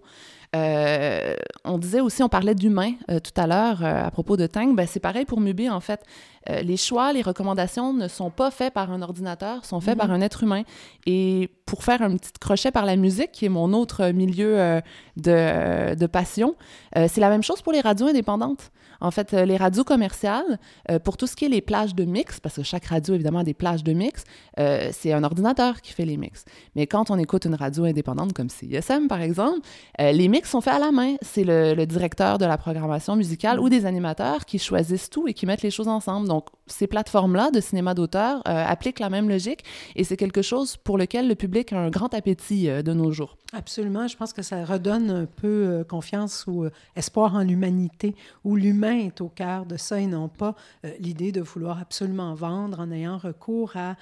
Euh, 0.55 1.35
on 1.63 1.77
disait 1.77 1.99
aussi, 1.99 2.23
on 2.23 2.29
parlait 2.29 2.55
d'humain 2.55 2.93
tout 3.07 3.39
à 3.39 3.45
l'heure 3.45 3.83
à 3.83 4.09
propos 4.11 4.35
de 4.35 4.47
Tang. 4.47 4.75
Ben, 4.75 4.87
c'est 4.87 4.99
pareil 4.99 5.25
pour 5.25 5.39
Mubi, 5.39 5.69
en 5.69 5.79
fait. 5.79 6.01
Euh, 6.49 6.61
les 6.61 6.77
choix, 6.77 7.11
les 7.13 7.21
recommandations 7.21 7.93
ne 7.93 8.07
sont 8.07 8.29
pas 8.29 8.49
faits 8.49 8.73
par 8.73 8.91
un 8.91 9.01
ordinateur, 9.01 9.65
sont 9.65 9.81
faits 9.81 9.97
par 9.97 10.07
mhm. 10.07 10.15
un 10.15 10.21
être 10.21 10.43
humain. 10.43 10.63
Et 11.05 11.49
pour 11.65 11.83
faire 11.83 12.01
un 12.01 12.15
petit 12.15 12.31
crochet 12.39 12.71
par 12.71 12.85
la 12.85 12.95
musique, 12.95 13.31
qui 13.31 13.45
est 13.45 13.49
mon 13.49 13.73
autre 13.73 14.09
milieu 14.11 14.59
euh, 14.59 14.81
de, 15.17 15.95
de, 15.95 16.07
passion, 16.07 16.55
euh, 16.97 17.07
c'est 17.09 17.21
la 17.21 17.29
même 17.29 17.43
chose 17.43 17.61
pour 17.61 17.73
les 17.73 17.81
radios 17.81 18.07
indépendantes. 18.07 18.71
En 19.01 19.11
fait, 19.11 19.33
les 19.33 19.57
radios 19.57 19.83
commerciales, 19.83 20.59
pour 21.03 21.17
tout 21.17 21.27
ce 21.27 21.35
qui 21.35 21.45
est 21.45 21.49
les 21.49 21.61
plages 21.61 21.95
de 21.95 22.05
mix, 22.05 22.39
parce 22.39 22.55
que 22.55 22.63
chaque 22.63 22.85
radio, 22.85 23.13
évidemment, 23.15 23.39
a 23.39 23.43
des 23.43 23.53
plages 23.53 23.83
de 23.83 23.93
mix, 23.93 24.23
c'est 24.57 25.13
un 25.13 25.23
ordinateur 25.23 25.81
qui 25.81 25.93
fait 25.93 26.05
les 26.05 26.17
mix. 26.17 26.45
Mais 26.75 26.87
quand 26.87 27.09
on 27.09 27.17
écoute 27.17 27.45
une 27.45 27.55
radio 27.55 27.85
indépendante 27.85 28.33
comme 28.33 28.49
CISM, 28.49 29.07
par 29.07 29.21
exemple, 29.21 29.59
les 29.99 30.27
mix 30.27 30.49
sont 30.49 30.61
faits 30.61 30.75
à 30.75 30.79
la 30.79 30.91
main. 30.91 31.15
C'est 31.21 31.43
le, 31.43 31.85
directeur 31.85 32.37
de 32.37 32.45
la 32.45 32.57
programmation 32.57 33.15
musicale 33.15 33.59
ou 33.59 33.69
des 33.69 33.85
animateurs 33.85 34.45
qui 34.45 34.59
choisissent 34.59 35.09
tout 35.09 35.27
et 35.27 35.33
qui 35.33 35.45
mettent 35.45 35.61
les 35.61 35.71
choses 35.71 35.87
ensemble. 35.87 36.27
Donc, 36.27 36.47
ces 36.67 36.87
plateformes-là 36.87 37.51
de 37.51 37.59
cinéma 37.59 37.93
d'auteur 37.93 38.37
euh, 38.47 38.65
appliquent 38.65 38.99
la 38.99 39.09
même 39.09 39.29
logique 39.29 39.63
et 39.95 40.03
c'est 40.03 40.17
quelque 40.17 40.41
chose 40.41 40.77
pour 40.77 40.97
lequel 40.97 41.27
le 41.27 41.35
public 41.35 41.73
a 41.73 41.79
un 41.79 41.89
grand 41.89 42.13
appétit 42.13 42.69
euh, 42.69 42.81
de 42.81 42.93
nos 42.93 43.11
jours. 43.11 43.37
Absolument. 43.53 44.07
Je 44.07 44.15
pense 44.15 44.33
que 44.33 44.41
ça 44.41 44.63
redonne 44.63 45.09
un 45.09 45.25
peu 45.25 45.47
euh, 45.47 45.83
confiance 45.83 46.45
ou 46.47 46.65
espoir 46.95 47.35
en 47.35 47.41
l'humanité, 47.41 48.15
où 48.43 48.55
l'humain 48.55 48.88
est 48.91 49.21
au 49.21 49.29
cœur 49.29 49.65
de 49.65 49.77
ça 49.77 49.99
et 49.99 50.07
non 50.07 50.27
pas 50.27 50.55
l'idée 50.99 51.31
de 51.31 51.41
vouloir 51.41 51.79
absolument 51.79 52.33
vendre 52.33 52.79
en 52.79 52.91
ayant 52.91 53.17
recours 53.17 53.73
à 53.75 53.95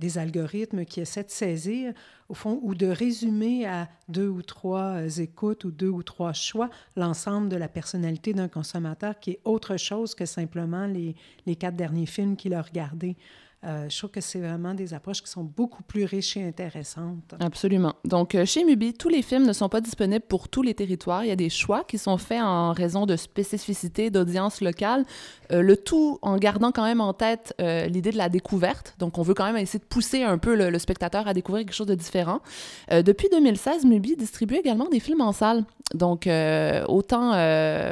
des 0.00 0.18
algorithmes 0.18 0.84
qui 0.84 1.00
essaient 1.00 1.24
de 1.24 1.30
saisir 1.30 1.92
au 2.32 2.34
fond, 2.34 2.60
ou 2.62 2.74
de 2.74 2.86
résumer 2.86 3.66
à 3.66 3.90
deux 4.08 4.28
ou 4.28 4.40
trois 4.40 5.02
euh, 5.02 5.08
écoutes 5.08 5.64
ou 5.64 5.70
deux 5.70 5.90
ou 5.90 6.02
trois 6.02 6.32
choix 6.32 6.70
l'ensemble 6.96 7.50
de 7.50 7.56
la 7.56 7.68
personnalité 7.68 8.32
d'un 8.32 8.48
consommateur 8.48 9.20
qui 9.20 9.32
est 9.32 9.40
autre 9.44 9.76
chose 9.76 10.14
que 10.14 10.24
simplement 10.24 10.86
les, 10.86 11.14
les 11.44 11.56
quatre 11.56 11.76
derniers 11.76 12.06
films 12.06 12.36
qu'il 12.36 12.54
a 12.54 12.62
regardés. 12.62 13.16
Euh, 13.64 13.88
je 13.88 13.96
trouve 13.96 14.10
que 14.10 14.20
c'est 14.20 14.40
vraiment 14.40 14.74
des 14.74 14.92
approches 14.92 15.22
qui 15.22 15.30
sont 15.30 15.44
beaucoup 15.44 15.84
plus 15.84 16.04
riches 16.04 16.36
et 16.36 16.44
intéressantes. 16.44 17.34
Absolument. 17.38 17.94
Donc, 18.04 18.34
euh, 18.34 18.44
chez 18.44 18.64
Mubi, 18.64 18.92
tous 18.92 19.08
les 19.08 19.22
films 19.22 19.46
ne 19.46 19.52
sont 19.52 19.68
pas 19.68 19.80
disponibles 19.80 20.24
pour 20.26 20.48
tous 20.48 20.62
les 20.62 20.74
territoires. 20.74 21.24
Il 21.24 21.28
y 21.28 21.32
a 21.32 21.36
des 21.36 21.48
choix 21.48 21.84
qui 21.84 21.96
sont 21.96 22.18
faits 22.18 22.42
en 22.42 22.72
raison 22.72 23.06
de 23.06 23.14
spécificité 23.14 24.10
d'audience 24.10 24.60
locale. 24.60 25.04
Euh, 25.52 25.62
le 25.62 25.76
tout 25.76 26.18
en 26.22 26.38
gardant 26.38 26.72
quand 26.72 26.82
même 26.82 27.00
en 27.00 27.12
tête 27.12 27.54
l'idée 27.58 28.10
de 28.10 28.18
la 28.18 28.28
découverte. 28.28 28.94
Donc, 28.98 29.18
on 29.18 29.22
veut 29.22 29.34
quand 29.34 29.44
même 29.44 29.56
essayer 29.56 29.78
de 29.78 29.84
pousser 29.84 30.22
un 30.24 30.38
peu 30.38 30.56
le, 30.56 30.78
spectateur 30.78 31.28
à 31.28 31.34
découvrir 31.34 31.64
quelque 31.64 31.74
chose 31.74 31.86
de 31.86 31.94
différent. 31.94 32.40
depuis 32.90 33.28
2016, 33.30 33.84
Mubi 33.84 34.16
distribue 34.16 34.56
également 34.56 34.88
des 34.88 34.98
films 34.98 35.20
en 35.20 35.32
salle. 35.32 35.64
Donc, 35.94 36.28
autant 36.88 37.30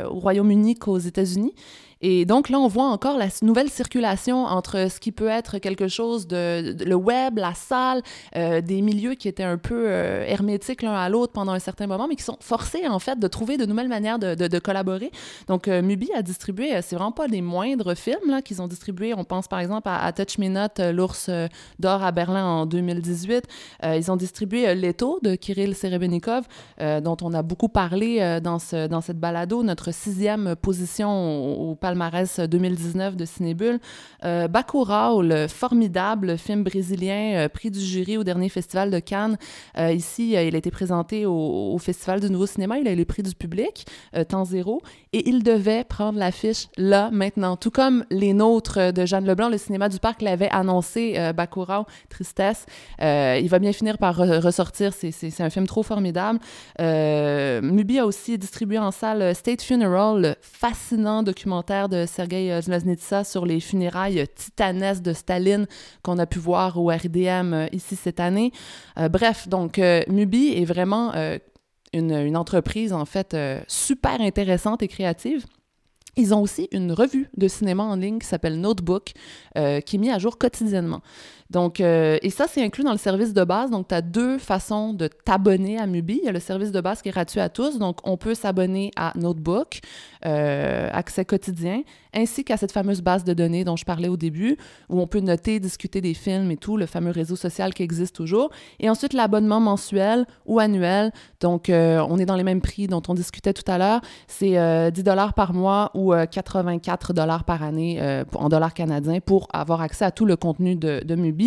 au 0.06 0.18
Royaume-Uni 0.18 0.74
qu'aux 0.74 0.98
États-Unis. 0.98 1.54
Et 2.02 2.24
donc 2.24 2.48
là, 2.48 2.58
on 2.58 2.66
voit 2.66 2.86
encore 2.86 3.18
la 3.18 3.28
nouvelle 3.42 3.68
circulation 3.68 4.44
entre 4.46 4.90
ce 4.90 4.98
qui 5.00 5.12
peut 5.12 5.28
être 5.28 5.58
quelque 5.58 5.86
chose 5.86 6.26
de, 6.26 6.74
le 6.82 6.94
web, 6.94 7.38
la 7.38 7.52
salle, 7.54 8.02
euh, 8.36 8.62
des 8.62 8.80
milieux 8.80 9.14
qui 9.14 9.28
étaient 9.28 9.44
un 9.44 9.58
peu 9.58 9.84
euh, 9.86 10.24
hermétiques 10.26 10.80
l'un 10.80 10.94
à 10.94 11.10
l'autre 11.10 11.32
pendant 11.32 11.52
un 11.52 11.58
certain 11.58 11.86
moment, 11.86 12.08
mais 12.08 12.16
qui 12.16 12.22
sont 12.22 12.38
forcés 12.40 12.88
en 12.88 12.98
fait 12.98 13.18
de 13.18 13.28
trouver 13.28 13.58
de 13.58 13.66
nouvelles 13.66 13.88
manières 13.88 14.18
de, 14.18 14.58
collaborer. 14.58 15.10
Donc 15.46 15.68
euh, 15.68 15.82
Mubi 15.82 16.10
a 16.14 16.22
distribué, 16.22 16.80
c'est 16.82 16.96
vraiment 16.96 17.12
pas 17.12 17.28
des 17.28 17.42
moindres 17.42 17.94
films 17.96 18.40
qu'ils 18.44 18.62
ont 18.62 18.66
distribués. 18.66 19.14
On 19.14 19.24
pense 19.24 19.46
par 19.46 19.60
exemple 19.60 19.88
à, 19.90 20.12
Touch 20.12 20.38
Me 20.38 20.48
Not, 20.48 20.92
l'ours 20.92 21.30
d'or 21.78 22.02
à 22.02 22.12
Berlin 22.12 22.44
en 22.44 22.66
2018. 22.66 23.44
ils 23.84 24.10
ont 24.10 24.16
distribué 24.16 24.74
Leto 24.74 25.18
de 25.22 25.34
Kirill 25.34 25.74
Serebrennikov, 25.74 26.44
dont 26.78 27.16
on 27.22 27.32
a 27.32 27.42
beaucoup 27.42 27.68
parlé 27.68 28.40
dans 28.42 28.58
cette 28.58 29.18
balado, 29.18 29.62
notre 29.62 29.92
sixième 29.92 30.56
position 30.56 31.10
au, 31.10 31.70
au 31.70 31.74
palmarès 31.90 32.38
2019 32.38 33.16
de 33.16 33.24
Cinébule. 33.24 33.80
Euh, 34.24 34.46
Bacurau, 34.46 35.22
le 35.22 35.48
formidable 35.48 36.38
film 36.38 36.62
brésilien, 36.62 37.34
euh, 37.34 37.48
prix 37.48 37.70
du 37.70 37.80
jury 37.80 38.16
au 38.16 38.22
dernier 38.22 38.48
festival 38.48 38.90
de 38.90 39.00
Cannes. 39.00 39.36
Euh, 39.76 39.92
ici, 39.92 40.32
il 40.32 40.54
a 40.54 40.58
été 40.58 40.70
présenté 40.70 41.26
au, 41.26 41.76
Festival 41.80 42.20
du 42.20 42.30
Nouveau 42.30 42.46
Cinéma. 42.46 42.78
Il 42.78 42.86
a 42.86 42.92
eu 42.92 42.96
le 42.96 43.04
prix 43.04 43.22
du 43.22 43.34
public, 43.34 43.86
temps 44.28 44.44
zéro. 44.44 44.82
Et 45.12 45.28
il 45.28 45.42
devait 45.42 45.82
prendre 45.82 46.18
l'affiche 46.18 46.68
là, 46.76 47.10
maintenant. 47.10 47.56
Tout 47.56 47.70
comme 47.70 48.04
les 48.10 48.34
nôtres 48.34 48.92
de 48.92 49.06
Jeanne 49.06 49.24
Leblanc, 49.24 49.48
le 49.48 49.56
cinéma 49.56 49.88
du 49.88 49.98
parc 49.98 50.20
l'avait 50.20 50.50
annoncé, 50.50 51.32
Bacurau, 51.34 51.86
tristesse. 52.10 52.66
il 53.00 53.48
va 53.48 53.58
bien 53.58 53.72
finir 53.72 53.96
par 53.96 54.16
ressortir. 54.16 54.92
C'est 54.92 55.40
un 55.40 55.48
film 55.48 55.66
trop 55.66 55.82
formidable. 55.82 56.38
Mubi 56.78 57.98
a 57.98 58.04
aussi 58.04 58.36
distribué 58.36 58.78
en 58.78 58.90
salle 58.90 59.34
State 59.34 59.62
Funeral, 59.62 60.20
le 60.20 60.34
fascinant 60.42 61.22
documentaire 61.22 61.79
de 61.88 62.06
Sergei 62.06 62.60
Zloznitsa 62.60 63.24
sur 63.24 63.46
les 63.46 63.60
funérailles 63.60 64.26
titanesques 64.34 65.02
de 65.02 65.12
Staline 65.12 65.66
qu'on 66.02 66.18
a 66.18 66.26
pu 66.26 66.38
voir 66.38 66.78
au 66.78 66.88
RDM 66.88 67.52
euh, 67.52 67.66
ici 67.72 67.96
cette 67.96 68.20
année. 68.20 68.52
Euh, 68.98 69.08
bref, 69.08 69.48
donc 69.48 69.78
euh, 69.78 70.02
Mubi 70.08 70.48
est 70.48 70.64
vraiment 70.64 71.12
une, 71.92 72.12
une, 72.12 72.36
entreprise 72.36 72.92
en 72.92 73.04
fait 73.04 73.36
super 73.66 74.20
intéressante 74.20 74.82
et 74.82 74.88
créative. 74.88 75.44
Ils 76.16 76.34
ont 76.34 76.42
aussi 76.42 76.68
une 76.72 76.92
revue 76.92 77.28
de 77.36 77.48
cinéma 77.48 77.84
en 77.84 77.96
ligne 77.96 78.18
qui 78.18 78.26
s'appelle 78.26 78.60
Notebook, 78.60 79.12
qui 79.54 79.60
est 79.60 79.98
mise 79.98 80.10
à 80.10 80.18
jour 80.18 80.38
quotidiennement. 80.38 81.02
Donc, 81.50 81.80
euh, 81.80 82.16
et 82.22 82.30
ça, 82.30 82.46
c'est 82.48 82.62
inclus 82.62 82.84
dans 82.84 82.92
le 82.92 82.98
service 82.98 83.34
de 83.34 83.42
base. 83.42 83.70
Donc, 83.70 83.88
tu 83.88 83.94
as 83.94 84.02
deux 84.02 84.38
façons 84.38 84.94
de 84.94 85.08
t'abonner 85.08 85.78
à 85.78 85.86
Mubi. 85.86 86.20
Il 86.22 86.24
y 86.24 86.28
a 86.28 86.32
le 86.32 86.40
service 86.40 86.70
de 86.70 86.80
base 86.80 87.02
qui 87.02 87.08
est 87.08 87.12
gratuit 87.12 87.40
à 87.40 87.48
tous. 87.48 87.78
Donc, 87.78 87.98
on 88.04 88.16
peut 88.16 88.34
s'abonner 88.34 88.92
à 88.94 89.12
Notebook, 89.16 89.80
euh, 90.26 90.88
accès 90.92 91.24
quotidien, 91.24 91.82
ainsi 92.14 92.44
qu'à 92.44 92.56
cette 92.56 92.70
fameuse 92.70 93.02
base 93.02 93.24
de 93.24 93.34
données 93.34 93.64
dont 93.64 93.74
je 93.74 93.84
parlais 93.84 94.08
au 94.08 94.16
début, 94.16 94.56
où 94.88 95.00
on 95.00 95.08
peut 95.08 95.20
noter, 95.20 95.58
discuter 95.58 96.00
des 96.00 96.14
films 96.14 96.52
et 96.52 96.56
tout, 96.56 96.76
le 96.76 96.86
fameux 96.86 97.10
réseau 97.10 97.34
social 97.34 97.74
qui 97.74 97.82
existe 97.82 98.14
toujours. 98.14 98.50
Et 98.78 98.88
ensuite, 98.88 99.12
l'abonnement 99.12 99.58
mensuel 99.58 100.26
ou 100.46 100.60
annuel. 100.60 101.10
Donc, 101.40 101.68
euh, 101.68 102.04
on 102.08 102.18
est 102.18 102.26
dans 102.26 102.36
les 102.36 102.44
mêmes 102.44 102.60
prix 102.60 102.86
dont 102.86 103.02
on 103.08 103.14
discutait 103.14 103.54
tout 103.54 103.68
à 103.68 103.76
l'heure. 103.76 104.02
C'est 104.28 104.90
10 104.92 105.02
dollars 105.02 105.34
par 105.34 105.52
mois 105.52 105.90
ou 105.94 106.12
84 106.12 107.12
dollars 107.12 107.42
par 107.42 107.64
année 107.64 108.00
en 108.34 108.48
dollars 108.48 108.74
canadiens 108.74 109.18
pour 109.20 109.48
avoir 109.52 109.80
accès 109.80 110.04
à 110.04 110.12
tout 110.12 110.26
le 110.26 110.36
contenu 110.36 110.76
de, 110.76 111.02
de 111.04 111.14
Mubi. 111.16 111.39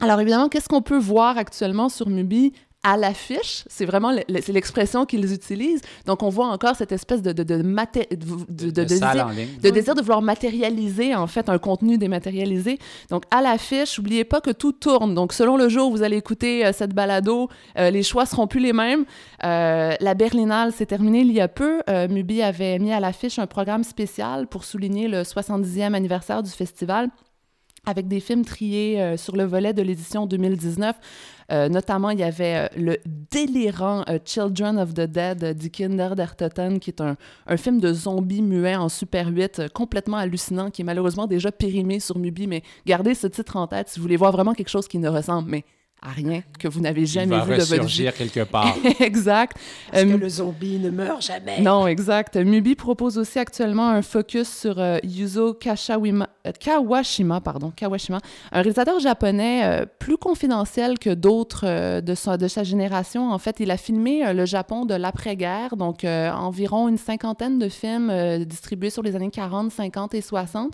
Alors 0.00 0.20
évidemment, 0.20 0.48
qu'est-ce 0.48 0.68
qu'on 0.68 0.82
peut 0.82 0.98
voir 0.98 1.36
actuellement 1.36 1.88
sur 1.88 2.08
Mubi? 2.08 2.52
à 2.82 2.96
l'affiche? 2.96 3.64
C'est 3.68 3.84
vraiment 3.84 4.10
l'expression 4.28 5.04
qu'ils 5.04 5.32
utilisent. 5.32 5.82
Donc, 6.06 6.22
on 6.22 6.28
voit 6.28 6.46
encore 6.46 6.76
cette 6.76 6.92
espèce 6.92 7.22
de, 7.22 7.32
de, 7.32 7.42
de, 7.42 7.56
de, 7.56 8.70
de 8.70 8.84
désir, 8.84 9.30
de 9.62 9.70
désir 9.70 9.94
de 9.94 10.00
vouloir 10.00 10.22
matérialiser, 10.22 11.14
en 11.14 11.26
fait, 11.26 11.48
un 11.48 11.58
contenu 11.58 11.98
dématérialisé. 11.98 12.78
Donc, 13.10 13.24
à 13.30 13.42
l'affiche, 13.42 13.98
n'oubliez 13.98 14.24
pas 14.24 14.40
que 14.40 14.50
tout 14.50 14.72
tourne. 14.72 15.14
Donc, 15.14 15.32
selon 15.32 15.56
le 15.56 15.68
jour 15.68 15.88
où 15.88 15.90
vous 15.92 16.02
allez 16.02 16.16
écouter 16.16 16.64
euh, 16.64 16.72
cette 16.72 16.94
balado, 16.94 17.48
euh, 17.78 17.90
les 17.90 18.02
choix 18.02 18.26
seront 18.26 18.46
plus 18.46 18.60
les 18.60 18.72
mêmes. 18.72 19.04
Euh, 19.44 19.94
la 20.00 20.14
Berlinale 20.14 20.72
s'est 20.72 20.86
terminée 20.86 21.20
il 21.20 21.32
y 21.32 21.40
a 21.40 21.48
peu. 21.48 21.80
Mubi 22.08 22.42
avait 22.42 22.78
mis 22.78 22.92
à 22.92 23.00
l'affiche 23.00 23.38
un 23.38 23.46
programme 23.46 23.84
spécial 23.84 24.46
pour 24.46 24.64
souligner 24.64 25.08
le 25.08 25.22
70e 25.22 25.92
anniversaire 25.94 26.42
du 26.42 26.50
festival 26.50 27.10
avec 27.86 28.08
des 28.08 28.20
films 28.20 28.44
triés 28.44 29.16
sur 29.16 29.36
le 29.36 29.44
volet 29.44 29.72
de 29.72 29.82
l'édition 29.82 30.26
2019. 30.26 30.96
Euh, 31.50 31.68
notamment, 31.68 32.10
il 32.10 32.20
y 32.20 32.22
avait 32.22 32.56
euh, 32.56 32.68
le 32.76 32.98
délirant 33.30 34.04
euh, 34.08 34.18
Children 34.24 34.78
of 34.78 34.94
the 34.94 35.00
Dead 35.00 35.56
d'Ikinder 35.56 36.10
Dertoten, 36.16 36.78
qui 36.78 36.90
est 36.90 37.00
un, 37.00 37.16
film 37.56 37.80
de 37.80 37.92
zombies 37.92 38.42
muets 38.42 38.76
en 38.76 38.88
Super 38.88 39.28
8, 39.28 39.62
complètement 39.74 40.18
hallucinant, 40.18 40.70
qui 40.70 40.82
est 40.82 40.84
malheureusement 40.84 41.26
déjà 41.26 41.50
périmé 41.50 41.98
sur 41.98 42.18
Mubi. 42.18 42.46
Mais 42.46 42.62
gardez 42.86 43.14
ce 43.14 43.26
titre 43.26 43.56
en 43.56 43.66
tête 43.66 43.88
si 43.88 43.98
vous 43.98 44.04
voulez 44.04 44.16
voir 44.16 44.32
vraiment 44.32 44.54
quelque 44.54 44.68
chose 44.68 44.86
qui 44.86 44.98
ne 44.98 45.08
ressemble. 45.08 45.50
À 46.02 46.10
rien 46.10 46.42
que 46.58 46.68
vous 46.68 46.80
n'avez 46.80 47.06
jamais 47.06 47.38
vu 47.40 47.56
de 47.56 47.62
votre 47.62 47.84
vie. 47.84 48.08
quelque 48.16 48.44
part. 48.44 48.74
exact. 49.00 49.56
Parce 49.90 50.04
que 50.04 50.08
le 50.08 50.28
zombie 50.28 50.78
ne 50.78 50.90
meurt 50.90 51.22
jamais. 51.22 51.60
Non, 51.60 51.86
exact. 51.86 52.36
Mubi 52.36 52.74
propose 52.74 53.18
aussi 53.18 53.38
actuellement 53.38 53.90
un 53.90 54.02
focus 54.02 54.48
sur 54.48 54.80
Yuzo 55.02 55.54
Kashawima, 55.54 56.28
euh, 56.46 56.52
Kawashima, 56.52 57.40
pardon, 57.40 57.70
Kawashima, 57.70 58.18
un 58.52 58.62
réalisateur 58.62 58.98
japonais 58.98 59.62
euh, 59.64 59.86
plus 59.98 60.16
confidentiel 60.16 60.98
que 60.98 61.10
d'autres 61.10 61.64
euh, 61.66 62.00
de, 62.00 62.14
sa, 62.14 62.36
de 62.36 62.48
sa 62.48 62.64
génération. 62.64 63.30
En 63.30 63.38
fait, 63.38 63.60
il 63.60 63.70
a 63.70 63.76
filmé 63.76 64.32
le 64.32 64.44
Japon 64.46 64.86
de 64.86 64.94
l'après-guerre, 64.94 65.76
donc 65.76 66.04
environ 66.04 66.88
une 66.88 66.98
cinquantaine 66.98 67.58
de 67.58 67.68
films 67.68 68.44
distribués 68.44 68.90
sur 68.90 69.02
les 69.02 69.16
années 69.16 69.30
40, 69.30 69.70
50 69.70 70.14
et 70.14 70.20
60. 70.20 70.72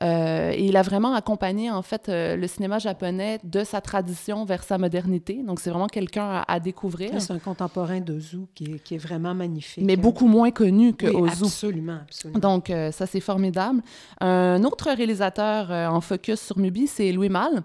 Et 0.00 0.64
il 0.64 0.76
a 0.76 0.82
vraiment 0.82 1.14
accompagné, 1.14 1.70
en 1.70 1.82
fait, 1.82 2.04
le 2.08 2.46
cinéma 2.46 2.78
japonais 2.78 3.38
de 3.44 3.64
sa 3.64 3.80
tradition 3.80 4.44
vers 4.44 4.62
sa 4.62 4.78
modernité. 4.78 5.42
Donc, 5.44 5.60
c'est 5.60 5.70
vraiment 5.70 5.86
quelqu'un 5.86 6.44
à, 6.46 6.60
découvrir. 6.60 7.20
C'est 7.20 7.32
un 7.32 7.38
contemporain 7.38 8.00
d'Ozu 8.00 8.46
qui, 8.54 8.64
est, 8.64 8.78
qui 8.82 8.94
est 8.94 8.98
vraiment 8.98 9.34
magnifique. 9.34 9.84
Mais 9.84 9.96
beaucoup 9.96 10.26
moins 10.26 10.50
connu 10.50 10.94
que 10.94 11.06
oui, 11.06 11.30
Ozu. 11.30 11.44
Absolument, 11.44 11.98
absolument. 12.02 12.38
Donc, 12.38 12.72
ça, 12.92 13.06
c'est 13.06 13.20
formidable. 13.20 13.82
Un 14.20 14.62
autre 14.64 14.90
réalisateur 14.90 15.70
euh, 15.70 15.86
en 15.86 16.00
focus 16.00 16.40
sur 16.40 16.58
Mubi, 16.58 16.86
c'est 16.86 17.12
Louis 17.12 17.28
Malle. 17.28 17.62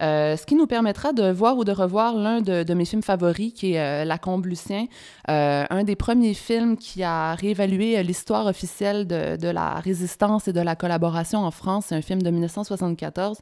Euh, 0.00 0.36
ce 0.36 0.46
qui 0.46 0.54
nous 0.54 0.66
permettra 0.66 1.12
de 1.12 1.30
voir 1.30 1.56
ou 1.56 1.64
de 1.64 1.72
revoir 1.72 2.14
l'un 2.14 2.40
de, 2.40 2.74
mes 2.74 2.84
films 2.84 3.02
favoris, 3.02 3.52
qui 3.52 3.74
est 3.74 3.80
euh, 3.80 4.04
La 4.04 4.18
Combe 4.18 4.46
Lucien, 4.46 4.86
un 5.28 5.84
des 5.84 5.96
premiers 5.96 6.34
films 6.34 6.76
qui 6.76 7.02
a 7.02 7.34
réévalué 7.34 8.02
l'histoire 8.02 8.46
officielle 8.46 9.06
de, 9.06 9.36
de, 9.36 9.48
la 9.48 9.74
résistance 9.74 10.48
et 10.48 10.52
de 10.52 10.60
la 10.60 10.74
collaboration 10.74 11.40
en 11.40 11.50
France. 11.50 11.86
C'est 11.88 11.94
un 11.94 12.02
film 12.02 12.20
de 12.22 12.30
1974. 12.30 13.38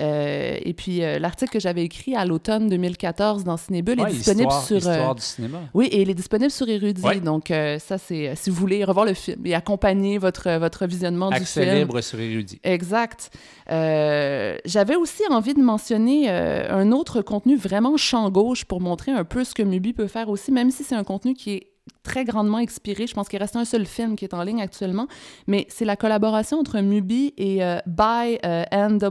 et 0.00 0.74
puis, 0.76 0.98
l'article 0.98 1.52
que 1.52 1.60
j'avais 1.60 1.84
écrit 1.84 2.16
à 2.16 2.24
l'automne 2.24 2.68
2014 2.68 3.44
dans 3.44 3.56
Cinébule 3.56 4.00
est 4.00 4.06
disponible 4.06 4.52
sur... 4.66 4.78
Histoire 4.78 5.14
du 5.14 5.22
cinéma. 5.22 5.60
Oui, 5.74 5.86
et 5.86 6.02
il 6.02 6.10
est 6.10 6.14
disponible 6.14 6.50
sur 6.50 6.68
Érudit. 6.68 7.20
Donc, 7.22 7.52
ça, 7.78 7.98
c'est... 7.98 8.34
Si 8.34 8.50
vous 8.50 8.56
voulez 8.56 8.84
revoir 8.84 9.06
le 9.06 9.14
film 9.14 9.46
et 9.46 9.54
accompagner 9.54 10.18
votre, 10.18 10.58
votre 10.58 10.86
visionnement 10.86 11.30
du 11.30 11.44
film... 11.44 11.74
libre 11.74 12.00
sur 12.00 12.18
Érudit. 12.18 12.60
Exact. 12.64 13.30
Euh, 13.70 14.56
j'avais 14.64 14.96
aussi 14.96 15.22
envie 15.30 15.54
de 15.54 15.60
mentionner 15.60 15.97
euh, 15.98 16.70
un 16.70 16.92
autre 16.92 17.22
contenu 17.22 17.56
vraiment 17.56 17.96
champ 17.96 18.30
gauche 18.30 18.64
pour 18.64 18.80
montrer 18.80 19.12
un 19.12 19.24
peu 19.24 19.44
ce 19.44 19.54
que 19.54 19.62
Mubi 19.62 19.92
peut 19.92 20.06
faire 20.06 20.28
aussi, 20.28 20.52
même 20.52 20.70
si 20.70 20.84
c'est 20.84 20.94
un 20.94 21.04
contenu 21.04 21.34
qui 21.34 21.50
est 21.52 21.72
très 22.02 22.24
grandement 22.24 22.58
expiré. 22.58 23.06
Je 23.06 23.14
pense 23.14 23.28
qu'il 23.28 23.38
reste 23.38 23.56
un 23.56 23.64
seul 23.64 23.86
film 23.86 24.16
qui 24.16 24.24
est 24.24 24.34
en 24.34 24.42
ligne 24.42 24.60
actuellement, 24.62 25.06
mais 25.46 25.66
c'est 25.68 25.84
la 25.84 25.96
collaboration 25.96 26.58
entre 26.58 26.80
Mubi 26.80 27.34
et 27.36 27.62
euh, 27.64 27.78
bynwr.com. 27.86 29.10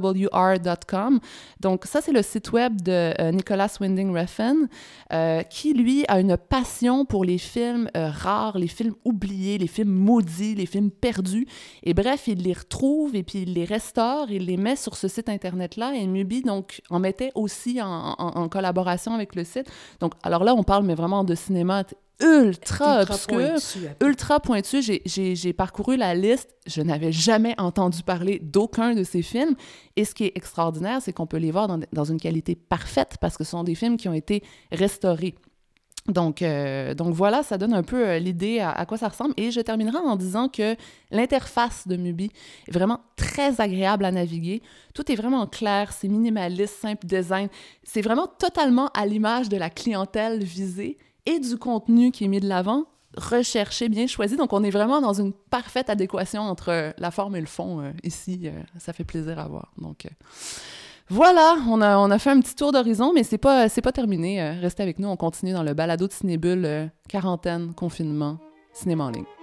Donc 1.60 1.86
ça, 1.86 2.02
c'est 2.02 2.12
le 2.12 2.22
site 2.22 2.52
web 2.52 2.82
de 2.82 3.14
euh, 3.20 3.32
Nicolas 3.32 3.70
Winding 3.80 4.18
Refn, 4.18 4.68
euh, 5.14 5.44
qui, 5.44 5.74
lui, 5.74 6.06
a 6.08 6.20
une 6.20 6.38
passion 6.38 7.06
pour 7.06 7.24
les 7.24 7.38
films 7.38 7.90
rares, 7.96 8.58
les 8.58 8.68
films 8.68 8.96
oubliés, 9.06 9.58
les 9.58 9.68
films 9.68 9.92
maudits, 9.92 10.56
les 10.56 10.66
films 10.66 10.92
perdus. 10.92 11.48
Et 11.84 11.94
bref, 11.94 12.28
il 12.28 12.42
les 12.44 12.54
retrouve 12.54 13.16
et 13.16 13.24
puis 13.24 13.44
il 13.44 13.54
les 13.54 13.66
restaure, 13.66 14.32
il 14.32 14.46
les 14.46 14.58
met 14.58 14.76
sur 14.76 14.96
ce 14.96 15.08
site 15.08 15.30
Internet-là. 15.30 15.94
Et 15.96 16.08
Mubi, 16.08 16.42
donc, 16.42 16.82
en 16.90 17.00
mettait 17.00 17.32
aussi 17.36 17.82
en, 17.82 18.16
en 18.18 18.50
collaboration 18.50 19.14
avec 19.14 19.36
le 19.36 19.44
site. 19.44 19.70
Donc, 20.00 20.14
alors 20.24 20.44
là, 20.44 20.56
on 20.56 20.64
parle 20.64 20.86
mais 20.86 20.96
vraiment 20.96 21.24
de 21.24 21.36
cinéma 21.36 21.84
ultra, 22.20 23.02
obscur, 23.02 23.58
ultra 24.02 24.40
pointu. 24.40 24.82
J'ai 24.82 25.54
parcouru 25.54 25.98
la 25.98 26.16
liste. 26.16 26.50
Je 26.66 26.82
n'avais 26.82 27.12
jamais 27.12 27.56
entendu 27.58 28.04
parler 28.04 28.40
d'aucun 28.40 28.94
de 28.94 29.04
ces 29.04 29.22
films. 29.22 29.56
Et 29.96 30.06
ce 30.06 30.14
qui 30.14 30.26
est 30.26 30.34
extraordinaire, 30.36 31.02
c'est 31.02 31.14
qu'on 31.14 31.28
peut 31.28 31.38
les 31.38 31.52
voir 31.52 31.68
dans, 31.68 31.80
dans, 31.94 32.06
une 32.06 32.20
qualité 32.20 32.56
parfaite 32.56 33.18
parce 33.22 33.38
que 33.38 33.44
ce 33.44 33.52
sont 33.52 33.64
des 33.64 33.76
films 33.76 33.98
qui 33.98 34.10
ont 34.10 34.14
été 34.14 34.44
restaurés. 34.72 35.36
Donc, 36.08 36.42
euh, 36.42 36.94
donc 36.94 37.14
voilà, 37.14 37.44
ça 37.44 37.58
donne 37.58 37.74
un 37.74 37.84
peu 37.84 38.08
euh, 38.08 38.20
l'idée 38.20 38.60
à, 38.60 38.86
quoi 38.86 38.98
ça 38.98 39.10
ressemble. 39.10 39.34
Et 39.36 39.52
je 39.52 39.60
terminerai 39.60 39.98
en 39.98 40.16
disant 40.16 40.48
que 40.48 40.76
l'interface 41.12 41.88
de 41.88 41.98
Mubi 41.98 42.32
est 42.68 42.72
vraiment 42.72 43.02
très 43.18 43.60
agréable 43.60 44.06
à 44.06 44.12
naviguer. 44.12 44.62
Tout 44.94 45.12
est 45.12 45.16
vraiment 45.16 45.48
clair, 45.48 45.92
c'est 45.92 46.08
minimaliste, 46.08 46.80
simple 46.80 47.06
design. 47.06 47.50
C'est 47.84 48.02
vraiment 48.02 48.28
totalement 48.28 48.88
à 48.94 49.06
l'image 49.06 49.50
de 49.50 49.58
la 49.58 49.70
clientèle 49.70 50.44
visée 50.44 50.98
et 51.28 51.40
du 51.40 51.58
contenu 51.58 52.12
qui 52.12 52.24
est 52.24 52.28
mis 52.28 52.40
de 52.40 52.48
l'avant, 52.48 52.86
recherché, 53.18 53.90
bien 53.90 54.08
choisi. 54.08 54.38
Donc, 54.38 54.54
on 54.54 54.64
est 54.64 54.70
vraiment 54.70 55.02
dans 55.02 55.14
une 55.14 55.34
parfaite 55.34 55.90
adéquation 55.90 56.42
entre 56.42 56.94
la 56.98 57.12
forme 57.12 57.36
et 57.36 57.42
le 57.42 57.48
fond 57.48 57.82
euh, 57.82 57.92
ici. 58.04 58.44
Euh, 58.46 58.52
ça 58.80 58.94
fait 58.94 59.04
plaisir 59.04 59.38
à 59.38 59.48
voir. 59.48 59.74
Donc, 59.78 60.06
euh, 60.06 60.10
voilà, 61.10 61.58
on 61.68 61.82
a, 61.82 61.98
on 61.98 62.10
a 62.10 62.20
fait 62.20 62.30
un 62.30 62.40
petit 62.40 62.56
tour 62.56 62.72
d'horizon, 62.72 63.12
mais 63.14 63.24
c'est 63.24 63.38
pas, 63.38 63.68
pas 63.70 63.92
terminé. 63.92 64.52
restez 64.60 64.84
avec 64.84 65.00
nous, 65.00 65.08
on 65.08 65.18
continue 65.18 65.54
dans 65.54 65.64
le 65.64 65.74
balado 65.74 66.08
de 66.08 66.14
Cinébule, 66.14 66.92
quarantaine, 67.08 67.74
confinement, 67.74 68.40
cinéma 68.74 69.06
en 69.06 69.12
ligne. 69.12 69.37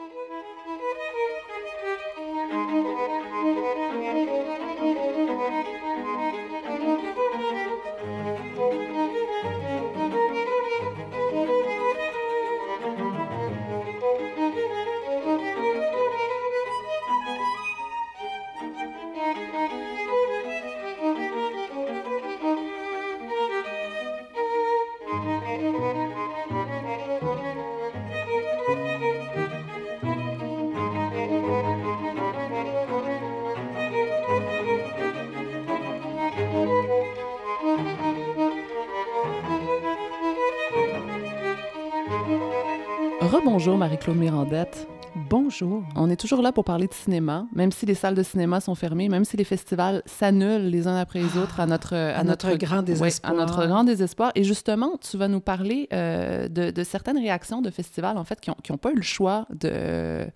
Mirandette. 44.12 44.86
Bonjour. 45.30 45.82
On 45.94 46.11
est 46.11 46.16
toujours 46.16 46.42
là 46.42 46.52
pour 46.52 46.64
parler 46.64 46.88
de 46.88 46.92
cinéma, 46.92 47.46
même 47.55 47.70
si 47.70 47.86
les 47.86 47.94
salles 47.94 48.16
de 48.16 48.22
cinéma 48.22 48.61
sont 48.61 48.74
fermées, 48.74 49.09
même 49.09 49.24
si 49.24 49.36
les 49.36 49.44
festivals 49.44 50.02
s'annulent 50.07 50.66
les 50.66 50.88
uns 50.88 50.96
après 50.96 51.20
les 51.20 51.38
autres 51.38 51.61
à 51.61 51.66
notre, 51.66 51.94
à, 51.94 52.24
notre, 52.24 52.55
grand 52.57 52.82
désespoir. 52.82 53.32
à 53.32 53.34
notre 53.34 53.66
grand 53.66 53.84
désespoir. 53.84 54.32
Et 54.34 54.42
justement, 54.44 54.98
tu 54.98 55.16
vas 55.16 55.28
nous 55.28 55.40
parler 55.40 55.88
euh, 55.92 56.48
de, 56.48 56.70
de, 56.70 56.84
certaines 56.84 57.18
réactions 57.18 57.62
de 57.62 57.70
festivals, 57.70 58.18
en 58.18 58.24
fait, 58.24 58.40
qui 58.40 58.50
n'ont 58.50 58.57
qui 58.62 58.72
ont 58.72 58.78
pas 58.78 58.90
eu 58.90 58.96
le 58.96 59.02
choix 59.02 59.46
de, 59.50 60.26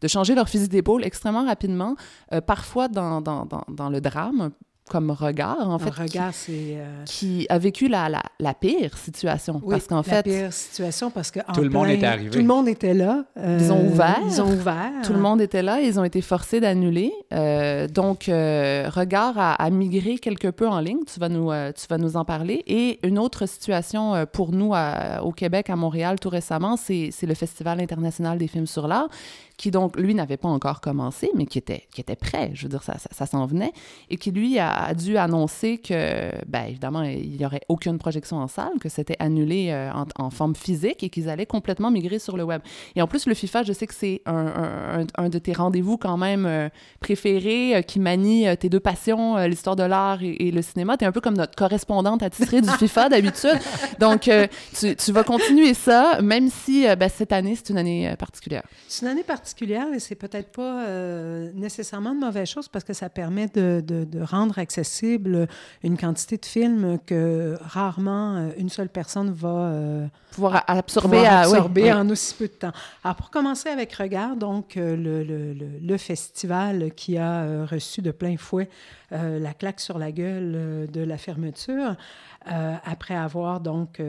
de 0.00 0.08
changer 0.08 0.34
leur 0.34 0.48
fusil 0.48 0.68
d'épaule 0.68 1.04
extrêmement 1.04 1.44
rapidement, 1.44 1.96
euh, 2.32 2.40
parfois 2.40 2.88
dans, 2.88 3.20
dans, 3.20 3.46
dans, 3.46 3.64
dans, 3.68 3.88
le 3.88 4.00
drame, 4.00 4.50
comme 4.88 5.10
regard, 5.10 5.68
en 5.68 5.78
fait. 5.78 5.90
regard, 5.90 6.32
c'est... 6.32 6.76
Euh, 6.76 7.04
qui 7.04 7.46
a 7.48 7.58
vécu 7.58 7.88
la, 7.88 8.08
la, 8.08 8.22
la 8.38 8.54
pire 8.54 8.96
situation. 8.96 9.60
Oui, 9.64 9.72
parce 9.72 9.86
qu'en 9.86 10.02
fait... 10.02 10.16
la 10.16 10.22
pire 10.22 10.52
situation, 10.52 11.10
parce 11.10 11.30
que... 11.30 11.40
Tout 11.52 11.62
le 11.62 11.70
monde 11.70 11.88
était 11.88 12.06
arrivé. 12.06 12.30
Tout 12.30 12.38
le 12.38 12.44
monde 12.44 12.68
était 12.68 12.94
là. 12.94 13.24
Euh, 13.36 13.58
ils 13.60 13.72
ont 13.72 13.84
ouvert. 13.86 14.20
Ils 14.26 14.40
ont 14.40 14.50
ouvert. 14.50 14.92
Tout 15.04 15.12
le 15.12 15.18
monde 15.18 15.40
était 15.40 15.62
là. 15.62 15.80
Ils 15.80 15.98
ont 15.98 16.04
été 16.04 16.20
forcés 16.20 16.60
d'annuler. 16.60 17.12
Euh, 17.34 17.88
donc, 17.88 18.24
regard 18.26 19.38
a, 19.38 19.54
a, 19.54 19.70
migré 19.70 20.18
quelque 20.18 20.48
peu 20.48 20.68
en 20.68 20.80
ligne. 20.80 21.00
Tu 21.12 21.18
vas 21.18 21.28
nous, 21.28 21.50
tu 21.50 21.86
vas 21.88 21.98
nous 21.98 22.16
en 22.16 22.24
parler. 22.24 22.62
Et 22.66 23.00
une 23.02 23.18
autre 23.18 23.46
situation 23.46 24.26
pour 24.32 24.52
nous 24.52 24.72
à, 24.72 25.22
au 25.22 25.32
Québec, 25.32 25.68
à 25.68 25.76
Montréal, 25.76 26.20
tout 26.20 26.30
récemment, 26.30 26.76
c'est 26.76 27.10
le 27.22 27.34
Festival 27.34 27.80
international 27.80 28.38
des 28.38 28.46
films 28.46 28.66
sur 28.66 28.86
l'art 28.86 29.08
qui 29.56 29.70
donc, 29.70 29.96
lui, 29.96 30.14
n'avait 30.14 30.36
pas 30.36 30.48
encore 30.48 30.80
commencé, 30.80 31.30
mais 31.34 31.46
qui 31.46 31.56
était, 31.58 31.84
qui 31.92 32.02
était 32.02 32.16
prêt. 32.16 32.50
Je 32.52 32.64
veux 32.64 32.68
dire, 32.68 32.82
ça, 32.82 32.94
ça, 32.98 33.26
s'en 33.26 33.46
venait. 33.46 33.72
Et 34.10 34.18
qui, 34.18 34.30
lui, 34.30 34.58
a, 34.58 34.92
dû 34.92 35.16
annoncer 35.16 35.78
que, 35.78 36.30
ben, 36.46 36.66
évidemment, 36.68 37.02
il 37.02 37.38
n'y 37.38 37.46
aurait 37.46 37.62
aucune 37.68 37.98
projection 37.98 38.36
en 38.36 38.48
salle, 38.48 38.78
que 38.80 38.90
c'était 38.90 39.16
annulé 39.18 39.70
euh, 39.70 39.90
en, 40.16 40.30
forme 40.30 40.54
physique 40.54 41.02
et 41.02 41.08
qu'ils 41.08 41.30
allaient 41.30 41.46
complètement 41.46 41.90
migrer 41.90 42.18
sur 42.18 42.36
le 42.36 42.44
web. 42.44 42.60
Et 42.96 43.02
en 43.02 43.06
plus, 43.06 43.26
le 43.26 43.34
FIFA, 43.34 43.62
je 43.62 43.72
sais 43.72 43.86
que 43.86 43.94
c'est 43.94 44.20
un, 44.26 45.06
un, 45.16 45.28
de 45.30 45.38
tes 45.38 45.54
rendez-vous 45.54 45.96
quand 45.96 46.18
même 46.18 46.44
euh, 46.44 46.68
préférés, 47.00 47.82
qui 47.86 47.98
manie 47.98 48.46
tes 48.58 48.68
deux 48.68 48.80
passions, 48.80 49.38
l'histoire 49.46 49.76
de 49.76 49.84
l'art 49.84 50.22
et, 50.22 50.50
le 50.50 50.62
cinéma. 50.62 50.96
Tu 50.98 51.04
es 51.04 51.06
un 51.06 51.12
peu 51.12 51.20
comme 51.20 51.36
notre 51.36 51.54
correspondante 51.54 52.22
attitrée 52.22 52.60
du 52.60 52.68
FIFA 52.68 53.08
d'habitude. 53.10 53.58
Donc, 54.00 54.30
tu, 54.78 54.96
tu, 54.96 55.12
vas 55.12 55.24
continuer 55.24 55.72
ça, 55.72 56.20
même 56.20 56.50
si 56.50 56.86
ben, 56.96 57.08
cette 57.08 57.32
année, 57.32 57.54
c'est 57.56 57.70
une 57.70 57.78
année 57.78 58.14
particulière. 58.18 58.62
C'est 58.88 59.06
une 59.06 59.12
année 59.12 59.22
particulière 59.22 59.45
et 59.94 59.98
c'est 59.98 60.14
peut-être 60.14 60.50
pas 60.50 60.86
euh, 60.86 61.50
nécessairement 61.54 62.14
de 62.14 62.20
mauvaise 62.20 62.48
chose 62.48 62.68
parce 62.68 62.84
que 62.84 62.92
ça 62.92 63.08
permet 63.08 63.46
de, 63.48 63.82
de, 63.86 64.20
rendre 64.20 64.58
accessible 64.58 65.46
une 65.82 65.96
quantité 65.96 66.36
de 66.36 66.46
films 66.46 66.98
que 67.06 67.56
rarement 67.60 68.36
euh, 68.36 68.48
une 68.56 68.68
seule 68.68 68.88
personne 68.88 69.32
va 69.32 69.48
euh, 69.48 70.06
pouvoir 70.32 70.64
absorber, 70.66 71.26
absorber 71.26 71.92
en 71.92 72.08
aussi 72.10 72.34
peu 72.34 72.48
de 72.48 72.52
temps. 72.52 72.72
Alors, 73.04 73.16
pour 73.16 73.30
commencer 73.30 73.68
avec 73.68 73.92
Regard, 73.94 74.36
donc 74.36 74.74
le, 74.76 74.96
le, 74.96 75.54
le, 75.54 75.96
festival 75.96 76.90
qui 76.94 77.16
a 77.16 77.64
reçu 77.64 78.02
de 78.02 78.10
plein 78.10 78.36
fouet 78.36 78.68
la 79.10 79.54
claque 79.54 79.80
sur 79.80 79.98
la 79.98 80.12
gueule 80.12 80.88
de 80.90 81.00
la 81.00 81.18
fermeture, 81.18 81.96
après 82.44 83.14
avoir 83.14 83.60
donc 83.60 84.00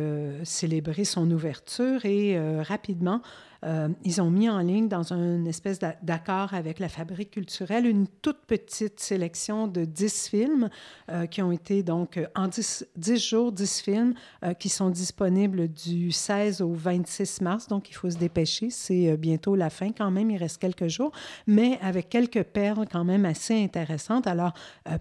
célébré 0.44 1.06
son 1.06 1.30
ouverture 1.32 2.06
et 2.06 2.40
rapidement 2.62 3.22
euh, 3.66 3.90
ils 4.04 4.22
ont 4.22 4.30
mis 4.30 4.50
en 4.50 4.60
ligne 4.60 4.88
dans 4.88 5.14
une 5.14 5.48
espèce 5.48 5.80
d'accord 6.02 6.54
avec 6.54 6.80
la 6.80 6.90
Fabrique 6.90 7.32
culturelle 7.32 7.86
une 7.86 8.08
toute 8.08 8.40
petite 8.46 9.00
sélection 9.00 9.68
de 9.68 9.86
10 9.86 10.28
films 10.28 10.70
euh, 11.10 11.26
qui 11.26 11.42
ont 11.42 11.52
été 11.52 11.82
donc 11.84 12.18
euh, 12.18 12.28
en 12.36 12.48
10, 12.48 12.88
10 12.96 13.18
jours, 13.18 13.52
10 13.52 13.82
films 13.82 14.14
qui 14.60 14.70
sont 14.70 14.90
disponibles 14.90 15.68
du 15.68 16.12
16 16.12 16.62
au 16.62 16.74
26 16.74 17.42
mars. 17.42 17.68
Donc, 17.68 17.90
il 17.90 17.94
faut 17.94 18.10
se 18.10 18.18
dépêcher. 18.18 18.70
C'est 18.70 19.18
bientôt 19.18 19.56
la 19.56 19.70
fin 19.70 19.92
quand 19.92 20.12
même. 20.12 20.30
Il 20.30 20.38
reste 20.38 20.60
quelques 20.60 20.88
jours, 20.88 21.12
mais 21.48 21.80
avec 21.82 22.10
quelques 22.10 22.44
perles 22.44 22.86
quand 22.92 23.04
même 23.04 23.26
assez 23.26 23.62
intéressantes. 23.62 24.28
Alors, 24.28 24.54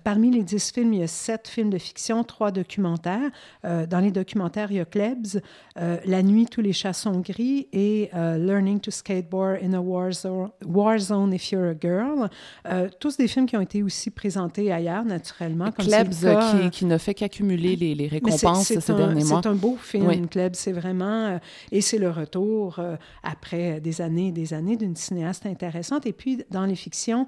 parmi 0.05 0.31
les 0.31 0.43
10 0.43 0.73
films, 0.73 0.93
il 0.95 1.01
y 1.01 1.03
a 1.03 1.09
7 1.09 1.49
films 1.49 1.71
de 1.71 1.79
fiction, 1.79 2.25
3 2.25 2.51
documentaires. 2.51 3.31
dans 3.63 4.01
les 4.01 4.11
documentaires, 4.11 4.71
il 4.71 4.79
y 4.79 4.81
a 4.81 4.85
Klebs, 4.85 5.41
La 5.77 6.23
nuit, 6.23 6.47
tous 6.47 6.61
les 6.61 6.73
chats 6.73 6.93
sont 6.93 7.21
gris 7.21 7.69
et 7.73 8.11
Learning 8.13 8.81
to 8.81 8.91
Skateboard 8.91 9.59
in 9.63 9.75
a 9.75 9.81
War 9.81 10.13
Zone, 10.13 10.51
war 10.65 10.99
zone 10.99 11.33
If 11.33 11.51
You're 11.51 11.71
a 11.71 11.75
Girl. 11.75 12.29
Euh, 12.67 12.89
tous 12.99 13.17
des 13.17 13.29
films 13.29 13.47
qui 13.47 13.57
ont 13.57 13.61
été 13.61 13.83
aussi 13.83 14.11
présentés 14.11 14.73
ailleurs, 14.73 15.05
naturellement. 15.05 15.71
Comme 15.71 15.87
Klebs, 15.87 16.11
qui, 16.11 16.71
qui, 16.71 16.85
ne 16.85 16.99
fait 16.99 17.15
qu'accumuler 17.15 17.77
les, 17.77 17.95
les 17.95 18.09
récompenses 18.09 18.67
ces 18.67 18.93
derniers 18.93 19.25
mois. 19.25 19.41
C'est 19.43 19.49
un 19.49 19.55
beau 19.55 19.77
film, 19.77 20.07
oui. 20.07 20.21
Klebs. 20.29 20.55
C'est 20.55 20.73
vraiment... 20.73 21.27
Euh, 21.27 21.39
et 21.73 21.81
c'est 21.81 21.99
le 21.99 22.11
retour, 22.11 22.79
euh, 22.79 22.97
après 23.23 23.81
des 23.81 24.01
années 24.01 24.29
et 24.29 24.33
des 24.33 24.55
années, 24.55 24.77
d'une 24.77 24.97
cinéaste 24.97 25.47
intéressante. 25.47 26.07
Et 26.07 26.13
puis, 26.13 26.45
dans 26.51 26.65
les 26.67 26.77
fictions, 26.77 27.27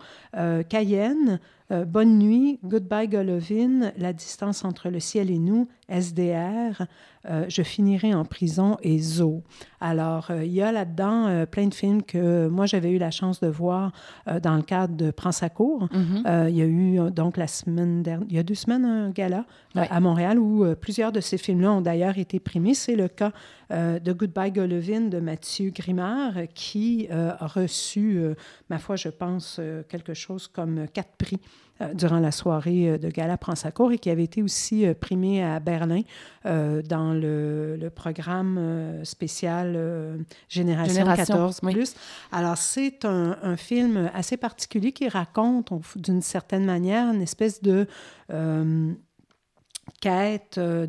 Cayenne... 0.68 1.40
Bonne 1.70 2.18
nuit, 2.18 2.58
Goodbye 2.64 3.08
Golovin, 3.08 3.92
La 3.98 4.14
distance 4.14 4.64
entre 4.64 4.88
le 4.88 5.00
ciel 5.00 5.30
et 5.30 5.38
nous, 5.38 5.68
SDR, 5.90 6.86
euh, 7.28 7.44
Je 7.48 7.62
finirai 7.62 8.14
en 8.14 8.24
prison 8.24 8.76
et 8.82 8.98
Zo. 8.98 9.42
Alors, 9.80 10.30
euh, 10.30 10.44
il 10.44 10.52
y 10.52 10.62
a 10.62 10.72
là-dedans 10.72 11.26
euh, 11.26 11.46
plein 11.46 11.66
de 11.66 11.74
films 11.74 12.02
que 12.02 12.48
moi, 12.48 12.66
j'avais 12.66 12.90
eu 12.90 12.98
la 12.98 13.10
chance 13.10 13.40
de 13.40 13.48
voir 13.48 13.92
dans 14.42 14.56
le 14.56 14.62
cadre 14.62 14.96
de 14.96 15.10
Prends 15.10 15.32
sa 15.32 15.48
cour. 15.48 15.88
Mm-hmm. 15.92 16.48
il 16.50 16.56
y 16.56 16.62
a 16.62 16.66
eu 16.66 17.10
donc 17.10 17.36
la 17.36 17.46
semaine 17.46 18.02
dernière, 18.02 18.26
il 18.28 18.36
y 18.36 18.38
a 18.38 18.42
deux 18.42 18.54
semaines, 18.54 18.84
un 18.84 19.10
gala 19.10 19.44
à 19.74 20.00
Montréal 20.00 20.38
où 20.38 20.64
plusieurs 20.80 21.12
de 21.12 21.20
ces 21.20 21.38
films-là 21.38 21.72
ont 21.72 21.80
d'ailleurs 21.80 22.18
été 22.18 22.40
primés. 22.40 22.74
C'est 22.74 22.96
le 22.96 23.08
cas 23.08 23.32
de 23.70 24.12
Goodbye 24.12 24.52
Golovin 24.52 25.02
de 25.02 25.20
Mathieu 25.20 25.70
Grimard 25.70 26.34
qui 26.54 27.08
a 27.10 27.46
reçu, 27.46 28.20
ma 28.70 28.78
foi, 28.78 28.96
je 28.96 29.08
pense, 29.08 29.60
quelque 29.88 30.14
chose 30.14 30.48
comme 30.48 30.86
quatre 30.92 31.16
prix 31.16 31.40
durant 31.94 32.18
la 32.18 32.32
soirée 32.32 32.90
euh, 32.90 32.98
de 32.98 33.08
Gala 33.08 33.36
prend 33.36 33.54
sa 33.54 33.70
cour 33.70 33.92
et 33.92 33.98
qui 33.98 34.10
avait 34.10 34.24
été 34.24 34.42
aussi 34.42 34.86
euh, 34.86 34.94
primé 34.94 35.42
à 35.42 35.60
Berlin 35.60 36.02
dans 36.44 37.12
le, 37.12 37.90
programme 37.94 39.00
spécial 39.04 39.78
Génération, 40.48 41.04
14 41.04 41.60
plus. 41.60 41.94
Alors, 42.32 42.56
c'est 42.56 43.04
un, 43.04 43.56
film 43.56 44.10
assez 44.14 44.38
particulier 44.38 44.92
qui 44.92 45.08
raconte 45.08 45.70
d'une 45.96 46.22
certaine 46.22 46.64
manière 46.64 47.12
une 47.12 47.20
espèce 47.20 47.60
de 47.60 47.86
quête 50.00 50.58
euh, 50.58 50.86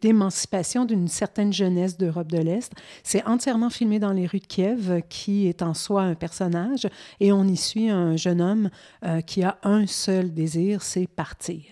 d'émancipation 0.00 0.84
d'une 0.84 1.08
certaine 1.08 1.52
jeunesse 1.52 1.96
d'Europe 1.96 2.30
de 2.30 2.38
l'Est. 2.38 2.72
C'est 3.02 3.24
entièrement 3.26 3.70
filmé 3.70 3.98
dans 3.98 4.12
les 4.12 4.26
rues 4.26 4.40
de 4.40 4.46
Kiev, 4.46 5.02
qui 5.08 5.48
est 5.48 5.62
en 5.62 5.74
soi 5.74 6.02
un 6.02 6.14
personnage, 6.14 6.88
et 7.20 7.32
on 7.32 7.44
y 7.44 7.56
suit 7.56 7.90
un 7.90 8.16
jeune 8.16 8.40
homme 8.40 8.70
euh, 9.04 9.20
qui 9.20 9.42
a 9.42 9.58
un 9.62 9.86
seul 9.86 10.32
désir, 10.32 10.82
c'est 10.82 11.06
partir. 11.06 11.62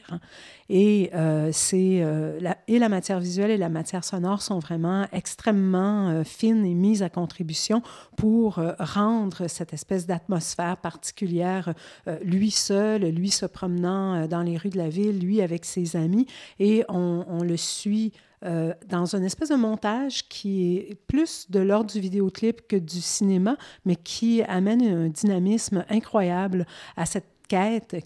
Et, 0.72 1.10
euh, 1.14 1.50
euh, 1.74 2.38
la, 2.40 2.56
et 2.68 2.78
la 2.78 2.88
matière 2.88 3.18
visuelle 3.18 3.50
et 3.50 3.56
la 3.56 3.68
matière 3.68 4.04
sonore 4.04 4.40
sont 4.40 4.60
vraiment 4.60 5.04
extrêmement 5.12 6.10
euh, 6.10 6.22
fines 6.22 6.64
et 6.64 6.74
mises 6.74 7.02
à 7.02 7.08
contribution 7.08 7.82
pour 8.16 8.60
rendre 8.78 9.48
cette 9.48 9.72
espèce 9.72 10.06
d'atmosphère 10.06 10.76
particulière, 10.76 11.74
lui 12.22 12.50
seul, 12.52 13.02
lui 13.02 13.30
se 13.30 13.46
promenant 13.46 14.26
dans 14.28 14.42
les 14.42 14.56
rues 14.56 14.68
de 14.68 14.78
la 14.78 14.88
ville, 14.88 15.18
lui 15.18 15.40
avec 15.40 15.64
ses 15.64 15.96
amis, 15.96 16.26
et 16.60 16.84
on, 16.88 17.24
on 17.26 17.42
le 17.42 17.56
suit. 17.56 18.12
dans 18.42 19.16
une 19.16 19.24
espèce 19.24 19.48
de 19.48 19.56
montage 19.56 20.28
qui 20.28 20.76
est 20.76 20.94
plus 21.06 21.50
de 21.50 21.60
l'ordre 21.60 21.90
du 21.90 22.00
vidéoclip 22.00 22.68
que 22.68 22.76
du 22.76 23.00
cinéma, 23.00 23.56
mais 23.84 23.96
qui 23.96 24.42
amène 24.42 24.82
un 24.82 25.08
dynamisme 25.08 25.84
incroyable 25.88 26.66
à 26.96 27.06
cette 27.06 27.39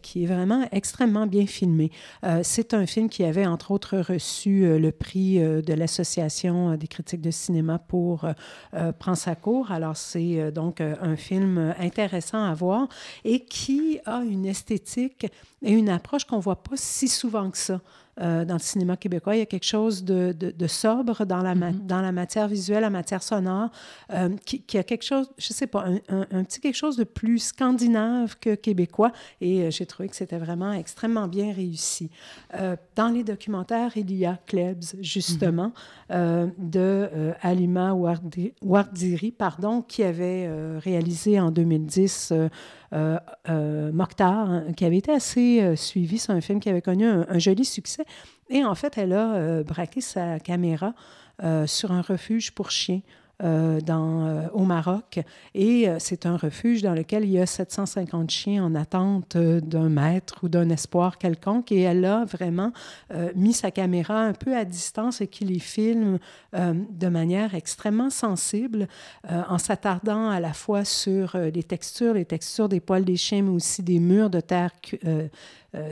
qui 0.02 0.24
est 0.24 0.26
vraiment 0.26 0.66
extrêmement 0.72 1.26
bien 1.26 1.46
filmée. 1.46 1.90
Euh, 2.24 2.40
c'est 2.42 2.72
un 2.72 2.86
film 2.86 3.08
qui 3.08 3.24
avait, 3.24 3.46
entre 3.46 3.72
autres, 3.72 3.98
reçu 3.98 4.64
euh, 4.64 4.78
le 4.78 4.90
prix 4.90 5.38
euh, 5.38 5.60
de 5.60 5.74
l'Association 5.74 6.76
des 6.76 6.86
critiques 6.86 7.20
de 7.20 7.30
cinéma 7.30 7.78
pour 7.78 8.26
Prends 8.98 9.14
sa 9.14 9.34
cour. 9.34 9.70
Alors, 9.70 9.96
c'est 9.96 10.50
donc 10.52 10.80
un 10.80 11.16
film 11.16 11.74
intéressant 11.78 12.42
à 12.42 12.54
voir 12.54 12.88
et 13.24 13.40
qui 13.40 14.00
a 14.06 14.22
une 14.22 14.46
esthétique 14.46 15.26
et 15.62 15.72
une 15.72 15.88
approche 15.88 16.24
qu'on 16.24 16.36
ne 16.36 16.42
voit 16.42 16.62
pas 16.62 16.76
si 16.76 17.08
souvent 17.08 17.50
que 17.50 17.58
ça. 17.58 17.80
Euh, 18.20 18.44
dans 18.44 18.54
le 18.54 18.60
cinéma 18.60 18.96
québécois. 18.96 19.34
Il 19.34 19.40
y 19.40 19.42
a 19.42 19.46
quelque 19.46 19.66
chose 19.66 20.04
de, 20.04 20.30
de, 20.30 20.66
sobre 20.68 21.26
dans 21.26 21.42
la, 21.42 21.56
mm-hmm. 21.56 21.84
dans 21.84 22.00
la 22.00 22.12
matière 22.12 22.46
visuelle, 22.46 22.82
la 22.82 22.90
matière 22.90 23.24
sonore, 23.24 23.70
euh, 24.12 24.28
qui, 24.46 24.62
qui, 24.62 24.78
a 24.78 24.84
quelque 24.84 25.02
chose, 25.02 25.32
je 25.36 25.48
ne 25.50 25.54
sais 25.54 25.66
pas, 25.66 25.84
un, 26.08 26.26
un, 26.30 26.44
petit 26.44 26.60
quelque 26.60 26.76
chose 26.76 26.96
de 26.96 27.02
plus 27.02 27.40
scandinave 27.40 28.36
que 28.38 28.54
québécois. 28.54 29.10
Et 29.40 29.62
euh, 29.62 29.72
j'ai 29.72 29.84
trouvé 29.84 30.08
que 30.08 30.14
c'était 30.14 30.38
vraiment 30.38 30.72
extrêmement 30.72 31.26
bien 31.26 31.52
réussi. 31.52 32.08
dans 32.94 33.08
les 33.08 33.24
documentaires, 33.24 33.96
il 33.96 34.14
y 34.14 34.24
a 34.24 34.38
Klebs, 34.46 34.94
justement, 35.00 35.72
mm-hmm. 36.08 36.52
de 36.56 37.32
Alima 37.42 37.94
Wardiri, 37.94 39.32
pardon, 39.32 39.82
qui 39.82 40.04
avait 40.04 40.48
réalisé 40.78 41.40
en 41.40 41.50
2010 41.50 42.32
euh, 42.94 43.18
euh, 43.48 43.90
hein, 44.20 44.66
qui 44.76 44.84
avait 44.84 44.98
été 44.98 45.10
assez 45.10 45.60
euh, 45.60 45.74
suivi. 45.74 46.18
C'est 46.18 46.32
un 46.32 46.40
film 46.40 46.60
qui 46.60 46.68
avait 46.68 46.82
connu 46.82 47.06
un, 47.06 47.38
joli 47.38 47.64
succès. 47.64 48.04
Et 48.48 48.64
en 48.64 48.74
fait, 48.74 48.98
elle 48.98 49.12
a 49.12 49.62
braqué 49.62 50.00
sa 50.00 50.38
caméra 50.38 50.94
sur 51.66 51.90
un 51.90 52.02
refuge 52.02 52.52
pour 52.52 52.70
chiens 52.70 53.00
euh, 53.42 53.80
euh, 53.88 54.48
au 54.52 54.64
Maroc. 54.64 55.18
Et 55.54 55.88
euh, 55.88 55.96
c'est 55.98 56.24
un 56.24 56.36
refuge 56.36 56.82
dans 56.82 56.94
lequel 56.94 57.24
il 57.24 57.30
y 57.30 57.40
a 57.40 57.46
750 57.46 58.30
chiens 58.30 58.64
en 58.64 58.76
attente 58.76 59.36
d'un 59.36 59.88
maître 59.88 60.38
ou 60.44 60.48
d'un 60.48 60.70
espoir 60.70 61.18
quelconque. 61.18 61.72
Et 61.72 61.80
elle 61.80 62.04
a 62.04 62.24
vraiment 62.24 62.72
mis 63.34 63.52
sa 63.52 63.70
caméra 63.70 64.20
un 64.20 64.32
peu 64.32 64.56
à 64.56 64.64
distance 64.64 65.20
et 65.20 65.26
qui 65.26 65.44
les 65.44 65.58
filme 65.58 66.18
de 66.52 67.08
manière 67.08 67.54
extrêmement 67.54 68.10
sensible, 68.10 68.88
en 69.28 69.58
s'attardant 69.58 70.28
à 70.28 70.40
la 70.40 70.52
fois 70.52 70.84
sur 70.84 71.36
les 71.36 71.62
textures, 71.62 72.14
les 72.14 72.24
textures 72.24 72.68
des 72.68 72.80
poils 72.80 73.04
des 73.04 73.16
chiens, 73.16 73.42
mais 73.42 73.50
aussi 73.50 73.82
des 73.82 74.00
murs 74.00 74.30
de 74.30 74.40
terre 74.40 74.70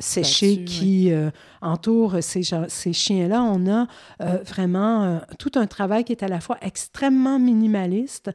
séchés 0.01 0.64
qui 0.64 1.12
euh, 1.12 1.30
entourent 1.61 2.16
ces, 2.20 2.43
ces 2.68 2.93
chiens-là. 2.93 3.43
On 3.43 3.66
a 3.70 3.87
euh, 4.20 4.39
vraiment 4.45 5.20
tout 5.39 5.53
un 5.57 5.66
travail 5.66 6.05
qui 6.05 6.12
est 6.12 6.22
à 6.22 6.28
la 6.28 6.41
fois 6.41 6.57
extrêmement 6.61 7.39
minimaliste 7.39 8.30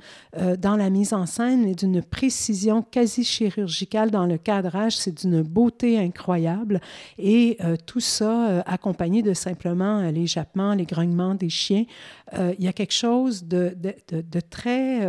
dans 0.59 0.75
la 0.75 0.89
mise 0.89 1.13
en 1.13 1.25
scène 1.25 1.65
et 1.65 1.75
d'une 1.75 2.01
précision 2.01 2.81
quasi 2.81 3.23
chirurgicale 3.23 4.11
dans 4.11 4.25
le 4.25 4.37
cadrage. 4.37 4.97
C'est 4.97 5.21
d'une 5.21 5.41
beauté 5.41 5.99
incroyable. 5.99 6.81
Et 7.17 7.57
tout 7.85 7.99
ça 7.99 8.61
accompagné 8.65 9.21
de 9.21 9.33
simplement 9.33 10.01
les 10.09 10.27
jappements, 10.27 10.73
les 10.73 10.85
grognements 10.85 11.35
des 11.35 11.49
chiens. 11.49 11.85
il 12.33 12.63
y 12.63 12.67
a 12.67 12.73
quelque 12.73 12.93
chose 12.93 13.43
de, 13.43 13.75
de, 13.77 14.21
de 14.21 14.39
très 14.39 15.01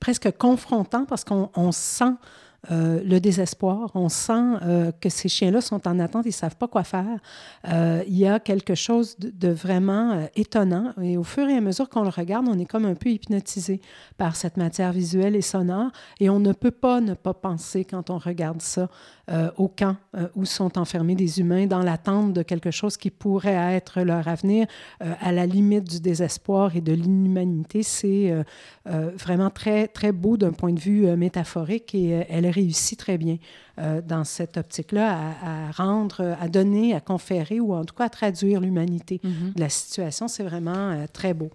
presque 0.00 0.30
confrontant 0.36 1.04
parce 1.04 1.24
qu'on 1.24 1.72
sent 1.72 2.14
euh, 2.72 3.00
le 3.04 3.20
désespoir. 3.20 3.92
On 3.94 4.08
sent 4.08 4.32
euh, 4.62 4.90
que 5.00 5.08
ces 5.08 5.28
chiens-là 5.28 5.60
sont 5.60 5.86
en 5.86 6.00
attente, 6.00 6.24
ils 6.24 6.30
ne 6.30 6.32
savent 6.32 6.56
pas 6.56 6.66
quoi 6.66 6.82
faire. 6.82 7.20
Euh, 7.68 8.02
il 8.08 8.18
y 8.18 8.26
a 8.26 8.40
quelque 8.40 8.74
chose 8.74 9.16
de, 9.16 9.48
vraiment 9.48 10.28
étonnant. 10.34 10.92
Et 11.00 11.16
au 11.16 11.22
fur 11.22 11.48
et 11.48 11.54
à 11.54 11.60
mesure 11.60 11.88
qu'on 11.88 12.02
le 12.02 12.08
regarde, 12.08 12.48
on 12.48 12.58
est 12.58 12.66
comme 12.66 12.84
un 12.84 12.96
peu 12.96 13.10
hypnotisé 13.10 13.80
par 14.16 14.34
cette 14.34 14.56
matière 14.56 14.92
visuelle 14.92 15.36
et 15.36 15.40
sonore. 15.40 15.92
Et 16.18 16.28
on 16.30 16.40
ne 16.40 16.52
peut 16.52 16.72
pas 16.72 17.00
ne 17.00 17.14
pas 17.14 17.32
penser, 17.32 17.84
quand 17.84 18.10
on 18.10 18.18
regarde 18.18 18.60
ça, 18.60 18.88
au 19.58 19.68
camp 19.68 19.96
où 20.34 20.46
sont 20.46 20.78
enfermés 20.78 21.14
des 21.14 21.38
humains 21.38 21.66
dans 21.66 21.82
l'attente 21.82 22.32
de 22.32 22.42
quelque 22.42 22.70
chose 22.70 22.96
qui 22.96 23.10
pourrait 23.10 23.74
être 23.74 24.00
leur 24.00 24.26
avenir, 24.26 24.66
à 25.00 25.32
la 25.32 25.44
limite 25.44 25.84
du 25.84 26.00
désespoir 26.00 26.74
et 26.74 26.80
de 26.80 26.94
l'inhumanité. 26.94 27.82
C'est 27.82 28.34
vraiment 28.86 29.50
très, 29.50 29.86
très 29.86 30.12
beau 30.12 30.38
d'un 30.38 30.52
point 30.52 30.72
de 30.72 30.80
vue 30.80 31.14
métaphorique 31.14 31.94
et 31.94 32.24
elle 32.30 32.46
réussit 32.50 32.98
très 32.98 33.18
bien 33.18 33.38
euh, 33.78 34.00
dans 34.00 34.24
cette 34.24 34.56
optique-là 34.56 35.34
à, 35.42 35.70
rendre, 35.72 36.36
à 36.40 36.48
donner, 36.48 36.94
à 36.94 37.00
conférer 37.00 37.60
ou 37.60 37.74
en 37.74 37.84
tout 37.84 37.94
cas 37.94 38.04
à 38.04 38.08
traduire 38.08 38.60
l'humanité 38.60 39.20
de 39.22 39.60
la 39.60 39.68
situation. 39.68 40.28
C'est 40.28 40.42
vraiment 40.42 40.90
euh, 40.90 41.06
très 41.12 41.34
beau. 41.34 41.50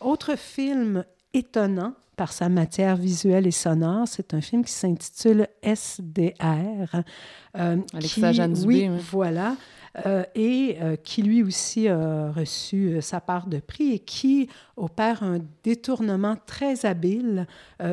Autre 0.00 0.36
film 0.36 1.04
étonnant 1.34 1.94
par 2.16 2.32
sa 2.32 2.48
matière 2.48 2.96
visuelle 2.96 3.46
et 3.46 3.50
sonore, 3.50 4.08
c'est 4.08 4.32
un 4.32 4.40
film 4.40 4.64
qui 4.64 4.72
s'intitule 4.72 5.48
SDR. 5.62 7.02
Euh, 7.58 7.76
Alexa 7.92 8.32
qui, 8.32 8.64
oui, 8.64 8.88
voilà. 9.10 9.56
Euh, 10.04 10.24
et 10.34 10.76
euh, 10.82 10.96
qui 10.96 11.22
lui 11.22 11.42
aussi 11.42 11.88
a 11.88 12.30
reçu 12.30 12.88
euh, 12.88 13.00
sa 13.00 13.20
part 13.20 13.46
de 13.46 13.60
prix 13.60 13.92
et 13.92 13.98
qui 13.98 14.48
opère 14.76 15.22
un 15.22 15.38
détournement 15.62 16.36
très 16.44 16.84
habile 16.84 17.46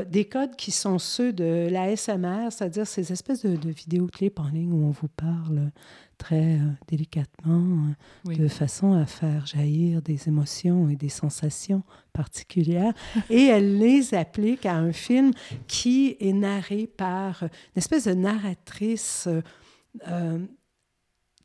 des 0.09 0.25
codes 0.25 0.57
qui 0.57 0.71
sont 0.71 0.99
ceux 0.99 1.31
de 1.31 1.69
la 1.71 1.95
SMR, 1.95 2.51
c'est-à-dire 2.51 2.85
ces 2.85 3.13
espèces 3.13 3.45
de, 3.45 3.55
de 3.55 3.69
vidéoclips 3.69 4.37
en 4.39 4.49
ligne 4.49 4.73
où 4.73 4.85
on 4.85 4.89
vous 4.89 5.07
parle 5.07 5.71
très 6.17 6.59
délicatement, 6.89 7.85
de 8.25 8.47
façon 8.49 8.93
à 8.93 9.05
faire 9.05 9.45
jaillir 9.45 10.01
des 10.01 10.27
émotions 10.27 10.89
et 10.89 10.97
des 10.97 11.09
sensations 11.09 11.83
particulières. 12.11 12.93
et 13.29 13.43
elle 13.47 13.77
les 13.77 14.13
applique 14.13 14.65
à 14.65 14.75
un 14.75 14.91
film 14.91 15.31
qui 15.67 16.17
est 16.19 16.33
narré 16.33 16.87
par 16.87 17.43
une 17.43 17.49
espèce 17.77 18.07
de 18.07 18.13
narratrice 18.13 19.29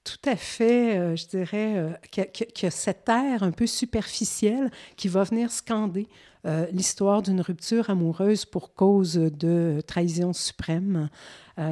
tout 0.09 0.31
à 0.31 0.37
fait, 0.37 0.99
euh, 0.99 1.17
je 1.17 1.27
dirais, 1.27 1.77
euh, 1.77 1.91
y, 2.17 2.67
a 2.67 2.71
cette 2.71 3.09
air 3.09 3.43
un 3.43 3.51
peu 3.51 3.67
superficiel 3.67 4.71
qui 4.97 5.09
va 5.09 5.25
venir 5.25 5.51
scander 5.51 6.09
euh, 6.47 6.67
l'histoire 6.73 7.21
d'une 7.21 7.41
rupture 7.41 7.91
amoureuse 7.91 8.45
pour 8.45 8.75
cause 8.75 9.15
de 9.15 9.83
trahison 9.87 10.33
suprême, 10.33 11.09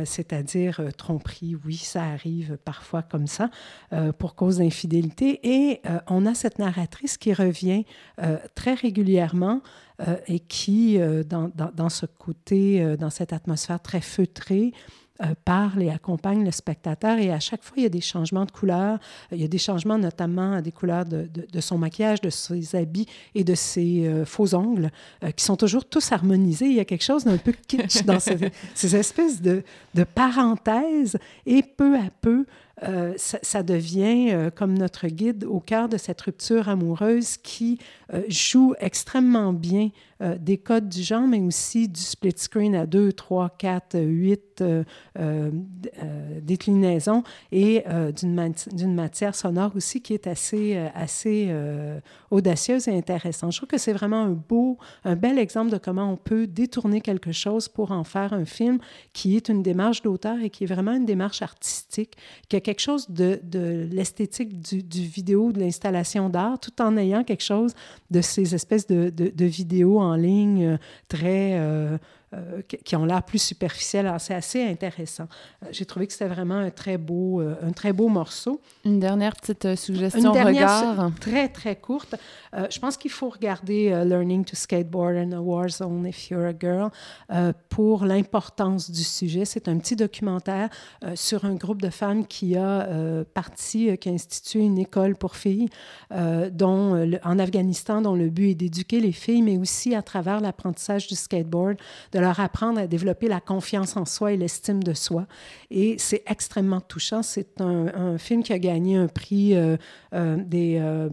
c'est-à-dire 0.05 0.81
tromperie. 0.97 1.55
Oui, 1.65 1.77
ça 1.77 2.03
arrive 2.03 2.59
parfois 2.65 3.03
comme 3.03 3.29
ça, 3.29 3.51
pour 4.19 4.35
cause 4.35 4.59
d'infidélité. 4.59 5.39
Et 5.45 5.81
on 6.09 6.27
a 6.27 6.35
cette 6.35 6.59
narratrice 6.59 7.17
qui 7.17 7.33
revient 7.33 7.85
très 8.57 8.75
régulièrement 8.75 9.61
et 10.27 10.41
qui, 10.41 10.99
dans, 11.29 11.89
ce 11.89 12.05
côté, 12.05 12.97
dans 12.97 13.11
cette 13.11 13.33
atmosphère 13.33 13.81
très 13.81 14.01
feutrée, 14.01 14.73
euh, 15.23 15.35
parle 15.45 15.83
et 15.83 15.91
accompagne 15.91 16.45
le 16.45 16.51
spectateur. 16.51 17.19
Et 17.19 17.33
à 17.33 17.41
chaque 17.41 17.63
fois, 17.63 17.75
il 17.79 17.83
y 17.85 17.87
a 17.87 17.91
des 17.91 18.01
changements 18.01 18.45
de 18.45 18.51
couleurs. 18.51 18.99
Il 19.33 19.41
y 19.41 19.45
a 19.45 19.49
des 19.49 19.59
changements 19.59 19.99
notamment 19.99 20.61
des 20.61 20.73
couleurs 20.73 21.05
de, 21.05 21.29
de, 21.33 21.61
son 21.61 21.79
maquillage, 21.79 22.21
de 22.21 22.31
ses 22.31 22.77
habits 22.77 23.07
et 23.35 23.43
de 23.43 23.55
ses 23.55 24.07
euh, 24.07 24.25
faux 24.25 24.55
ongles, 24.55 24.91
euh, 25.25 25.31
qui 25.31 25.45
sont 25.45 25.57
toujours 25.57 25.85
tous 25.85 26.13
harmonisés. 26.13 26.67
Il 26.67 26.75
y 26.75 26.81
a 26.81 26.85
quelque 26.85 27.05
chose 27.05 27.25
d'un 27.25 27.39
peu 27.39 27.53
kitsch 27.67 28.05
dans 28.05 28.21
ces, 28.21 28.37
ces 28.75 28.95
espèces 28.97 29.41
de, 29.41 29.63
de, 29.95 30.05
parenthèses. 30.05 31.17
Et 31.47 31.63
peu 31.63 31.97
à 31.97 32.11
peu, 32.21 32.45
ça, 33.17 33.39
ça, 33.43 33.63
devient 33.63 34.51
comme 34.55 34.77
notre 34.77 35.07
guide 35.09 35.45
au 35.45 35.61
cœur 35.61 35.89
de 35.89 35.97
cette 35.97 36.21
rupture 36.21 36.69
amoureuse 36.69 37.37
qui 37.39 37.79
joue 38.29 38.75
extrêmement 38.79 39.53
bien 39.53 39.91
euh, 40.23 40.37
des 40.39 40.57
codes 40.57 40.89
du 40.89 41.03
genre, 41.03 41.27
mais 41.27 41.41
aussi 41.41 41.89
du 41.89 42.01
split 42.01 42.33
screen 42.37 42.75
à 42.75 42.87
2, 42.87 43.13
3, 43.13 43.51
4, 43.59 43.99
8 43.99 44.65
déclinaisons 46.41 47.23
et 47.53 47.85
euh, 47.87 48.13
d'une 48.13 48.95
matière 48.95 49.35
sonore 49.35 49.73
aussi 49.77 50.01
qui 50.01 50.15
est 50.15 50.27
assez, 50.27 50.77
euh, 51.49 52.01
audacieuse 52.31 52.89
et 52.89 52.97
intéressante. 52.97 53.53
Je 53.53 53.59
trouve 53.59 53.69
que 53.69 53.79
c'est 53.79 53.93
vraiment 53.93 54.23
un 54.23 54.31
beau, 54.31 54.79
un 55.05 55.17
bel 55.17 55.39
exemple 55.39 55.71
de 55.71 55.77
comment 55.77 56.11
on 56.11 56.17
peut 56.17 56.47
détourner 56.47 57.03
quelque 57.03 57.33
chose 57.33 57.69
pour 57.69 57.93
en 57.93 58.05
faire 58.05 58.33
un 58.33 58.47
film 58.47 58.79
qui 59.13 59.37
est 59.37 59.51
une 59.51 59.63
démarche 59.63 60.01
d'auteur 60.01 60.41
et 60.41 60.49
qui 60.49 60.65
est 60.65 60.67
vraiment 60.67 60.93
une 60.93 61.05
démarche 61.05 61.43
artistique, 61.43 62.17
quelque 62.67 62.81
chose 62.81 63.09
de, 63.09 63.39
de 63.45 63.87
l'esthétique 63.93 64.59
du, 64.59 64.83
vidéo, 65.01 65.53
de 65.53 65.61
l'installation 65.61 66.29
d'art, 66.29 66.59
tout 66.59 66.83
en 66.83 66.97
ayant 66.97 67.23
quelque 67.23 67.45
chose 67.45 67.75
de 68.11 68.21
ces 68.21 68.57
espèces 68.57 68.89
de, 68.89 69.09
de, 69.09 69.45
vidéos 69.45 70.01
en 70.01 70.17
ligne 70.17 70.67
euh, 70.67 70.77
très 71.07 71.61
euh, 72.37 72.63
qui 72.63 72.97
ont 72.97 73.05
l'air 73.05 73.23
plus 73.23 73.41
superficiels. 73.41 74.13
c'est 74.19 74.35
assez 74.35 74.63
intéressant. 74.63 75.27
Euh, 75.63 75.69
j'ai 75.71 75.85
trouvé 75.85 76.07
que 76.07 76.13
c'était 76.13 76.29
vraiment 76.29 76.57
un 76.57 76.71
très 76.71 76.99
beau, 76.99 77.41
euh, 77.41 77.55
un 77.63 77.73
très 77.73 77.93
beau 77.93 78.09
morceau. 78.09 78.61
Une 78.85 79.01
dernière 79.01 79.35
petite 79.37 79.77
suggestion, 79.77 80.21
Une 80.21 80.33
dernière 80.33 80.93
regard. 80.93 81.11
très, 81.21 81.49
très 81.49 81.77
courte. 81.77 82.17
je 82.53 82.79
pense 82.79 82.97
qu'il 82.97 83.11
faut 83.11 83.29
regarder 83.29 83.91
Learning 84.05 84.45
to 84.45 84.57
Skateboard 84.57 85.17
in 85.17 85.33
a 85.33 85.41
War 85.41 85.69
Zone 85.69 86.07
if 86.07 86.31
you're 86.31 86.47
a 86.47 86.53
girl 86.59 86.91
pour 87.69 88.05
l'importance 88.05 88.91
du 88.91 89.05
sujet. 89.05 89.45
C'est 89.45 89.69
un 89.69 89.79
petit 89.79 89.97
documentaire 89.97 90.69
sur 91.15 91.45
un 91.45 91.55
groupe 91.55 91.83
de 91.83 91.91
femmes 91.91 92.27
qui 92.27 92.57
a 92.57 92.89
parti, 93.35 93.97
qui 93.99 94.09
a 94.09 94.13
institué 94.13 94.61
une 94.61 94.79
école 94.79 95.17
pour 95.17 95.37
filles 95.37 95.69
dont, 96.11 97.19
en 97.25 97.39
Afghanistan 97.39 98.01
dont 98.01 98.15
le 98.15 98.31
but 98.31 98.51
est 98.51 98.55
d'éduquer 98.55 99.01
les 99.01 99.13
filles, 99.13 99.43
mais 99.43 99.59
aussi 99.59 99.95
à 99.95 100.03
travers 100.03 100.41
l'apprentissage 100.41 101.07
du 101.07 101.15
skateboard, 101.15 101.77
de 102.13 102.19
leur 102.19 102.26
apprendre 102.31 102.79
à 102.81 102.87
développer 102.87 103.29
la 103.29 103.41
confiance 103.41 103.97
en 103.97 104.05
soi 104.05 104.33
et 104.33 104.37
l'estime 104.37 104.83
de 104.83 104.95
soi. 104.95 105.27
Et 105.71 105.97
c'est 105.99 106.23
extrêmement 106.27 106.81
touchant. 106.81 107.23
C'est 107.23 107.61
un, 107.61 108.19
film 108.19 108.43
qui 108.43 108.53
a 108.53 108.59
gagné 108.59 108.97
un 108.97 109.09
prix 109.09 109.55
euh, 109.55 109.77
euh, 110.15 110.37
des 110.37 110.79
euh, 110.81 111.09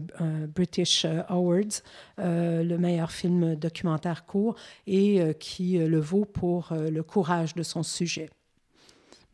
British 0.54 1.06
Awards, 1.28 1.82
le 2.18 2.76
meilleur 2.76 3.10
film 3.10 3.54
documentaire 3.54 4.24
court, 4.26 4.56
et 4.86 5.20
qui 5.38 5.78
le 5.78 6.00
vaut 6.00 6.24
pour 6.24 6.72
le 6.72 7.02
courage 7.02 7.54
de 7.54 7.62
son 7.62 7.82
sujet. 7.82 8.30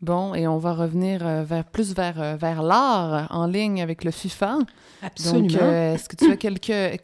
Bon, 0.03 0.34
et 0.34 0.46
on 0.46 0.57
va 0.57 0.72
revenir 0.72 1.26
euh, 1.26 1.42
vers, 1.44 1.64
plus 1.64 1.94
vers, 1.94 2.18
euh, 2.22 2.34
vers 2.34 2.62
l'art 2.62 3.26
en 3.30 3.46
ligne 3.46 3.82
avec 3.82 4.03
le 4.03 4.11
FIFA. 4.11 4.61
Absolument. 5.03 5.46
Donc, 5.46 5.61
euh, 5.61 5.94
est-ce 5.94 6.09
que 6.09 6.16
tu 6.16 6.30
as 6.30 6.36
quelques... 6.36 7.03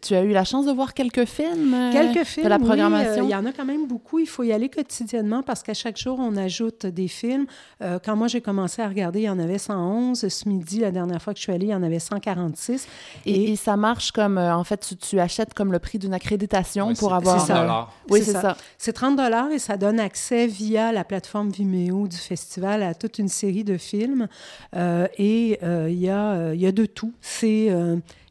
tu, 0.00 0.14
as 0.14 0.22
eu 0.22 0.30
la 0.30 0.44
chance 0.44 0.64
de 0.64 0.70
voir 0.70 0.94
quelques 0.94 1.24
films 1.24 1.90
Quelques 1.90 2.24
films, 2.24 2.44
de 2.44 2.50
la 2.50 2.60
programmation? 2.60 3.24
il 3.24 3.30
y 3.30 3.34
en 3.34 3.46
a 3.46 3.52
quand 3.52 3.64
même 3.64 3.88
beaucoup. 3.88 4.20
Il 4.20 4.28
faut 4.28 4.44
y 4.44 4.52
aller 4.52 4.68
quotidiennement 4.68 5.42
parce 5.42 5.64
qu'à 5.64 5.74
chaque 5.74 5.96
jour, 5.96 6.20
on 6.20 6.36
ajoute 6.36 6.86
des 6.86 7.08
films. 7.08 7.46
quand 7.80 8.14
moi, 8.14 8.28
j'ai 8.28 8.40
commencé 8.40 8.80
à 8.80 8.88
regarder, 8.88 9.20
il 9.20 9.24
y 9.24 9.30
en 9.30 9.40
avait 9.40 9.58
111. 9.58 10.28
Ce 10.28 10.48
midi, 10.48 10.80
la 10.80 10.92
dernière 10.92 11.20
fois 11.20 11.32
que 11.32 11.38
je 11.38 11.44
suis 11.44 11.52
allée, 11.52 11.66
il 11.66 11.70
y 11.70 11.74
en 11.74 11.82
avait 11.82 11.98
146. 11.98 12.86
Et, 13.26 13.56
ça 13.56 13.76
marche 13.76 14.12
comme... 14.12 14.38
en 14.38 14.64
fait, 14.64 14.94
tu, 15.00 15.18
achètes 15.18 15.54
comme 15.54 15.72
le 15.72 15.80
prix 15.80 15.98
d'une 15.98 16.14
accréditation 16.14 16.94
pour 16.94 17.12
avoir... 17.12 17.40
C'est 17.40 17.52
ça. 17.52 17.88
Oui, 18.08 18.22
c'est 18.22 18.32
ça. 18.32 18.56
C'est 18.78 18.92
30 18.92 19.18
et 19.50 19.58
ça 19.58 19.76
donne 19.76 19.98
accès 19.98 20.46
via 20.46 20.92
la 20.92 21.02
plateforme 21.02 21.50
Vimeo 21.50 22.06
du 22.06 22.16
festival 22.16 22.35
festival 22.36 22.82
à 22.82 22.94
toute 22.94 23.18
une 23.18 23.28
série 23.28 23.64
de 23.64 23.78
films. 23.78 24.28
Euh, 24.74 25.08
et 25.16 25.58
euh, 25.62 25.88
il 25.90 25.98
y, 25.98 26.10
a, 26.10 26.32
euh, 26.32 26.54
y 26.54 26.66
a 26.66 26.72
de 26.72 26.84
tout. 26.84 27.14
C'est 27.20 27.70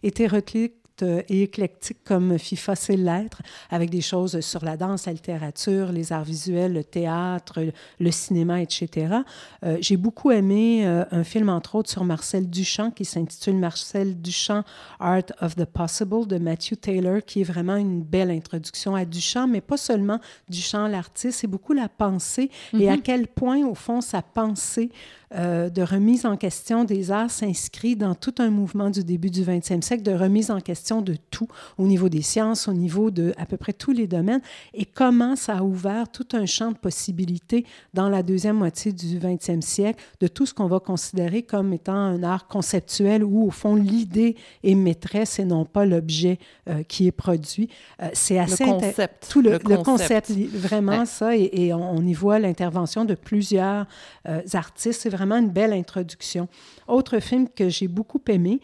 hétéroclite 0.03 0.75
et 1.03 1.43
éclectique 1.43 1.97
comme 2.03 2.37
FIFA 2.37 2.75
sait 2.75 2.97
l'être, 2.97 3.41
avec 3.69 3.89
des 3.89 4.01
choses 4.01 4.39
sur 4.41 4.63
la 4.63 4.77
danse, 4.77 5.05
la 5.05 5.13
littérature, 5.13 5.91
les 5.91 6.13
arts 6.13 6.23
visuels, 6.23 6.73
le 6.73 6.83
théâtre, 6.83 7.59
le 7.99 8.11
cinéma, 8.11 8.61
etc. 8.61 9.17
Euh, 9.63 9.77
j'ai 9.81 9.97
beaucoup 9.97 10.31
aimé 10.31 10.85
euh, 10.85 11.03
un 11.11 11.23
film, 11.23 11.49
entre 11.49 11.75
autres, 11.75 11.89
sur 11.89 12.03
Marcel 12.03 12.49
Duchamp, 12.49 12.91
qui 12.91 13.05
s'intitule 13.05 13.55
Marcel 13.55 14.21
Duchamp, 14.21 14.63
Art 14.99 15.23
of 15.41 15.55
the 15.55 15.65
Possible, 15.65 16.27
de 16.27 16.37
Matthew 16.37 16.75
Taylor, 16.79 17.19
qui 17.25 17.41
est 17.41 17.45
vraiment 17.45 17.75
une 17.75 18.01
belle 18.01 18.31
introduction 18.31 18.95
à 18.95 19.05
Duchamp, 19.05 19.47
mais 19.47 19.61
pas 19.61 19.77
seulement 19.77 20.19
Duchamp, 20.49 20.87
l'artiste, 20.87 21.39
c'est 21.39 21.47
beaucoup 21.47 21.73
la 21.73 21.89
pensée 21.89 22.49
et 22.73 22.89
à 22.89 22.95
mm-hmm. 22.95 23.01
quel 23.01 23.27
point, 23.27 23.65
au 23.65 23.75
fond, 23.75 24.01
sa 24.01 24.21
pensée 24.21 24.89
de 25.33 25.81
remise 25.81 26.25
en 26.25 26.37
question 26.37 26.85
des 26.85 27.11
arts 27.11 27.31
s'inscrit 27.31 27.97
dans 27.97 28.15
tout 28.15 28.35
un 28.37 28.49
mouvement 28.49 28.89
du 28.89 29.03
début 29.03 29.29
du 29.29 29.41
20e 29.41 29.81
siècle 29.81 30.03
de 30.03 30.13
remise 30.13 30.49
en 30.49 30.61
question 30.61 30.84
question 30.85 31.01
de 31.01 31.15
tout, 31.31 31.47
au 31.79 31.87
niveau 31.87 32.09
des 32.09 32.21
sciences, 32.21 32.67
au 32.67 32.73
niveau 32.73 33.09
de 33.09 33.33
à 33.37 33.47
peu 33.47 33.57
près 33.57 33.73
tous 33.73 33.91
les 33.91 34.05
domaines, 34.05 34.41
et 34.75 34.85
comment 34.85 35.35
ça 35.35 35.57
a 35.57 35.63
ouvert 35.63 36.07
tout 36.09 36.27
un 36.33 36.45
champ 36.45 36.71
de 36.71 36.77
possibilités 36.77 37.65
dans 37.95 38.07
la 38.07 38.21
deuxième 38.21 38.57
moitié 38.57 38.91
du 38.91 39.17
20e 39.17 39.61
siècle 39.61 40.03
de 40.19 40.27
tout 40.27 40.45
ce 40.45 40.53
qu'on 40.53 40.67
va 40.67 40.79
considérer 40.79 41.41
comme 41.41 41.73
étant 41.73 41.95
un 41.95 42.21
art 42.21 42.47
conceptuel 42.47 43.23
où, 43.23 43.47
au 43.47 43.49
fond, 43.49 43.73
l'idée 43.73 44.35
est 44.63 44.75
maîtresse 44.75 45.39
et 45.39 45.45
non 45.45 45.65
pas 45.65 45.85
l'objet 45.85 46.37
euh, 46.69 46.83
qui 46.83 47.07
est 47.07 47.11
produit. 47.11 47.67
Euh, 48.03 48.09
c'est 48.13 48.37
assez... 48.37 48.63
Le 48.63 48.71
concept. 48.71 49.27
Tout 49.31 49.41
le, 49.41 49.57
concept. 49.83 50.31
vraiment 50.53 51.05
ça, 51.07 51.35
et, 51.35 51.73
on, 51.73 52.05
y 52.05 52.13
voit 52.13 52.37
l'intervention 52.37 53.05
de 53.05 53.15
plusieurs 53.15 53.87
euh, 54.27 54.41
artistes. 54.53 55.01
C'est 55.01 55.09
vraiment 55.09 55.37
une 55.37 55.49
belle 55.49 55.73
introduction. 55.73 56.47
Autre 56.87 57.19
film 57.19 57.47
que 57.49 57.69
j'ai 57.69 57.87
beaucoup 57.87 58.21
aimé, 58.27 58.59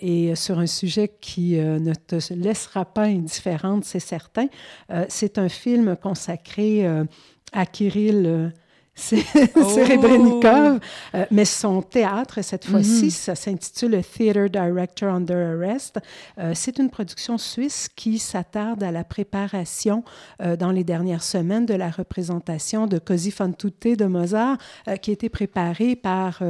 et 0.00 0.34
sur 0.34 0.58
un 0.58 0.66
sujet 0.66 1.10
qui 1.20 1.51
ne 1.56 1.94
te 1.94 2.32
laissera 2.34 2.84
pas 2.84 3.04
indifférente, 3.04 3.84
c'est 3.84 4.00
certain, 4.00 4.48
c'est 5.08 5.38
un 5.38 5.48
film 5.48 5.96
consacré 5.96 6.86
à 7.52 7.66
Kirill 7.66 8.52
c'est 8.94 9.24
oh! 9.56 10.40
Euh, 11.14 11.24
mais 11.30 11.46
son 11.46 11.80
théâtre, 11.80 12.42
cette 12.42 12.66
fois-ci, 12.66 13.06
mm-hmm. 13.06 13.10
ça 13.10 13.34
s'intitule 13.34 14.02
Theater 14.02 14.50
Director 14.50 15.08
Under 15.08 15.56
Arrest. 15.56 15.98
Euh, 16.38 16.52
c'est 16.54 16.78
une 16.78 16.90
production 16.90 17.38
suisse 17.38 17.88
qui 17.94 18.18
s'attarde 18.18 18.82
à 18.82 18.90
la 18.90 19.02
préparation 19.02 20.04
euh, 20.42 20.56
dans 20.56 20.70
les 20.70 20.84
dernières 20.84 21.22
semaines 21.22 21.64
de 21.64 21.74
la 21.74 21.90
représentation 21.90 22.86
de 22.86 22.98
Così 22.98 23.30
fan 23.30 23.54
tutte 23.54 23.98
de 23.98 24.04
Mozart, 24.04 24.58
qui 25.00 25.10
a 25.10 25.12
été 25.14 25.28
préparée 25.28 25.96
par 25.96 26.42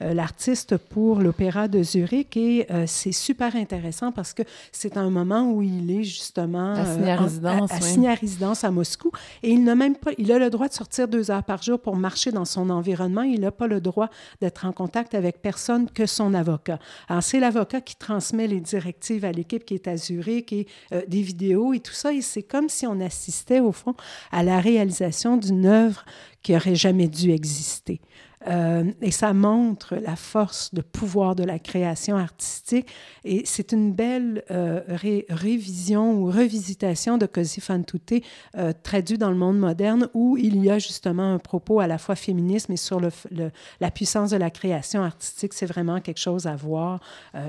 l'artiste 0.00 0.76
pour 0.76 1.20
l'Opéra 1.20 1.68
de 1.68 1.82
Zurich. 1.82 2.36
Et 2.36 2.66
c'est 2.86 3.12
super 3.12 3.56
intéressant 3.56 4.12
parce 4.12 4.32
que 4.32 4.42
c'est 4.72 4.96
un 4.96 5.10
moment 5.10 5.50
où 5.50 5.62
il 5.62 5.90
est 5.90 6.04
justement 6.04 6.74
assigné 6.74 7.10
à 7.10 7.16
résidence, 7.16 7.72
à, 7.72 8.10
à 8.10 8.14
résidence 8.14 8.64
à 8.64 8.70
Moscou. 8.70 9.10
Et 9.42 9.50
il 9.50 9.64
n'a 9.64 9.74
même 9.74 9.96
pas, 9.96 10.12
il 10.18 10.30
a 10.30 10.38
le 10.38 10.50
droit 10.50 10.68
de 10.68 10.74
sortir 10.74 11.08
deux 11.08 11.30
heures 11.30 11.44
par 11.44 11.62
jour 11.62 11.78
pour 11.86 11.94
marcher 11.94 12.32
dans 12.32 12.44
son 12.44 12.68
environnement, 12.70 13.22
il 13.22 13.42
n'a 13.42 13.52
pas 13.52 13.68
le 13.68 13.80
droit 13.80 14.10
d'être 14.40 14.66
en 14.66 14.72
contact 14.72 15.14
avec 15.14 15.40
personne 15.40 15.88
que 15.88 16.04
son 16.04 16.34
avocat. 16.34 16.80
Alors, 17.08 17.22
c'est 17.22 17.38
l'avocat 17.38 17.80
qui 17.80 17.94
transmet 17.94 18.48
les 18.48 18.58
directives 18.58 19.24
à 19.24 19.30
l'équipe 19.30 19.64
qui 19.64 19.74
est 19.74 19.86
à 19.86 19.96
Zurich 19.96 20.52
et 20.52 20.66
euh, 20.92 21.02
des 21.06 21.22
vidéos 21.22 21.74
et 21.74 21.78
tout 21.78 21.92
ça. 21.92 22.12
Et 22.12 22.22
c'est 22.22 22.42
comme 22.42 22.68
si 22.68 22.88
on 22.88 22.98
assistait, 22.98 23.60
au 23.60 23.70
fond, 23.70 23.94
à 24.32 24.42
la 24.42 24.58
réalisation 24.58 25.36
d'une 25.36 25.64
œuvre 25.64 26.04
qui 26.42 26.56
aurait 26.56 26.74
jamais 26.74 27.06
dû 27.06 27.30
exister. 27.30 28.00
Euh, 28.48 28.92
et 29.02 29.10
ça 29.10 29.32
montre 29.32 29.96
la 29.96 30.16
force 30.16 30.72
de 30.74 30.80
pouvoir 30.80 31.34
de 31.34 31.44
la 31.44 31.58
création 31.58 32.16
artistique. 32.16 32.86
Et 33.24 33.42
c'est 33.44 33.72
une 33.72 33.92
belle 33.92 34.44
euh, 34.50 34.80
révision 35.28 36.12
ou 36.12 36.26
revisitation 36.26 37.18
de 37.18 37.26
Così 37.26 37.60
fan 37.60 37.84
tutte, 37.84 38.24
euh, 38.56 38.72
traduit 38.82 39.18
dans 39.18 39.30
le 39.30 39.36
monde 39.36 39.58
moderne, 39.58 40.08
où 40.14 40.36
il 40.36 40.64
y 40.64 40.70
a 40.70 40.78
justement 40.78 41.34
un 41.34 41.38
propos 41.38 41.80
à 41.80 41.86
la 41.86 41.98
fois 41.98 42.16
féministe, 42.16 42.68
mais 42.68 42.76
sur 42.76 43.00
la 43.00 43.90
puissance 43.90 44.30
de 44.30 44.36
la 44.36 44.50
création 44.50 45.02
artistique. 45.02 45.52
C'est 45.54 45.66
vraiment 45.66 46.00
quelque 46.00 46.20
chose 46.20 46.46
à 46.46 46.56
voir 46.56 47.00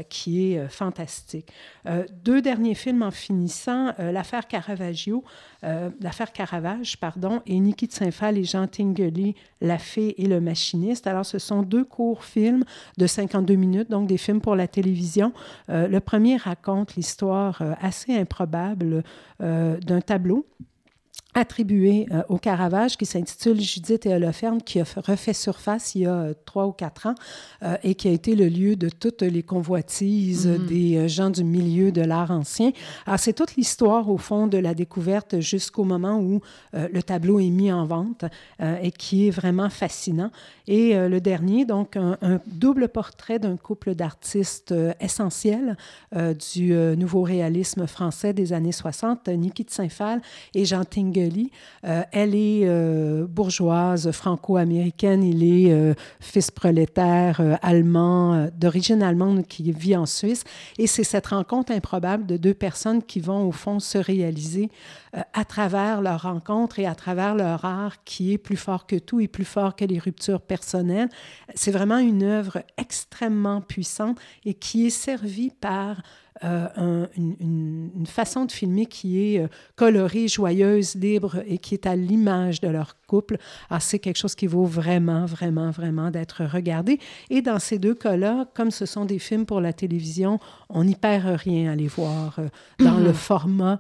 qui 0.09 0.53
est 0.53 0.67
fantastique. 0.69 1.51
deux 2.23 2.41
derniers 2.41 2.75
films 2.75 3.03
en 3.03 3.11
finissant, 3.11 3.93
L'affaire 3.97 4.47
Caravaggio, 4.47 5.23
L'affaire 5.63 6.31
Caravage, 6.31 6.99
pardon, 6.99 7.41
et 7.45 7.59
Niki 7.59 7.87
de 7.87 7.91
Saint-Phal 7.91 8.37
et 8.37 8.43
Jean 8.43 8.67
Tinguely, 8.67 9.35
La 9.61 9.77
fée 9.77 10.15
et 10.21 10.27
le 10.27 10.39
machiniste 10.39 11.07
alors, 11.07 11.25
ce 11.25 11.39
sont 11.39 11.61
deux 11.61 11.83
courts 11.83 12.23
films 12.23 12.63
de 12.97 13.07
52 13.07 13.55
minutes, 13.55 13.89
donc 13.89 14.07
des 14.07 14.17
films 14.17 14.41
pour 14.41 14.55
la 14.55 14.67
télévision. 14.67 15.33
Euh, 15.69 15.87
le 15.87 15.99
premier 15.99 16.37
raconte 16.37 16.95
l'histoire 16.95 17.61
euh, 17.61 17.73
assez 17.81 18.15
improbable 18.15 19.03
euh, 19.41 19.77
d'un 19.79 20.01
tableau 20.01 20.45
attribué 21.37 22.07
euh, 22.11 22.23
au 22.29 22.39
Caravage 22.39 22.97
qui 22.97 23.05
s'intitule 23.05 23.61
Judith 23.61 24.07
et 24.07 24.13
Holoferne, 24.15 24.59
qui 24.59 24.79
a 24.79 24.85
refait 24.95 25.33
surface 25.33 25.93
il 25.93 26.01
y 26.01 26.05
a 26.07 26.13
euh, 26.13 26.33
trois 26.45 26.65
ou 26.65 26.71
quatre 26.71 27.05
ans 27.05 27.13
euh, 27.61 27.77
et 27.83 27.93
qui 27.93 28.07
a 28.07 28.11
été 28.11 28.35
le 28.35 28.47
lieu 28.47 28.75
de 28.75 28.89
toutes 28.89 29.21
les 29.21 29.43
convoitises 29.43 30.47
mm-hmm. 30.47 30.65
des 30.65 31.07
gens 31.07 31.29
du 31.29 31.43
milieu 31.43 31.91
de 31.91 32.01
l'art 32.01 32.31
ancien. 32.31 32.71
Alors, 33.05 33.19
c'est 33.19 33.33
toute 33.33 33.55
l'histoire, 33.55 34.09
au 34.09 34.17
fond, 34.17 34.47
de 34.47 34.57
la 34.57 34.73
découverte 34.73 35.39
jusqu'au 35.39 35.83
moment 35.83 36.19
où 36.19 36.41
le 36.73 37.01
tableau 37.01 37.39
est 37.39 37.49
mis 37.49 37.71
en 37.71 37.85
vente 37.85 38.25
et 38.59 38.91
qui 38.91 39.27
est 39.27 39.31
vraiment 39.31 39.69
fascinant. 39.69 40.31
Et 40.67 40.95
le 40.95 41.19
dernier, 41.21 41.65
donc, 41.65 41.95
un, 41.95 42.17
double 42.47 42.89
portrait 42.89 43.39
d'un 43.39 43.57
couple 43.57 43.95
d'artistes 43.95 44.73
essentiels 44.99 45.77
du 46.53 46.73
nouveau 46.97 47.21
réalisme 47.21 47.87
français 47.87 48.33
des 48.33 48.53
années 48.53 48.71
60, 48.71 49.27
Niki 49.29 49.63
de 49.63 49.71
Saint-Phal 49.71 50.21
et 50.53 50.65
Jean 50.65 50.83
Tinguely 50.83 51.26
euh, 51.85 52.03
elle 52.11 52.35
est 52.35 52.61
euh, 52.63 53.25
bourgeoise 53.27 54.11
franco-américaine. 54.11 55.23
Il 55.23 55.43
est 55.43 55.71
euh, 55.71 55.93
fils 56.19 56.51
prolétaire 56.51 57.57
allemand, 57.61 58.47
d'origine 58.55 59.03
allemande, 59.03 59.45
qui 59.47 59.71
vit 59.71 59.95
en 59.95 60.05
Suisse. 60.05 60.43
Et 60.77 60.87
c'est 60.87 61.03
cette 61.03 61.27
rencontre 61.27 61.71
improbable 61.71 62.25
de 62.25 62.37
deux 62.37 62.53
personnes 62.53 63.03
qui 63.03 63.19
vont, 63.19 63.47
au 63.47 63.51
fond, 63.51 63.79
se 63.79 63.97
réaliser 63.97 64.69
à 65.33 65.45
travers 65.45 66.01
leur 66.01 66.23
rencontre 66.23 66.79
et 66.79 66.85
à 66.85 66.93
travers 66.93 67.33
leur 67.33 67.65
art 67.65 68.03
qui 68.03 68.33
est 68.33 68.37
plus 68.37 68.57
fort 68.57 68.85
que 68.85 68.97
tout 68.97 69.19
et 69.19 69.27
plus 69.27 69.45
fort 69.45 69.75
que 69.75 69.85
les 69.85 69.97
ruptures 69.97 70.41
personnelles. 70.41 71.09
C'est 71.55 71.71
vraiment 71.71 71.97
une 71.97 72.23
œuvre 72.23 72.59
extrêmement 72.77 73.61
puissante 73.61 74.19
et 74.45 74.53
qui 74.53 74.87
est 74.87 74.91
servie 74.91 75.51
par 75.59 76.01
euh, 76.43 77.07
une, 77.15 78.05
façon 78.05 78.45
de 78.45 78.51
filmer 78.51 78.85
qui 78.85 79.19
est 79.21 79.39
euh, 79.39 79.47
colorée, 79.75 80.27
joyeuse, 80.27 80.95
libre 80.95 81.37
et 81.45 81.57
qui 81.57 81.73
est 81.73 81.85
à 81.85 81.95
l'image 81.95 82.61
de 82.61 82.67
leur 82.67 82.95
couple. 83.07 83.37
C'est 83.79 83.99
quelque 83.99 84.17
chose 84.17 84.35
qui 84.35 84.47
vaut 84.47 84.65
vraiment, 84.65 85.25
vraiment, 85.25 85.71
vraiment 85.71 86.09
d'être 86.09 86.45
regardé. 86.45 86.99
Et 87.29 87.41
dans 87.41 87.59
ces 87.59 87.79
deux 87.79 87.93
cas-là, 87.93 88.47
comme 88.53 88.71
ce 88.71 88.85
sont 88.85 89.05
des 89.05 89.19
films 89.19 89.45
pour 89.45 89.61
la 89.61 89.73
télévision, 89.73 90.39
on 90.69 90.83
n'y 90.83 90.95
perd 90.95 91.25
rien 91.39 91.71
à 91.71 91.75
les 91.75 91.87
voir 91.87 92.39
euh, 92.39 92.47
dans 92.79 92.97
le 92.97 93.13
format 93.13 93.79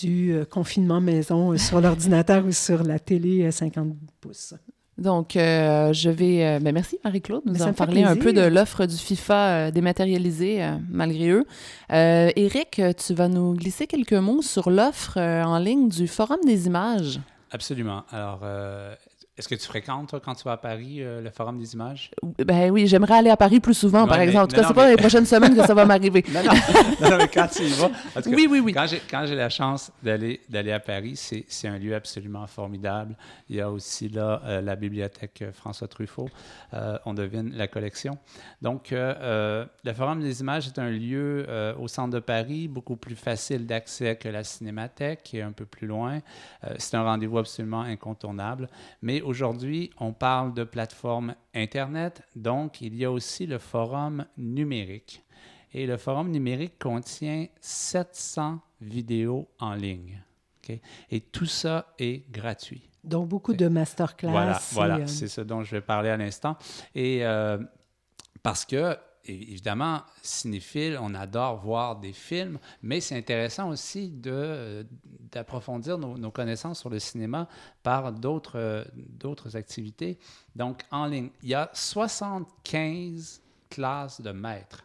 du 0.00 0.34
confinement 0.50 1.02
maison 1.02 1.54
sur 1.58 1.78
l'ordinateur 1.78 2.46
ou 2.46 2.52
sur 2.52 2.82
la 2.82 2.98
télé 2.98 3.50
50 3.50 3.94
pouces. 4.22 4.54
Donc, 4.98 5.36
euh, 5.36 5.92
je 5.92 6.08
vais. 6.08 6.44
Euh, 6.44 6.58
ben 6.60 6.72
merci, 6.72 6.98
Marie-Claude, 7.04 7.42
nous 7.46 7.62
en 7.62 7.72
parler 7.72 8.04
un 8.04 8.16
peu 8.16 8.32
de 8.32 8.42
l'offre 8.42 8.86
du 8.86 8.96
FIFA 8.96 9.34
euh, 9.34 9.70
dématérialisée, 9.70 10.64
malgré 10.88 11.30
eux. 11.30 11.44
Éric, 11.90 12.80
tu 12.96 13.14
vas 13.14 13.28
nous 13.28 13.54
glisser 13.54 13.86
quelques 13.86 14.12
mots 14.12 14.42
sur 14.42 14.70
l'offre 14.70 15.18
en 15.18 15.58
ligne 15.58 15.88
du 15.88 16.06
Forum 16.06 16.38
des 16.44 16.66
images. 16.66 17.20
Absolument. 17.50 18.02
Alors, 18.10 18.40
est-ce 19.36 19.48
que 19.48 19.56
tu 19.56 19.66
fréquentes, 19.66 20.14
quand 20.24 20.34
tu 20.36 20.44
vas 20.44 20.52
à 20.52 20.56
Paris, 20.56 20.98
euh, 21.02 21.20
le 21.20 21.28
Forum 21.28 21.58
des 21.58 21.74
images? 21.74 22.12
Ben 22.38 22.70
oui, 22.70 22.86
j'aimerais 22.86 23.14
aller 23.14 23.30
à 23.30 23.36
Paris 23.36 23.58
plus 23.58 23.74
souvent, 23.74 24.06
par 24.06 24.20
exemple. 24.20 24.44
En 24.44 24.46
tout 24.46 24.54
cas, 24.54 24.68
c'est 24.68 24.74
pas 24.74 24.84
dans 24.84 24.90
les 24.90 24.96
prochaines 24.96 25.26
semaines 25.26 25.56
que 25.56 25.66
ça 25.66 25.74
va 25.74 25.84
m'arriver. 25.84 26.24
non, 26.32 27.10
non, 27.10 27.16
mais 27.18 27.26
quand 27.26 27.48
tu 27.48 27.62
y 27.64 27.72
vas. 27.72 27.90
oui, 28.26 28.46
oui, 28.48 28.60
oui. 28.60 28.72
Quand 28.72 29.26
j'ai 29.26 29.34
la 29.34 29.48
chance 29.48 29.90
d'aller 30.04 30.72
à 30.72 30.78
Paris, 30.78 31.16
c'est 31.16 31.68
un 31.68 31.78
lieu 31.78 31.96
absolument 31.96 32.46
formidable. 32.46 33.16
Il 33.48 33.56
y 33.56 33.60
a 33.60 33.68
aussi 33.68 34.08
là 34.08 34.40
euh, 34.44 34.60
la 34.60 34.76
bibliothèque 34.76 35.42
François 35.52 35.88
Truffaut. 35.88 36.28
Euh, 36.72 36.96
on 37.04 37.12
devine 37.12 37.50
la 37.56 37.66
collection. 37.66 38.18
Donc, 38.62 38.92
le 38.92 39.92
Forum 39.96 40.20
des 40.20 40.42
images 40.42 40.68
est 40.68 40.78
un 40.78 40.90
lieu 40.90 41.44
au 41.80 41.88
centre 41.88 42.14
de 42.14 42.20
Paris, 42.20 42.68
beaucoup 42.68 42.94
plus 42.94 43.16
facile 43.16 43.66
d'accès 43.66 44.14
que 44.14 44.28
la 44.28 44.44
Cinémathèque, 44.44 45.24
qui 45.24 45.38
est 45.38 45.42
un 45.42 45.52
peu 45.52 45.64
plus 45.64 45.88
loin. 45.88 46.20
c'est 46.78 46.96
un 46.96 47.02
rendez-vous 47.02 47.38
absolument 47.38 47.82
incontournable. 47.82 48.68
Mais 49.02 49.23
aujourd'hui, 49.24 49.90
on 49.98 50.12
parle 50.12 50.54
de 50.54 50.64
plateforme 50.64 51.34
Internet, 51.54 52.22
donc 52.36 52.80
il 52.80 52.94
y 52.94 53.04
a 53.04 53.10
aussi 53.10 53.46
le 53.46 53.58
forum 53.58 54.24
numérique. 54.36 55.22
Et 55.72 55.86
le 55.86 55.96
forum 55.96 56.30
numérique 56.30 56.78
contient 56.78 57.46
700 57.60 58.60
vidéos 58.80 59.48
en 59.58 59.74
ligne. 59.74 60.22
Et 61.10 61.20
tout 61.20 61.46
ça 61.46 61.94
est 61.98 62.30
gratuit. 62.30 62.88
Donc, 63.02 63.28
beaucoup 63.28 63.52
de 63.52 63.68
masterclass. 63.68 64.30
Voilà, 64.30 64.60
voilà 64.72 64.96
euh, 64.96 65.06
c'est 65.06 65.28
ce 65.28 65.42
dont 65.42 65.62
je 65.62 65.72
vais 65.72 65.82
parler 65.82 66.08
à 66.08 66.16
l'instant. 66.16 66.56
Et 66.94 67.24
euh, 67.24 67.58
parce 68.42 68.64
que 68.64 68.96
évidemment, 69.26 70.02
cinéphile, 70.22 70.98
on 71.00 71.14
adore 71.14 71.56
voir 71.58 71.96
des 71.96 72.12
films, 72.12 72.58
mais 72.82 73.00
c'est 73.00 73.16
intéressant 73.16 73.70
aussi 73.70 74.10
d'approfondir 75.32 75.98
nos, 75.98 76.30
connaissances 76.30 76.80
sur 76.80 76.90
le 76.90 76.98
cinéma 76.98 77.48
par 77.82 78.12
d'autres 78.12 78.86
activités. 79.54 80.18
Donc, 80.54 80.82
en 80.90 81.06
ligne, 81.06 81.30
il 81.42 81.50
y 81.50 81.54
a 81.54 81.70
75 81.72 83.42
classes 83.70 84.20
de 84.20 84.30
maîtres 84.30 84.84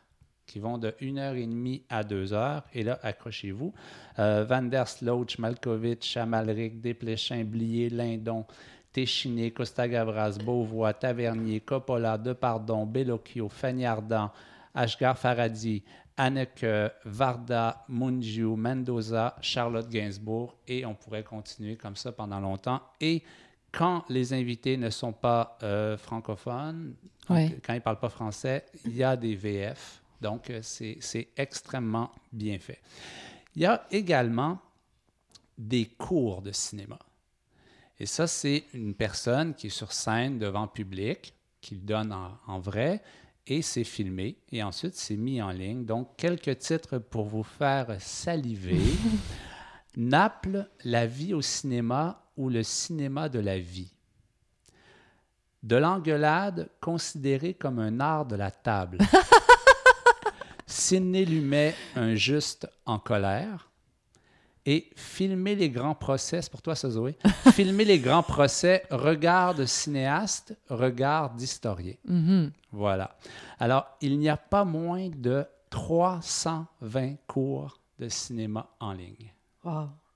qui 0.50 0.60
vont 0.60 0.80
de 0.80 0.90
1h30 1.00 1.84
à 1.90 2.04
2h. 2.04 2.64
Et 2.74 2.84
là, 2.84 3.00
accrochez-vous. 3.04 3.72
Euh, 4.18 4.46
Van 4.46 4.64
der 4.64 4.88
Sloot, 4.88 5.38
Malkovich, 5.38 6.04
Chamalric, 6.04 6.82
Desplechin, 6.82 7.44
Blier, 7.44 7.90
Lindon, 7.90 8.46
Téchiné, 8.92 9.52
Costa 9.52 9.88
Gavras, 9.88 10.38
Beauvois, 10.44 10.94
Tavernier, 10.94 11.62
Coppola, 11.62 12.18
Depardon, 12.18 12.86
Bellocchio, 12.86 13.50
Fanny 13.50 13.86
Ashgar 14.74 15.18
Faradi, 15.18 15.84
Anneke 16.18 16.92
Varda, 17.06 17.86
Mungiu, 17.88 18.56
Mendoza, 18.56 19.36
Charlotte 19.42 19.90
Gainsbourg, 19.90 20.56
et 20.68 20.86
on 20.86 20.94
pourrait 20.94 21.24
continuer 21.24 21.78
comme 21.78 21.96
ça 21.96 22.12
pendant 22.12 22.40
longtemps. 22.40 22.82
Et 23.00 23.24
quand 23.72 24.04
les 24.10 24.34
invités 24.34 24.78
ne 24.78 24.90
sont 24.90 25.14
pas 25.14 25.58
euh, 25.64 25.98
francophones, 25.98 26.96
quand 27.28 27.38
ils 27.38 27.76
ne 27.76 27.80
parlent 27.80 28.00
pas 28.00 28.10
français, 28.10 28.66
il 28.86 28.96
y 28.96 29.04
a 29.04 29.16
des 29.16 29.36
VF. 29.36 30.02
Donc, 30.20 30.50
euh, 30.50 30.60
c'est 30.62 31.30
extrêmement 31.38 32.12
bien 32.34 32.60
fait. 32.60 32.82
Il 33.56 33.62
y 33.62 33.66
a 33.66 33.86
également 33.92 34.60
des 35.58 35.86
cours 35.86 36.42
de 36.42 36.52
cinéma. 36.52 36.98
Et 38.00 38.06
ça, 38.06 38.28
c'est 38.28 38.66
une 38.74 38.94
personne 38.94 39.54
qui 39.54 39.68
est 39.68 39.72
sur 39.72 39.92
scène 39.92 40.40
devant 40.40 40.68
public, 40.68 41.34
qui 41.60 41.76
le 41.76 41.82
donne 41.82 42.16
en 42.48 42.60
vrai, 42.60 43.02
et 43.50 43.62
c'est 43.62 43.84
filmé 43.84 44.38
et 44.52 44.62
ensuite 44.62 44.96
c'est 44.96 45.18
mis 45.18 45.42
en 45.42 45.50
ligne. 45.50 45.84
Donc, 45.84 46.16
quelques 46.16 46.60
titres 46.60 47.00
pour 47.00 47.26
vous 47.26 47.44
faire 47.44 47.98
saliver. 48.00 48.80
Naples, 49.98 50.70
la 50.84 51.08
vie 51.08 51.34
au 51.34 51.42
cinéma 51.42 52.24
ou 52.38 52.50
le 52.50 52.64
cinéma 52.64 53.28
de 53.28 53.40
la 53.40 53.60
vie? 53.60 53.92
De 55.64 55.76
l'engueulade 55.76 56.70
considérée 56.80 57.54
comme 57.54 57.80
un 57.80 58.00
art 58.00 58.26
de 58.26 58.36
la 58.36 58.52
table. 58.52 59.00
Sidney 60.68 61.26
Lumet, 61.26 61.76
un 61.96 62.16
juste 62.16 62.70
en 62.86 63.00
colère 63.00 63.69
et 64.66 64.90
filmer 64.96 65.56
les 65.56 65.70
grands 65.70 65.96
procès, 65.96 66.42
c'est 66.42 66.52
pour 66.52 66.62
toi 66.62 66.76
ça 66.76 66.90
Zoé, 66.90 67.18
filmer 67.54 67.86
les 67.86 68.00
grands 68.00 68.24
procès, 68.24 68.84
regard 68.92 69.56
de 69.56 69.66
cinéaste, 69.66 70.56
regard 70.70 71.32
d'historien. 71.32 71.96
Mm-hmm. 72.08 72.52
Voilà. 72.72 73.16
Alors, 73.60 73.86
il 74.02 74.20
n'y 74.20 74.30
a 74.30 74.38
pas 74.38 74.66
moins 74.66 75.10
de 75.10 75.46
320 75.70 77.16
cours 77.28 77.80
de 77.98 78.10
cinéma 78.10 78.70
en 78.80 78.94
ligne. 78.94 79.34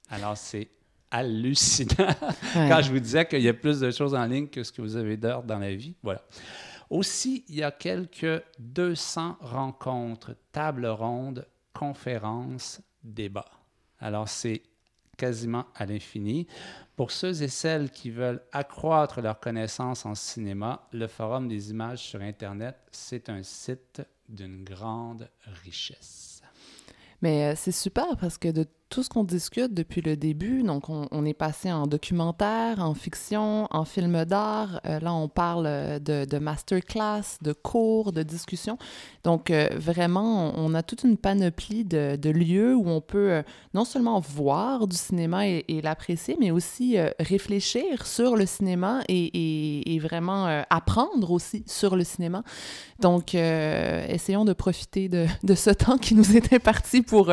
Alors, 0.09 0.37
c'est 0.37 0.69
hallucinant. 1.11 2.13
Quand 2.53 2.81
je 2.81 2.91
vous 2.91 2.99
disais 2.99 3.25
qu'il 3.25 3.41
y 3.41 3.49
a 3.49 3.53
plus 3.53 3.79
de 3.79 3.91
choses 3.91 4.15
en 4.15 4.25
ligne 4.25 4.47
que 4.47 4.63
ce 4.63 4.71
que 4.71 4.81
vous 4.81 4.95
avez 4.95 5.17
d'heures 5.17 5.43
dans 5.43 5.59
la 5.59 5.73
vie, 5.73 5.95
voilà. 6.01 6.21
Aussi, 6.89 7.43
il 7.47 7.55
y 7.55 7.63
a 7.63 7.71
quelques 7.71 8.43
200 8.59 9.37
rencontres, 9.41 10.35
tables 10.51 10.85
rondes, 10.85 11.47
conférences, 11.73 12.81
débats. 13.03 13.49
Alors, 14.03 14.27
c'est 14.27 14.61
quasiment 15.17 15.65
à 15.75 15.85
l'infini. 15.85 16.45
Pour 16.97 17.11
ceux 17.11 17.41
et 17.41 17.47
celles 17.47 17.89
qui 17.89 18.11
veulent 18.11 18.43
accroître 18.51 19.21
leur 19.21 19.39
connaissance 19.39 20.05
en 20.05 20.13
cinéma, 20.13 20.87
le 20.91 21.07
Forum 21.07 21.47
des 21.47 21.71
images 21.71 21.99
sur 21.99 22.21
Internet, 22.21 22.75
c'est 22.91 23.29
un 23.29 23.43
site 23.43 24.01
d'une 24.27 24.65
grande 24.65 25.29
richesse. 25.63 26.41
Mais 27.21 27.45
euh, 27.45 27.53
c'est 27.55 27.71
super 27.71 28.17
parce 28.17 28.37
que 28.37 28.49
de 28.49 28.67
tout 28.93 29.01
ce 29.01 29.09
qu'on 29.09 29.23
discute 29.23 29.73
depuis 29.73 30.01
le 30.01 30.15
début. 30.15 30.61
Donc, 30.61 30.87
on, 30.87 31.25
est 31.25 31.33
passé 31.33 31.71
en 31.71 31.87
documentaire, 31.87 32.77
en 32.77 32.93
fiction, 32.93 33.67
en 33.71 33.85
film 33.85 34.23
d'art. 34.23 34.81
Euh, 34.85 34.99
là, 34.99 35.11
on 35.15 35.27
parle 35.27 35.65
euh, 35.65 35.97
de, 35.97 36.25
de, 36.25 36.37
masterclass, 36.37 37.39
de 37.41 37.53
cours, 37.53 38.11
de 38.11 38.21
discussions. 38.21 38.77
Donc, 39.23 39.49
euh, 39.49 39.67
vraiment, 39.75 40.53
on, 40.55 40.75
a 40.75 40.83
toute 40.83 41.05
une 41.05 41.17
panoplie 41.17 41.85
de, 41.85 42.29
lieux 42.29 42.75
où 42.75 42.87
on 42.87 43.01
peut 43.01 43.41
non 43.73 43.83
seulement 43.83 44.19
voir 44.19 44.87
du 44.87 44.95
cinéma 44.95 45.47
et, 45.47 45.81
l'apprécier, 45.81 46.37
mais 46.39 46.51
aussi 46.51 46.97
réfléchir 47.19 48.05
sur 48.05 48.35
le 48.35 48.45
cinéma 48.45 49.01
et, 49.09 49.99
vraiment 50.01 50.63
apprendre 50.69 51.31
aussi 51.31 51.63
sur 51.65 51.95
le 51.95 52.03
cinéma. 52.03 52.43
Donc, 52.99 53.33
essayons 53.33 54.45
de 54.45 54.53
profiter 54.53 55.09
de, 55.09 55.25
de, 55.43 55.55
ce 55.55 55.69
temps 55.69 55.97
qui 55.97 56.13
nous 56.15 56.35
est 56.35 56.53
imparti 56.53 57.01
pour, 57.01 57.31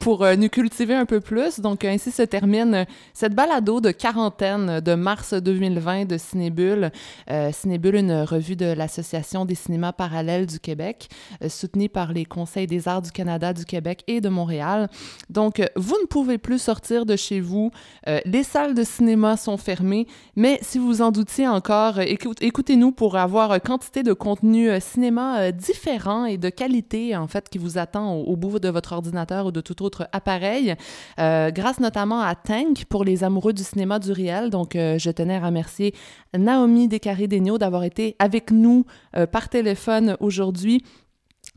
pour 0.00 0.26
nous 0.36 0.48
cultiver 0.48 0.89
un 0.94 1.06
peu 1.06 1.20
plus. 1.20 1.60
Donc, 1.60 1.84
ainsi 1.84 2.10
se 2.10 2.22
termine 2.22 2.86
cette 3.12 3.34
balado 3.34 3.80
de 3.80 3.90
quarantaine 3.90 4.80
de 4.80 4.94
mars 4.94 5.34
2020 5.34 6.06
de 6.06 6.18
Cinébule. 6.18 6.90
Euh, 7.30 7.50
une 7.92 8.22
revue 8.22 8.56
de 8.56 8.66
l'Association 8.66 9.44
des 9.44 9.54
cinémas 9.54 9.92
parallèles 9.92 10.46
du 10.46 10.60
Québec, 10.60 11.08
euh, 11.42 11.48
soutenue 11.48 11.88
par 11.88 12.12
les 12.12 12.24
Conseils 12.24 12.66
des 12.66 12.88
arts 12.88 13.02
du 13.02 13.10
Canada, 13.10 13.52
du 13.52 13.64
Québec 13.64 14.04
et 14.06 14.20
de 14.20 14.28
Montréal. 14.28 14.88
Donc, 15.28 15.62
vous 15.76 15.96
ne 16.00 16.06
pouvez 16.06 16.38
plus 16.38 16.60
sortir 16.60 17.06
de 17.06 17.16
chez 17.16 17.40
vous. 17.40 17.70
Euh, 18.06 18.20
les 18.24 18.42
salles 18.42 18.74
de 18.74 18.84
cinéma 18.84 19.36
sont 19.36 19.56
fermées, 19.56 20.06
mais 20.36 20.58
si 20.62 20.78
vous 20.78 21.02
en 21.02 21.10
doutiez 21.10 21.48
encore, 21.48 21.98
écoutez-nous 22.00 22.92
pour 22.92 23.16
avoir 23.16 23.60
quantité 23.60 24.02
de 24.02 24.12
contenu 24.12 24.70
cinéma 24.80 25.52
différent 25.52 26.24
et 26.24 26.38
de 26.38 26.48
qualité, 26.48 27.16
en 27.16 27.26
fait, 27.26 27.48
qui 27.48 27.58
vous 27.58 27.78
attend 27.78 28.14
au 28.14 28.36
bout 28.36 28.58
de 28.58 28.68
votre 28.68 28.92
ordinateur 28.92 29.46
ou 29.46 29.52
de 29.52 29.60
tout 29.60 29.82
autre 29.82 30.08
appareil. 30.12 30.69
Euh, 31.18 31.50
grâce 31.50 31.80
notamment 31.80 32.20
à 32.20 32.34
Tank 32.34 32.84
pour 32.88 33.04
les 33.04 33.24
amoureux 33.24 33.52
du 33.52 33.62
cinéma 33.62 33.98
du 33.98 34.12
réel. 34.12 34.50
Donc, 34.50 34.76
euh, 34.76 34.98
je 34.98 35.10
tenais 35.10 35.36
à 35.36 35.46
remercier 35.46 35.94
Naomi 36.36 36.88
Descarré-Degnaud 36.88 37.58
d'avoir 37.58 37.84
été 37.84 38.16
avec 38.18 38.50
nous 38.50 38.84
euh, 39.16 39.26
par 39.26 39.48
téléphone 39.48 40.16
aujourd'hui 40.20 40.82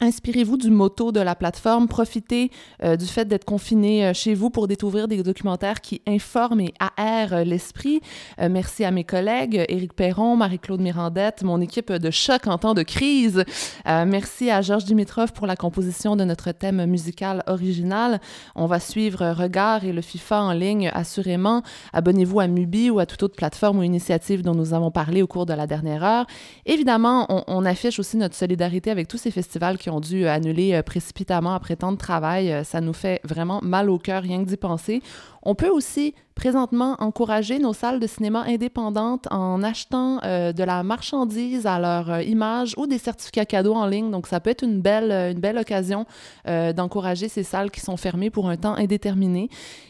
Inspirez-vous 0.02 0.58
du 0.58 0.72
motto 0.72 1.12
de 1.12 1.20
la 1.20 1.36
plateforme, 1.36 1.88
profitez 1.88 2.50
euh, 2.84 2.96
du 2.96 3.06
fait 3.06 3.26
d'être 3.26 3.46
confiné 3.46 4.08
euh, 4.08 4.14
chez 4.14 4.34
vous 4.34 4.50
pour 4.50 4.68
découvrir 4.68 5.08
des 5.08 5.22
documentaires 5.22 5.82
qui 5.82 6.02
informent 6.08 6.62
et 6.62 6.74
aèrent 6.98 7.34
euh, 7.34 7.44
l'esprit. 7.44 8.02
merci 8.40 8.84
à 8.84 8.92
mes 8.92 9.04
collègues, 9.04 9.64
Éric 9.70 9.94
Perron, 9.94 10.36
Marie-Claude 10.36 10.82
Mirandette, 10.82 11.44
mon 11.44 11.62
équipe 11.62 11.92
de 11.92 12.12
choc 12.12 12.48
en 12.48 12.58
temps 12.58 12.74
de 12.74 12.82
crise. 12.82 13.46
merci 13.86 14.50
à 14.50 14.62
Georges 14.62 14.86
Dimitrov 14.86 15.32
pour 15.32 15.46
la 15.46 15.56
composition 15.56 16.16
de 16.16 16.24
notre 16.24 16.52
thème 16.52 16.86
musical 16.86 17.44
original. 17.48 18.20
On 18.56 18.66
va 18.66 18.80
suivre 18.80 19.32
Regard 19.32 19.86
et 19.86 19.94
le 19.94 20.02
FIFA 20.02 20.42
en 20.42 20.54
ligne, 20.54 20.90
assurément. 20.94 21.62
Abonnez-vous 21.94 22.40
à 22.40 22.48
Mubi 22.48 22.90
ou 22.90 23.00
à 23.00 23.06
toute 23.06 23.22
autre 23.24 23.36
plateforme 23.36 23.80
ou 23.80 23.84
initiative 23.84 24.42
dont 24.42 24.56
nous 24.56 24.74
avons 24.74 24.92
parlé 24.92 25.22
au 25.22 25.28
cours 25.28 25.46
de 25.46 25.54
la 25.54 25.68
dernière 25.68 26.04
heure. 26.04 26.26
Évidemment, 26.66 27.28
on, 27.30 27.44
on 27.48 27.66
affiche 27.66 28.00
aussi 28.00 28.18
notre 28.18 28.36
solidarité 28.36 28.90
avec 28.90 29.08
tous 29.08 29.18
ces 29.18 29.32
festivals 29.32 29.78
qui 29.84 29.90
ont 29.90 30.00
dû 30.00 30.28
annuler 30.28 30.76
euh, 30.76 30.82
précipitamment 30.82 31.54
après 31.54 31.76
tant 31.76 31.92
de 31.92 31.98
travail. 31.98 32.54
Euh, 32.54 32.64
ça 32.64 32.80
nous 32.80 32.94
fait 32.94 33.20
vraiment 33.26 33.60
mal 33.62 33.90
au 33.90 33.98
cœur 33.98 34.24
rien 34.24 34.42
que 34.42 34.48
d'y 34.48 34.56
penser. 34.56 35.02
On 35.42 35.56
peut 35.56 35.68
aussi 35.68 36.16
présentement 36.36 36.96
encourager 37.00 37.60
nos 37.60 37.74
salles 37.74 38.00
de 38.00 38.08
cinéma 38.08 38.46
indépendantes 38.48 39.28
en 39.30 39.62
achetant 39.62 40.22
euh, 40.24 40.54
de 40.54 40.64
la 40.64 40.84
marchandise 40.84 41.66
à 41.66 41.80
leur 41.80 42.22
image 42.22 42.76
ou 42.78 42.88
des 42.88 42.98
certificats 42.98 43.46
cadeaux 43.46 43.74
en 43.74 43.86
ligne. 43.86 44.10
Donc, 44.10 44.28
ça 44.28 44.40
peut 44.40 44.52
être 44.52 44.64
une 44.64 44.80
belle, 44.80 45.58
occasion 45.60 46.06
d'encourager 46.46 47.28
ces 47.28 47.44
salles 47.44 47.70
qui 47.70 47.82
sont 47.82 47.98
fermées 47.98 48.30
pour 48.30 48.48
un 48.50 48.56
temps 48.56 48.76
indéterminé. 48.76 49.50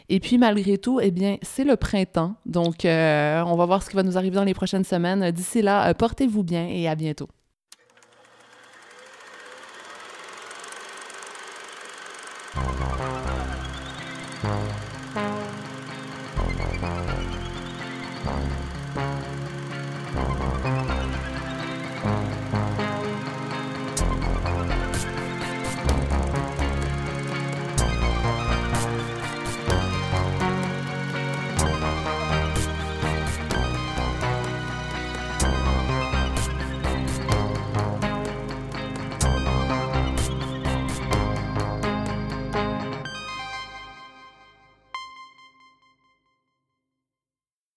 Et 0.10 0.20
puis, 0.20 0.40
malgré 0.40 0.80
tout, 0.80 1.00
eh 1.00 1.12
bien, 1.12 1.38
c'est 1.44 1.64
le 1.64 1.76
printemps. 1.76 2.34
Donc, 2.48 2.80
on 2.84 3.56
va 3.56 3.66
voir 3.66 3.84
ce 3.84 3.90
qui 3.92 3.96
va 3.96 4.04
nous 4.04 4.18
arriver 4.18 4.36
dans 4.36 4.44
les 4.44 4.56
prochaines 4.56 4.84
semaines. 4.84 5.30
D'ici 5.32 5.62
là, 5.62 5.94
portez-vous 5.94 6.44
bien 6.44 6.68
et 6.68 6.88
à 6.88 6.96
bientôt. 6.96 7.28
Thank 12.56 12.82
you. 14.44 14.83